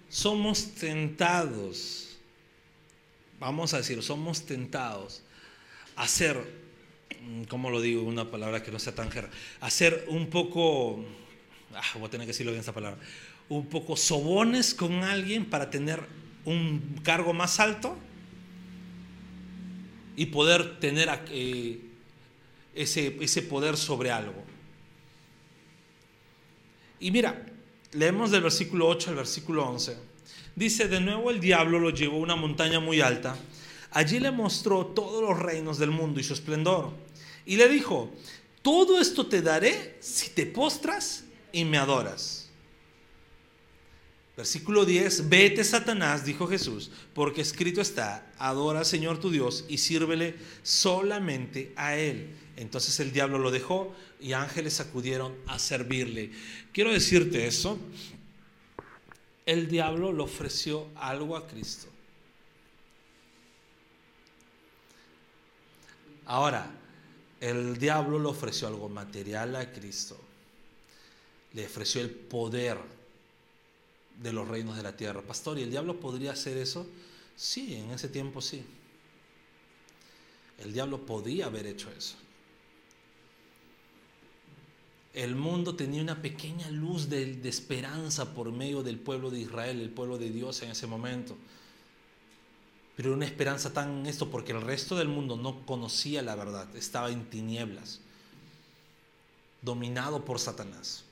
somos 0.08 0.74
tentados, 0.74 2.16
vamos 3.38 3.74
a 3.74 3.78
decir, 3.78 4.02
somos 4.02 4.46
tentados 4.46 5.22
a 5.96 6.06
ser, 6.08 6.36
mm, 7.22 7.42
¿cómo 7.44 7.70
lo 7.70 7.80
digo? 7.80 8.02
Una 8.02 8.30
palabra 8.30 8.62
que 8.62 8.70
no 8.70 8.78
sea 8.78 8.94
tan 8.94 9.10
jerga, 9.10 9.30
a 9.60 9.70
ser 9.70 10.06
un 10.08 10.28
poco, 10.28 11.04
ah, 11.74 11.82
voy 11.94 12.06
a 12.06 12.10
tener 12.10 12.26
que 12.26 12.32
decirlo 12.32 12.52
bien 12.52 12.62
esa 12.62 12.72
palabra, 12.72 12.98
un 13.48 13.66
poco 13.66 13.96
sobones 13.96 14.74
con 14.74 15.04
alguien 15.04 15.44
para 15.46 15.70
tener 15.70 16.02
un 16.44 17.00
cargo 17.02 17.32
más 17.32 17.60
alto 17.60 17.96
y 20.16 20.26
poder 20.26 20.80
tener 20.80 21.08
eh, 21.30 21.80
ese, 22.74 23.16
ese 23.20 23.42
poder 23.42 23.76
sobre 23.76 24.10
algo. 24.10 24.44
Y 27.00 27.10
mira, 27.10 27.44
leemos 27.92 28.30
del 28.30 28.42
versículo 28.42 28.88
8 28.88 29.10
al 29.10 29.16
versículo 29.16 29.68
11. 29.68 29.96
Dice, 30.54 30.88
de 30.88 31.00
nuevo 31.00 31.30
el 31.30 31.40
diablo 31.40 31.78
lo 31.78 31.90
llevó 31.90 32.16
a 32.16 32.20
una 32.20 32.36
montaña 32.36 32.80
muy 32.80 33.00
alta. 33.00 33.36
Allí 33.90 34.18
le 34.20 34.30
mostró 34.30 34.86
todos 34.86 35.22
los 35.22 35.38
reinos 35.38 35.78
del 35.78 35.90
mundo 35.90 36.20
y 36.20 36.24
su 36.24 36.34
esplendor. 36.34 36.90
Y 37.46 37.56
le 37.56 37.68
dijo, 37.68 38.10
todo 38.62 39.00
esto 39.00 39.26
te 39.26 39.40
daré 39.40 39.96
si 40.00 40.30
te 40.30 40.46
postras 40.46 41.24
y 41.52 41.64
me 41.64 41.78
adoras. 41.78 42.47
Versículo 44.38 44.84
10, 44.84 45.28
vete 45.28 45.64
Satanás, 45.64 46.24
dijo 46.24 46.46
Jesús, 46.46 46.92
porque 47.12 47.40
escrito 47.40 47.80
está, 47.80 48.24
adora 48.38 48.78
al 48.78 48.86
Señor 48.86 49.18
tu 49.18 49.32
Dios 49.32 49.64
y 49.68 49.78
sírvele 49.78 50.36
solamente 50.62 51.72
a 51.74 51.96
Él. 51.96 52.36
Entonces 52.54 53.00
el 53.00 53.10
diablo 53.10 53.40
lo 53.40 53.50
dejó 53.50 53.92
y 54.20 54.34
ángeles 54.34 54.78
acudieron 54.78 55.34
a 55.48 55.58
servirle. 55.58 56.30
Quiero 56.72 56.92
decirte 56.92 57.48
eso. 57.48 57.80
El 59.44 59.66
diablo 59.66 60.12
le 60.12 60.22
ofreció 60.22 60.86
algo 60.94 61.36
a 61.36 61.48
Cristo. 61.48 61.88
Ahora, 66.26 66.70
el 67.40 67.76
diablo 67.76 68.20
le 68.20 68.28
ofreció 68.28 68.68
algo 68.68 68.88
material 68.88 69.56
a 69.56 69.72
Cristo. 69.72 70.16
Le 71.54 71.66
ofreció 71.66 72.00
el 72.02 72.10
poder 72.10 72.97
de 74.20 74.32
los 74.32 74.48
reinos 74.48 74.76
de 74.76 74.82
la 74.82 74.96
tierra. 74.96 75.22
Pastor, 75.22 75.58
¿y 75.58 75.62
el 75.62 75.70
diablo 75.70 76.00
podría 76.00 76.32
hacer 76.32 76.56
eso? 76.56 76.86
Sí, 77.36 77.74
en 77.74 77.90
ese 77.90 78.08
tiempo 78.08 78.40
sí. 78.40 78.64
El 80.58 80.72
diablo 80.72 81.06
podía 81.06 81.46
haber 81.46 81.66
hecho 81.66 81.90
eso 81.90 82.16
el 85.18 85.34
mundo 85.34 85.74
tenía 85.74 86.00
una 86.00 86.22
pequeña 86.22 86.70
luz 86.70 87.08
de, 87.08 87.40
esperanza 87.48 88.34
por 88.34 88.52
medio 88.52 88.84
del 88.84 89.00
pueblo 89.00 89.30
de 89.30 89.40
Israel, 89.40 89.80
el 89.80 89.90
pueblo 89.90 90.16
de 90.16 90.30
Dios 90.30 90.62
en 90.62 90.70
ese 90.70 90.86
momento. 90.86 91.36
Pero 92.96 93.14
una 93.14 93.24
esperanza 93.24 93.72
tan 93.72 94.06
esto 94.06 94.30
porque 94.30 94.52
el 94.52 94.60
resto 94.60 94.94
del 94.94 95.08
mundo 95.08 95.36
no 95.36 95.66
conocía 95.66 96.22
la 96.22 96.36
verdad, 96.36 96.74
estaba 96.76 97.10
en 97.10 97.28
tinieblas, 97.28 98.00
dominado 99.60 100.24
por 100.24 100.38
Satanás. 100.38 101.04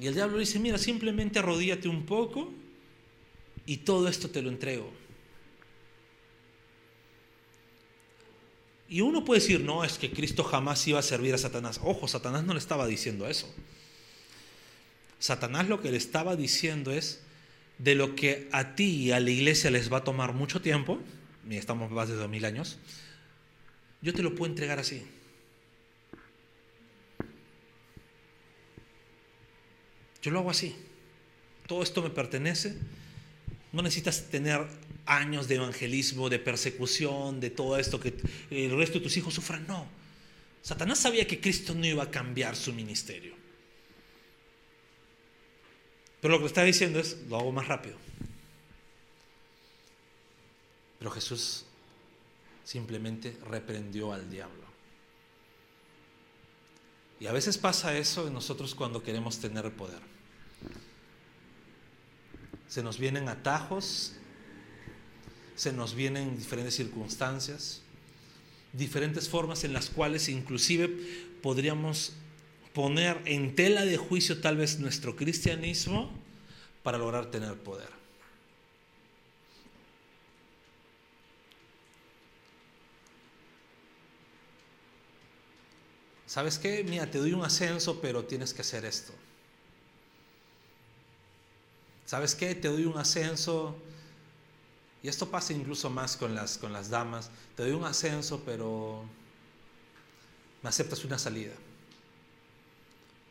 Y 0.00 0.06
el 0.06 0.14
diablo 0.14 0.38
dice, 0.38 0.58
mira, 0.58 0.78
simplemente 0.78 1.38
arrodíate 1.38 1.88
un 1.88 2.06
poco 2.06 2.50
y 3.66 3.78
todo 3.78 4.08
esto 4.08 4.30
te 4.30 4.40
lo 4.40 4.48
entrego. 4.48 4.90
Y 8.88 9.02
uno 9.02 9.24
puede 9.24 9.40
decir, 9.40 9.60
no, 9.60 9.84
es 9.84 9.98
que 9.98 10.10
Cristo 10.10 10.42
jamás 10.42 10.88
iba 10.88 10.98
a 10.98 11.02
servir 11.02 11.34
a 11.34 11.38
Satanás. 11.38 11.80
Ojo, 11.84 12.08
Satanás 12.08 12.44
no 12.44 12.54
le 12.54 12.58
estaba 12.58 12.86
diciendo 12.86 13.28
eso. 13.28 13.54
Satanás 15.20 15.68
lo 15.68 15.80
que 15.82 15.90
le 15.90 15.98
estaba 15.98 16.34
diciendo 16.34 16.90
es, 16.90 17.20
de 17.78 17.94
lo 17.94 18.16
que 18.16 18.48
a 18.52 18.74
ti 18.74 18.84
y 18.84 19.12
a 19.12 19.20
la 19.20 19.30
iglesia 19.30 19.70
les 19.70 19.92
va 19.92 19.98
a 19.98 20.04
tomar 20.04 20.32
mucho 20.32 20.60
tiempo, 20.60 20.98
y 21.48 21.56
estamos 21.56 21.90
más 21.90 22.08
de 22.08 22.16
dos 22.16 22.28
mil 22.28 22.44
años, 22.44 22.78
yo 24.02 24.12
te 24.12 24.22
lo 24.22 24.34
puedo 24.34 24.50
entregar 24.50 24.78
así. 24.78 25.06
Yo 30.22 30.30
lo 30.30 30.40
hago 30.40 30.50
así. 30.50 30.76
Todo 31.66 31.82
esto 31.82 32.02
me 32.02 32.10
pertenece. 32.10 32.76
No 33.72 33.82
necesitas 33.82 34.28
tener 34.30 34.66
años 35.06 35.48
de 35.48 35.56
evangelismo, 35.56 36.28
de 36.28 36.38
persecución, 36.38 37.40
de 37.40 37.50
todo 37.50 37.78
esto, 37.78 38.00
que 38.00 38.14
el 38.50 38.76
resto 38.76 38.98
de 38.98 39.04
tus 39.04 39.16
hijos 39.16 39.34
sufran. 39.34 39.66
No. 39.66 39.86
Satanás 40.62 40.98
sabía 40.98 41.26
que 41.26 41.40
Cristo 41.40 41.74
no 41.74 41.86
iba 41.86 42.02
a 42.02 42.10
cambiar 42.10 42.56
su 42.56 42.72
ministerio. 42.72 43.34
Pero 46.20 46.34
lo 46.34 46.40
que 46.40 46.46
está 46.46 46.64
diciendo 46.64 46.98
es, 46.98 47.16
lo 47.28 47.38
hago 47.38 47.52
más 47.52 47.66
rápido. 47.66 47.96
Pero 50.98 51.10
Jesús 51.10 51.64
simplemente 52.62 53.36
reprendió 53.48 54.12
al 54.12 54.30
diablo. 54.30 54.64
Y 57.18 57.26
a 57.26 57.32
veces 57.32 57.58
pasa 57.58 57.96
eso 57.96 58.26
en 58.26 58.34
nosotros 58.34 58.74
cuando 58.74 59.02
queremos 59.02 59.38
tener 59.38 59.70
poder. 59.72 60.09
Se 62.70 62.84
nos 62.84 63.00
vienen 63.00 63.28
atajos, 63.28 64.12
se 65.56 65.72
nos 65.72 65.96
vienen 65.96 66.38
diferentes 66.38 66.76
circunstancias, 66.76 67.82
diferentes 68.72 69.28
formas 69.28 69.64
en 69.64 69.72
las 69.72 69.90
cuales 69.90 70.28
inclusive 70.28 70.88
podríamos 71.42 72.12
poner 72.72 73.20
en 73.24 73.56
tela 73.56 73.84
de 73.84 73.96
juicio 73.96 74.40
tal 74.40 74.56
vez 74.56 74.78
nuestro 74.78 75.16
cristianismo 75.16 76.12
para 76.84 76.96
lograr 76.96 77.32
tener 77.32 77.56
poder. 77.56 77.88
¿Sabes 86.24 86.56
qué? 86.60 86.84
Mira, 86.88 87.10
te 87.10 87.18
doy 87.18 87.32
un 87.32 87.44
ascenso, 87.44 88.00
pero 88.00 88.24
tienes 88.26 88.54
que 88.54 88.60
hacer 88.60 88.84
esto. 88.84 89.12
¿Sabes 92.10 92.34
qué? 92.34 92.56
Te 92.56 92.66
doy 92.66 92.86
un 92.86 92.98
ascenso. 92.98 93.76
Y 95.00 95.06
esto 95.06 95.30
pasa 95.30 95.52
incluso 95.52 95.88
más 95.90 96.16
con 96.16 96.34
las, 96.34 96.58
con 96.58 96.72
las 96.72 96.90
damas. 96.90 97.30
Te 97.54 97.62
doy 97.62 97.70
un 97.70 97.84
ascenso, 97.84 98.42
pero 98.44 99.04
me 100.60 100.68
aceptas 100.68 101.04
una 101.04 101.20
salida. 101.20 101.52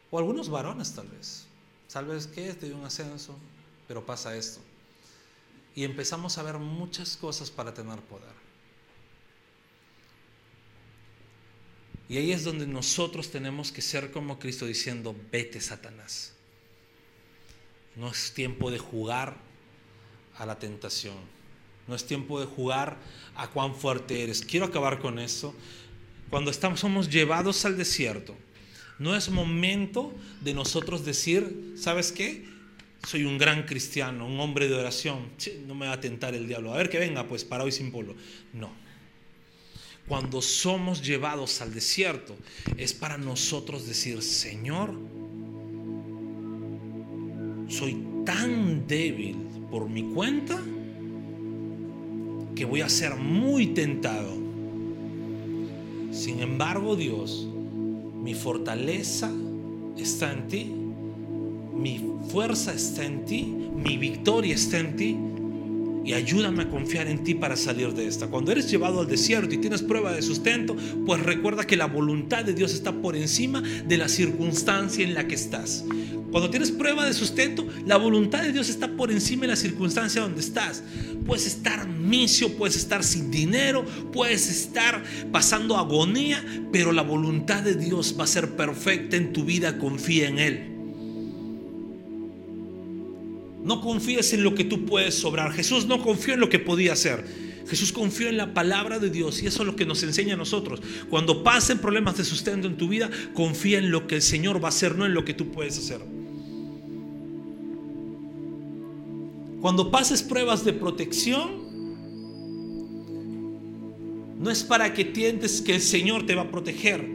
O 0.10 0.18
algunos 0.18 0.48
varones 0.48 0.94
tal 0.94 1.10
vez. 1.10 1.44
¿Sabes 1.90 2.26
qué? 2.28 2.54
Te 2.54 2.70
doy 2.70 2.80
un 2.80 2.86
ascenso, 2.86 3.38
pero 3.86 4.06
pasa 4.06 4.34
esto. 4.34 4.62
Y 5.76 5.84
empezamos 5.84 6.38
a 6.38 6.44
ver 6.44 6.58
muchas 6.58 7.18
cosas 7.18 7.52
para 7.52 7.74
tener 7.74 8.00
poder. 8.04 8.32
Y 12.08 12.16
ahí 12.16 12.32
es 12.32 12.46
donde 12.46 12.66
nosotros 12.66 13.30
tenemos 13.30 13.74
que 13.74 13.82
ser 13.82 14.10
como 14.14 14.40
Cristo 14.40 14.66
diciendo, 14.66 15.14
vete 15.34 15.60
Satanás. 15.60 16.39
No 18.00 18.10
es 18.10 18.34
tiempo 18.34 18.72
de 18.72 18.80
jugar 18.80 19.36
a 20.38 20.46
la 20.46 20.58
tentación. 20.58 21.16
No 21.88 21.96
es 21.96 22.06
tiempo 22.06 22.40
de 22.40 22.46
jugar 22.46 22.98
a 23.36 23.50
cuán 23.50 23.76
fuerte 23.76 24.24
eres. 24.24 24.42
Quiero 24.42 24.66
acabar 24.66 25.00
con 25.00 25.20
eso. 25.20 25.54
Cuando 26.30 26.50
estamos, 26.50 26.80
somos 26.80 27.10
llevados 27.10 27.66
al 27.66 27.78
desierto, 27.78 28.36
no 29.00 29.16
es 29.16 29.30
momento 29.30 30.14
de 30.42 30.54
nosotros 30.54 31.04
decir, 31.04 31.74
¿sabes 31.76 32.12
qué? 32.12 32.48
Soy 33.08 33.26
un 33.26 33.38
gran 33.38 33.64
cristiano, 33.64 34.28
un 34.28 34.40
hombre 34.40 34.68
de 34.68 34.76
oración. 34.76 35.30
no 35.66 35.76
me 35.76 35.88
va 35.88 35.94
a 35.94 36.00
tentar 36.00 36.34
el 36.36 36.48
diablo. 36.48 36.74
A 36.74 36.78
ver 36.78 36.90
que 36.90 37.00
venga, 37.00 37.28
pues 37.28 37.44
para 37.44 37.64
hoy 37.64 37.72
sin 37.72 37.92
polo. 37.92 38.16
No 38.54 38.72
cuando 40.10 40.42
somos 40.42 41.04
llevados 41.04 41.62
al 41.62 41.72
desierto, 41.72 42.36
es 42.78 42.94
para 42.94 43.20
nosotros 43.20 43.88
decir, 43.88 44.24
Señor, 44.24 44.96
soy 47.70 47.98
tan 48.26 48.86
débil 48.88 49.38
por 49.72 49.88
mi 49.88 50.04
cuenta 50.04 50.60
que 52.56 52.66
voy 52.66 52.82
a 52.82 52.90
ser 52.90 53.16
muy 53.16 53.68
tentado. 53.68 54.34
Sin 56.12 56.42
embargo, 56.42 56.96
Dios, 56.96 57.48
mi 58.22 58.34
fortaleza 58.34 59.32
está 59.98 60.34
en 60.34 60.48
ti, 60.48 60.72
mi 61.74 62.02
fuerza 62.30 62.74
está 62.74 63.06
en 63.06 63.24
ti, 63.24 63.56
mi 63.76 63.98
victoria 63.98 64.56
está 64.56 64.80
en 64.80 64.96
ti 64.96 65.16
y 66.04 66.14
ayúdame 66.14 66.64
a 66.64 66.70
confiar 66.70 67.08
en 67.08 67.24
ti 67.24 67.36
para 67.36 67.56
salir 67.56 67.94
de 67.94 68.08
esta. 68.08 68.28
Cuando 68.28 68.52
eres 68.52 68.70
llevado 68.70 69.02
al 69.02 69.08
desierto 69.08 69.54
y 69.54 69.60
tienes 69.60 69.84
prueba 69.84 70.12
de 70.12 70.22
sustento, 70.22 70.76
pues 71.06 71.22
recuerda 71.22 71.68
que 71.68 71.78
la 71.78 71.86
voluntad 71.86 72.44
de 72.44 72.54
Dios 72.54 72.74
está 72.74 72.92
por 72.92 73.16
encima 73.16 73.62
de 73.62 73.98
la 73.98 74.10
circunstancia 74.10 75.06
en 75.06 75.14
la 75.14 75.28
que 75.28 75.36
estás. 75.36 75.86
Cuando 76.32 76.50
tienes 76.50 76.72
prueba 76.72 77.06
de 77.06 77.14
sustento, 77.14 77.68
la 77.88 77.98
voluntad 77.98 78.44
de 78.44 78.52
Dios 78.52 78.70
está 78.70 78.88
por 78.88 79.12
encima 79.12 79.44
de 79.44 79.48
la 79.50 79.56
circunstancia 79.56 80.22
donde 80.22 80.42
estás. 80.42 80.84
Puedes 81.26 81.48
estar 81.48 81.88
misio, 81.88 82.56
puedes 82.56 82.76
estar 82.76 83.04
sin 83.04 83.32
dinero, 83.32 83.84
puedes 84.14 84.50
estar 84.50 85.04
pasando 85.32 85.78
agonía, 85.78 86.44
pero 86.72 86.92
la 86.92 87.02
voluntad 87.02 87.64
de 87.64 87.76
Dios 87.76 88.16
va 88.20 88.26
a 88.26 88.28
ser 88.28 88.56
perfecta 88.56 89.18
en 89.18 89.34
tu 89.34 89.44
vida, 89.44 89.80
confía 89.80 90.28
en 90.28 90.40
Él. 90.40 90.76
No 93.64 93.82
confíes 93.82 94.34
en 94.34 94.44
lo 94.44 94.54
que 94.54 94.64
tú 94.64 94.86
puedes 94.86 95.16
sobrar. 95.16 95.52
Jesús 95.52 95.88
no 95.88 96.02
confió 96.02 96.36
en 96.36 96.40
lo 96.40 96.50
que 96.50 96.60
podía 96.60 96.94
hacer. 96.94 97.26
Jesús 97.68 97.92
confió 97.92 98.30
en 98.30 98.38
la 98.38 98.54
palabra 98.54 98.98
de 98.98 99.10
Dios 99.10 99.44
y 99.44 99.48
eso 99.48 99.62
es 99.62 99.68
lo 99.68 99.76
que 99.76 99.86
nos 99.86 100.02
enseña 100.02 100.36
a 100.36 100.38
nosotros. 100.38 100.82
Cuando 101.10 101.44
pasen 101.44 101.78
problemas 101.80 102.18
de 102.18 102.26
sustento 102.26 102.68
en 102.68 102.78
tu 102.78 102.88
vida, 102.88 103.10
confía 103.34 103.78
en 103.78 103.92
lo 103.92 104.08
que 104.08 104.16
el 104.16 104.22
Señor 104.22 104.64
va 104.64 104.68
a 104.68 104.70
hacer, 104.70 104.96
no 104.96 105.06
en 105.06 105.14
lo 105.14 105.26
que 105.26 105.34
tú 105.34 105.52
puedes 105.52 105.78
hacer. 105.78 106.19
Cuando 109.62 109.92
pases 109.92 110.24
pruebas 110.24 110.64
de 110.64 110.74
protección, 110.74 111.70
no 114.40 114.50
es 114.50 114.64
para 114.64 114.94
que 114.94 115.04
tientes 115.04 115.62
que 115.62 115.76
el 115.76 115.82
Señor 115.82 116.26
te 116.26 116.34
va 116.34 116.44
a 116.44 116.52
proteger, 116.52 117.06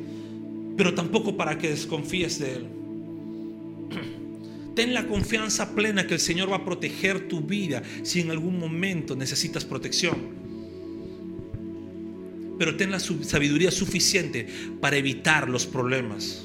pero 0.77 0.95
tampoco 0.95 1.37
para 1.37 1.57
que 1.57 1.71
desconfíes 1.71 2.39
de 2.39 2.53
Él. 2.53 2.67
Ten 4.75 4.93
la 4.93 5.07
confianza 5.07 5.75
plena 5.75 6.07
que 6.07 6.15
el 6.15 6.21
Señor 6.21 6.51
va 6.51 6.57
a 6.57 6.65
proteger 6.65 7.29
tu 7.29 7.41
vida 7.41 7.83
si 8.03 8.21
en 8.21 8.31
algún 8.31 8.59
momento 8.59 9.17
necesitas 9.17 9.65
protección. 9.65 10.45
Pero 12.59 12.77
ten 12.77 12.91
la 12.91 13.01
sabiduría 13.01 13.71
suficiente 13.71 14.47
para 14.81 14.97
evitar 14.97 15.49
los 15.49 15.65
problemas, 15.67 16.45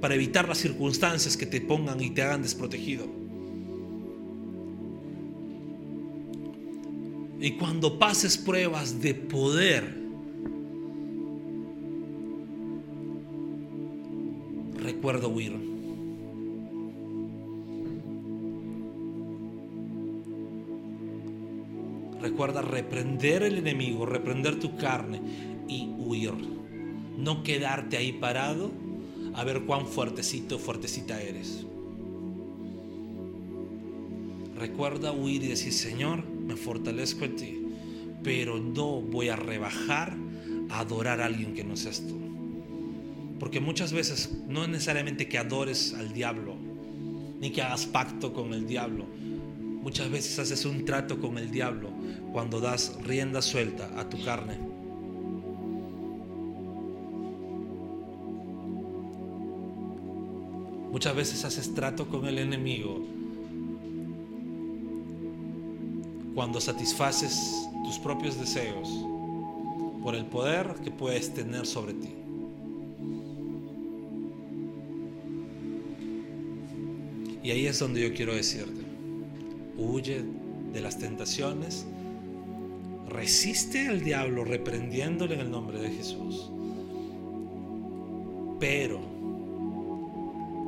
para 0.00 0.14
evitar 0.14 0.48
las 0.48 0.58
circunstancias 0.58 1.36
que 1.36 1.46
te 1.46 1.60
pongan 1.60 2.00
y 2.00 2.10
te 2.10 2.22
hagan 2.22 2.42
desprotegido. 2.42 3.25
Y 7.40 7.52
cuando 7.52 7.98
pases 7.98 8.38
pruebas 8.38 9.00
de 9.00 9.14
poder, 9.14 9.94
recuerda 14.76 15.28
huir. 15.28 15.66
Recuerda 22.20 22.62
reprender 22.62 23.42
el 23.42 23.58
enemigo, 23.58 24.06
reprender 24.06 24.58
tu 24.58 24.76
carne 24.76 25.20
y 25.68 25.90
huir. 25.98 26.32
No 27.18 27.42
quedarte 27.42 27.98
ahí 27.98 28.12
parado 28.12 28.70
a 29.34 29.44
ver 29.44 29.62
cuán 29.62 29.86
fuertecito 29.86 30.58
fuertecita 30.58 31.20
eres. 31.20 31.66
Recuerda 34.58 35.12
huir 35.12 35.44
y 35.44 35.48
decir, 35.48 35.72
Señor, 35.72 36.24
me 36.46 36.56
fortalezco 36.56 37.24
en 37.24 37.36
ti, 37.36 37.62
pero 38.22 38.58
no 38.58 39.00
voy 39.00 39.28
a 39.28 39.36
rebajar 39.36 40.16
a 40.70 40.80
adorar 40.80 41.20
a 41.20 41.26
alguien 41.26 41.54
que 41.54 41.64
no 41.64 41.76
seas 41.76 42.02
tú. 42.06 42.18
Porque 43.38 43.60
muchas 43.60 43.92
veces 43.92 44.38
no 44.48 44.62
es 44.62 44.68
necesariamente 44.68 45.28
que 45.28 45.38
adores 45.38 45.94
al 45.94 46.12
diablo, 46.12 46.54
ni 47.40 47.50
que 47.50 47.62
hagas 47.62 47.86
pacto 47.86 48.32
con 48.32 48.54
el 48.54 48.66
diablo. 48.66 49.04
Muchas 49.82 50.10
veces 50.10 50.38
haces 50.38 50.64
un 50.64 50.84
trato 50.84 51.20
con 51.20 51.38
el 51.38 51.50
diablo 51.50 51.90
cuando 52.32 52.60
das 52.60 52.96
rienda 53.04 53.42
suelta 53.42 53.90
a 53.98 54.08
tu 54.08 54.22
carne. 54.24 54.58
Muchas 60.90 61.14
veces 61.14 61.44
haces 61.44 61.74
trato 61.74 62.08
con 62.08 62.26
el 62.26 62.38
enemigo 62.38 63.04
cuando 66.36 66.60
satisfaces 66.60 67.66
tus 67.82 67.98
propios 67.98 68.38
deseos 68.38 68.90
por 70.02 70.14
el 70.14 70.26
poder 70.26 70.74
que 70.84 70.90
puedes 70.90 71.32
tener 71.32 71.66
sobre 71.66 71.94
ti. 71.94 72.14
Y 77.42 77.50
ahí 77.50 77.66
es 77.66 77.78
donde 77.78 78.02
yo 78.02 78.14
quiero 78.14 78.34
decirte, 78.34 78.82
huye 79.78 80.24
de 80.74 80.80
las 80.82 80.98
tentaciones 80.98 81.86
resiste 83.08 83.88
al 83.88 84.04
diablo 84.04 84.44
reprendiéndole 84.44 85.36
en 85.36 85.40
el 85.40 85.50
nombre 85.50 85.80
de 85.80 85.90
Jesús. 85.90 86.50
Pero 88.60 89.00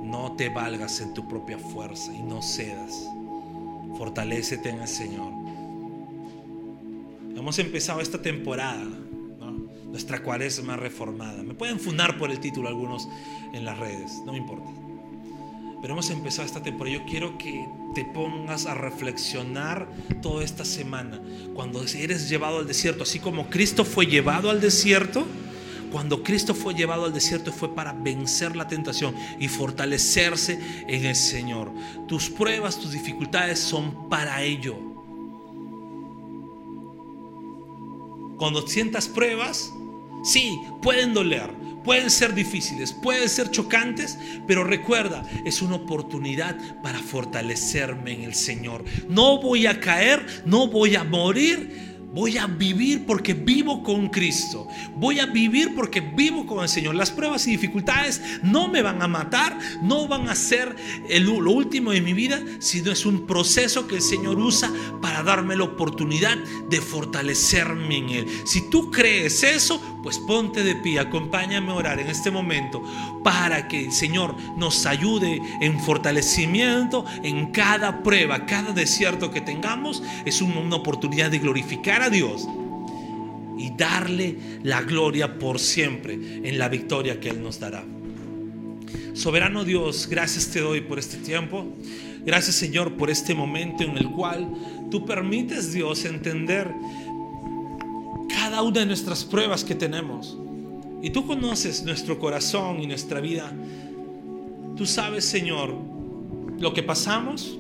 no 0.03 0.35
te 0.35 0.49
valgas 0.49 1.03
en 1.03 1.13
tu 1.13 1.29
propia 1.29 1.59
fuerza 1.59 2.11
y 2.15 2.23
no 2.23 2.41
cedas. 2.41 3.07
Fortalécete 3.99 4.71
en 4.71 4.81
el 4.81 4.89
Señor. 4.89 5.38
Hemos 7.39 7.59
empezado 7.61 8.01
esta 8.01 8.21
temporada, 8.21 8.85
nuestra 9.87 10.23
cuaresma 10.23 10.77
reformada. 10.77 11.43
Me 11.43 11.55
pueden 11.55 11.79
fundar 11.79 12.19
por 12.19 12.31
el 12.31 12.41
título 12.41 12.69
algunos 12.69 13.09
en 13.55 13.65
las 13.65 13.79
redes, 13.79 14.13
no 14.27 14.33
me 14.33 14.39
importa. 14.39 14.69
pero 15.81 15.95
hemos 15.95 16.11
empezado 16.11 16.45
esta 16.45 16.63
temporada. 16.63 16.99
Yo 16.99 17.05
quiero 17.07 17.39
que 17.39 17.65
te 17.95 18.05
pongas 18.05 18.67
a 18.67 18.75
reflexionar 18.75 19.89
toda 20.21 20.45
esta 20.45 20.65
semana. 20.65 21.23
Cuando 21.55 21.83
eres 21.83 22.29
llevado 22.29 22.59
al 22.59 22.67
desierto, 22.67 23.05
así 23.05 23.21
como 23.21 23.49
Cristo 23.49 23.85
fue 23.85 24.07
llevado 24.07 24.51
al 24.51 24.61
desierto, 24.61 25.25
cuando 25.93 26.23
Cristo 26.23 26.55
fue 26.55 26.75
llevado 26.75 27.05
al 27.05 27.15
desierto 27.15 27.53
fue 27.53 27.75
para 27.75 27.93
vencer 27.93 28.57
la 28.57 28.69
tentación 28.69 29.15
y 29.39 29.49
fortalecerse 29.49 30.59
en 30.87 31.07
el 31.07 31.15
Señor. 31.17 31.73
Tus 32.07 32.29
pruebas, 32.29 32.79
tus 32.79 32.93
dificultades 32.93 33.59
son 33.59 34.09
para 34.09 34.43
ello. 34.43 34.98
Cuando 38.39 38.67
sientas 38.67 39.09
pruebas, 39.09 39.73
sí, 40.25 40.59
pueden 40.81 41.13
doler, 41.13 41.51
pueden 41.85 42.11
ser 42.11 42.35
difíciles, 42.35 42.93
pueden 42.93 43.29
ser 43.29 43.51
chocantes, 43.51 44.19
pero 44.47 44.65
recuerda, 44.65 45.29
es 45.45 45.61
una 45.61 45.77
oportunidad 45.77 46.57
para 46.83 47.01
fortalecerme 47.01 48.13
en 48.13 48.23
el 48.23 48.35
Señor. 48.35 48.85
No 49.09 49.43
voy 49.43 49.67
a 49.67 49.81
caer, 49.81 50.25
no 50.45 50.69
voy 50.69 50.97
a 50.97 51.05
morir 51.05 51.98
Voy 52.11 52.39
a 52.39 52.47
vivir 52.47 53.05
porque 53.05 53.35
vivo 53.35 53.83
con 53.83 54.09
Cristo. 54.09 54.67
Voy 54.97 55.21
a 55.21 55.27
vivir 55.27 55.75
porque 55.75 56.01
vivo 56.01 56.47
con 56.47 56.63
el 56.63 56.69
Señor. 56.69 56.95
Las 56.95 57.11
pruebas 57.11 57.47
y 57.47 57.51
dificultades 57.51 58.23
no 58.43 58.67
me 58.67 58.81
van 58.81 59.03
a 59.03 59.09
matar, 59.09 59.59
no 59.83 60.09
van 60.09 60.29
a 60.29 60.35
ser 60.35 60.75
lo 61.09 61.53
último 61.53 61.91
de 61.91 62.01
mi 62.01 62.15
vida, 62.15 62.41
sino 62.61 62.93
es 62.93 63.05
un 63.05 63.27
proceso 63.27 63.87
que 63.87 63.97
el 63.97 64.03
Señor 64.03 64.39
usa 64.39 64.73
para 65.03 65.23
darme 65.23 65.55
la 65.55 65.65
oportunidad 65.65 66.39
de 66.71 66.81
fortalecerme 66.81 67.99
en 67.99 68.09
Él. 68.09 68.27
Si 68.47 68.71
tú 68.71 68.91
crees 68.91 69.43
eso, 69.43 69.81
pues 70.03 70.19
ponte 70.19 70.65
de 70.65 70.77
pie, 70.77 71.01
acompáñame 71.01 71.71
a 71.71 71.75
orar 71.75 72.01
en 72.01 72.09
este 72.09 72.31
momento 72.31 72.83
para 73.23 73.69
que 73.69 73.85
el 73.85 73.93
Señor 73.93 74.35
nos 74.57 74.87
ayude 74.87 75.43
en 75.61 75.79
fortalecimiento 75.79 77.05
en 77.23 77.53
cada 77.53 78.03
prueba, 78.03 78.47
cada 78.47 78.73
desierto 78.73 79.31
que 79.31 79.43
tengamos. 79.43 80.03
Es 80.25 80.41
una 80.41 80.77
oportunidad 80.77 81.31
de 81.31 81.39
glorificar 81.39 81.99
Dios 82.11 82.47
y 83.59 83.71
darle 83.77 84.37
la 84.63 84.83
gloria 84.83 85.39
por 85.39 85.59
siempre 85.59 86.15
en 86.15 86.59
la 86.59 86.69
victoria 86.69 87.21
que 87.21 87.31
Él 87.31 87.43
nos 87.43 87.59
dará. 87.59 87.85
Soberano 89.15 89.65
Dios, 89.65 90.07
gracias 90.09 90.49
te 90.49 90.61
doy 90.61 90.81
por 90.81 90.99
este 90.99 91.17
tiempo. 91.17 91.67
Gracias 92.25 92.57
Señor 92.57 92.93
por 92.93 93.11
este 93.11 93.35
momento 93.35 93.83
en 93.83 93.97
el 93.97 94.11
cual 94.11 94.49
tú 94.91 95.05
permites 95.05 95.73
Dios 95.73 96.05
entender 96.05 96.73
cada 98.29 98.63
una 98.63 98.81
de 98.81 98.87
nuestras 98.87 99.25
pruebas 99.25 99.65
que 99.65 99.75
tenemos. 99.75 100.39
Y 101.03 101.11
tú 101.11 101.27
conoces 101.27 101.83
nuestro 101.83 102.19
corazón 102.19 102.81
y 102.81 102.87
nuestra 102.87 103.21
vida. 103.21 103.53
Tú 104.77 104.87
sabes 104.87 105.25
Señor 105.25 105.75
lo 106.61 106.73
que 106.73 106.83
pasamos, 106.83 107.59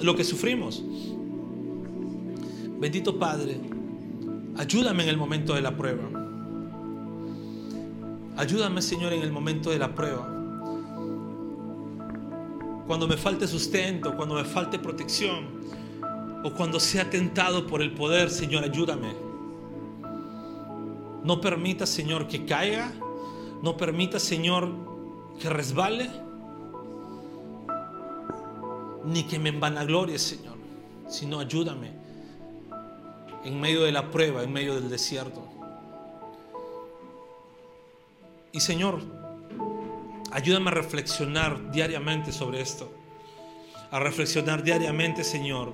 lo 0.00 0.16
que 0.16 0.24
sufrimos. 0.24 0.82
Bendito 2.80 3.18
Padre, 3.18 3.58
ayúdame 4.56 5.02
en 5.02 5.08
el 5.08 5.16
momento 5.16 5.54
de 5.54 5.62
la 5.62 5.76
prueba. 5.76 6.02
Ayúdame, 8.36 8.82
Señor, 8.82 9.12
en 9.12 9.22
el 9.22 9.32
momento 9.32 9.70
de 9.70 9.78
la 9.78 9.94
prueba. 9.94 10.28
Cuando 12.86 13.06
me 13.08 13.16
falte 13.16 13.46
sustento, 13.46 14.16
cuando 14.16 14.34
me 14.34 14.44
falte 14.44 14.78
protección, 14.78 15.46
o 16.42 16.52
cuando 16.52 16.78
sea 16.78 17.08
tentado 17.08 17.66
por 17.66 17.80
el 17.80 17.94
poder, 17.94 18.30
Señor, 18.30 18.64
ayúdame. 18.64 19.14
No 21.22 21.40
permita, 21.40 21.86
Señor, 21.86 22.28
que 22.28 22.44
caiga. 22.44 22.92
No 23.62 23.76
permita, 23.76 24.20
Señor, 24.20 24.70
que 25.40 25.48
resbale. 25.48 26.10
Ni 29.04 29.22
que 29.24 29.38
me 29.38 29.48
envanaglorie, 29.48 30.18
Señor. 30.18 30.56
Sino 31.08 31.40
ayúdame 31.40 32.03
en 33.44 33.60
medio 33.60 33.82
de 33.82 33.92
la 33.92 34.10
prueba, 34.10 34.42
en 34.42 34.52
medio 34.52 34.74
del 34.74 34.88
desierto. 34.88 35.42
Y 38.52 38.60
Señor, 38.60 39.00
ayúdame 40.30 40.70
a 40.70 40.74
reflexionar 40.74 41.70
diariamente 41.70 42.32
sobre 42.32 42.60
esto. 42.60 42.90
A 43.90 43.98
reflexionar 43.98 44.62
diariamente, 44.62 45.24
Señor. 45.24 45.72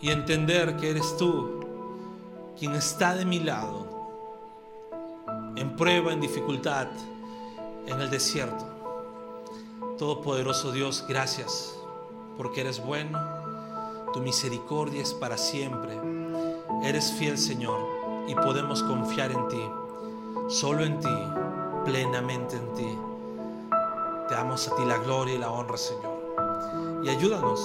Y 0.00 0.10
entender 0.10 0.76
que 0.76 0.90
eres 0.90 1.16
tú 1.16 1.60
quien 2.58 2.74
está 2.74 3.14
de 3.14 3.24
mi 3.24 3.40
lado, 3.40 3.86
en 5.56 5.76
prueba, 5.76 6.12
en 6.12 6.20
dificultad, 6.20 6.88
en 7.86 8.00
el 8.00 8.10
desierto. 8.10 8.66
Todopoderoso 9.98 10.72
Dios, 10.72 11.04
gracias 11.08 11.74
porque 12.36 12.62
eres 12.62 12.84
bueno 12.84 13.33
tu 14.14 14.20
misericordia 14.20 15.02
es 15.02 15.12
para 15.12 15.36
siempre. 15.36 15.98
Eres 16.84 17.12
fiel, 17.18 17.36
Señor, 17.36 17.80
y 18.28 18.34
podemos 18.36 18.80
confiar 18.84 19.32
en 19.32 19.48
ti. 19.48 19.68
Solo 20.46 20.84
en 20.84 21.00
ti, 21.00 21.18
plenamente 21.84 22.56
en 22.56 22.72
ti. 22.74 22.98
Te 24.28 24.34
damos 24.36 24.68
a 24.68 24.76
ti 24.76 24.84
la 24.84 24.98
gloria 24.98 25.34
y 25.34 25.38
la 25.38 25.50
honra, 25.50 25.76
Señor. 25.76 27.02
Y 27.02 27.08
ayúdanos, 27.08 27.60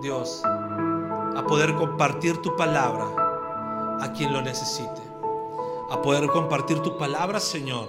Dios, 0.00 0.40
a 0.44 1.44
poder 1.48 1.74
compartir 1.74 2.40
tu 2.40 2.56
palabra 2.56 3.98
a 4.00 4.12
quien 4.12 4.32
lo 4.32 4.40
necesite. 4.42 5.02
A 5.90 6.00
poder 6.00 6.28
compartir 6.28 6.78
tu 6.78 6.96
palabra, 6.96 7.40
Señor, 7.40 7.88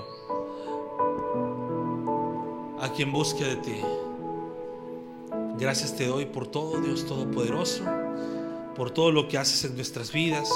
a 2.82 2.90
quien 2.90 3.12
busque 3.12 3.44
de 3.44 3.56
ti. 3.58 3.82
Gracias 5.62 5.96
te 5.96 6.08
doy 6.08 6.26
por 6.26 6.48
todo, 6.48 6.82
Dios 6.82 7.06
Todopoderoso, 7.06 7.84
por 8.76 8.90
todo 8.90 9.12
lo 9.12 9.28
que 9.28 9.38
haces 9.38 9.64
en 9.64 9.76
nuestras 9.76 10.12
vidas 10.12 10.52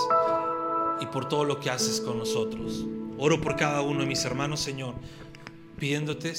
y 1.00 1.06
por 1.06 1.30
todo 1.30 1.44
lo 1.44 1.60
que 1.60 1.70
haces 1.70 2.02
con 2.02 2.18
nosotros. 2.18 2.88
Oro 3.20 3.40
por 3.40 3.56
cada 3.56 3.82
uno 3.82 4.00
de 4.00 4.08
mis 4.08 4.26
hermanos, 4.26 4.62
Señor, 4.62 4.96
pidiéndote 5.78 6.34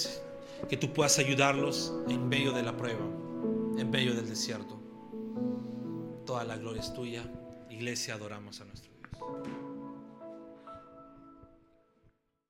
que 0.69 0.77
tú 0.77 0.93
puedas 0.93 1.21
ayudarlos 1.21 1.95
en 2.09 2.29
medio 2.29 2.51
de 2.51 2.65
la 2.65 2.77
prueba, 2.77 3.07
en 3.79 3.89
medio 3.89 4.17
del 4.17 4.29
desierto. 4.29 4.77
Toda 6.27 6.43
la 6.43 6.57
gloria 6.57 6.83
es 6.83 6.93
tuya. 6.93 7.23
Iglesia, 7.71 8.15
adoramos 8.15 8.61
a 8.61 8.65
nuestro 8.65 8.91
Dios. 8.95 9.66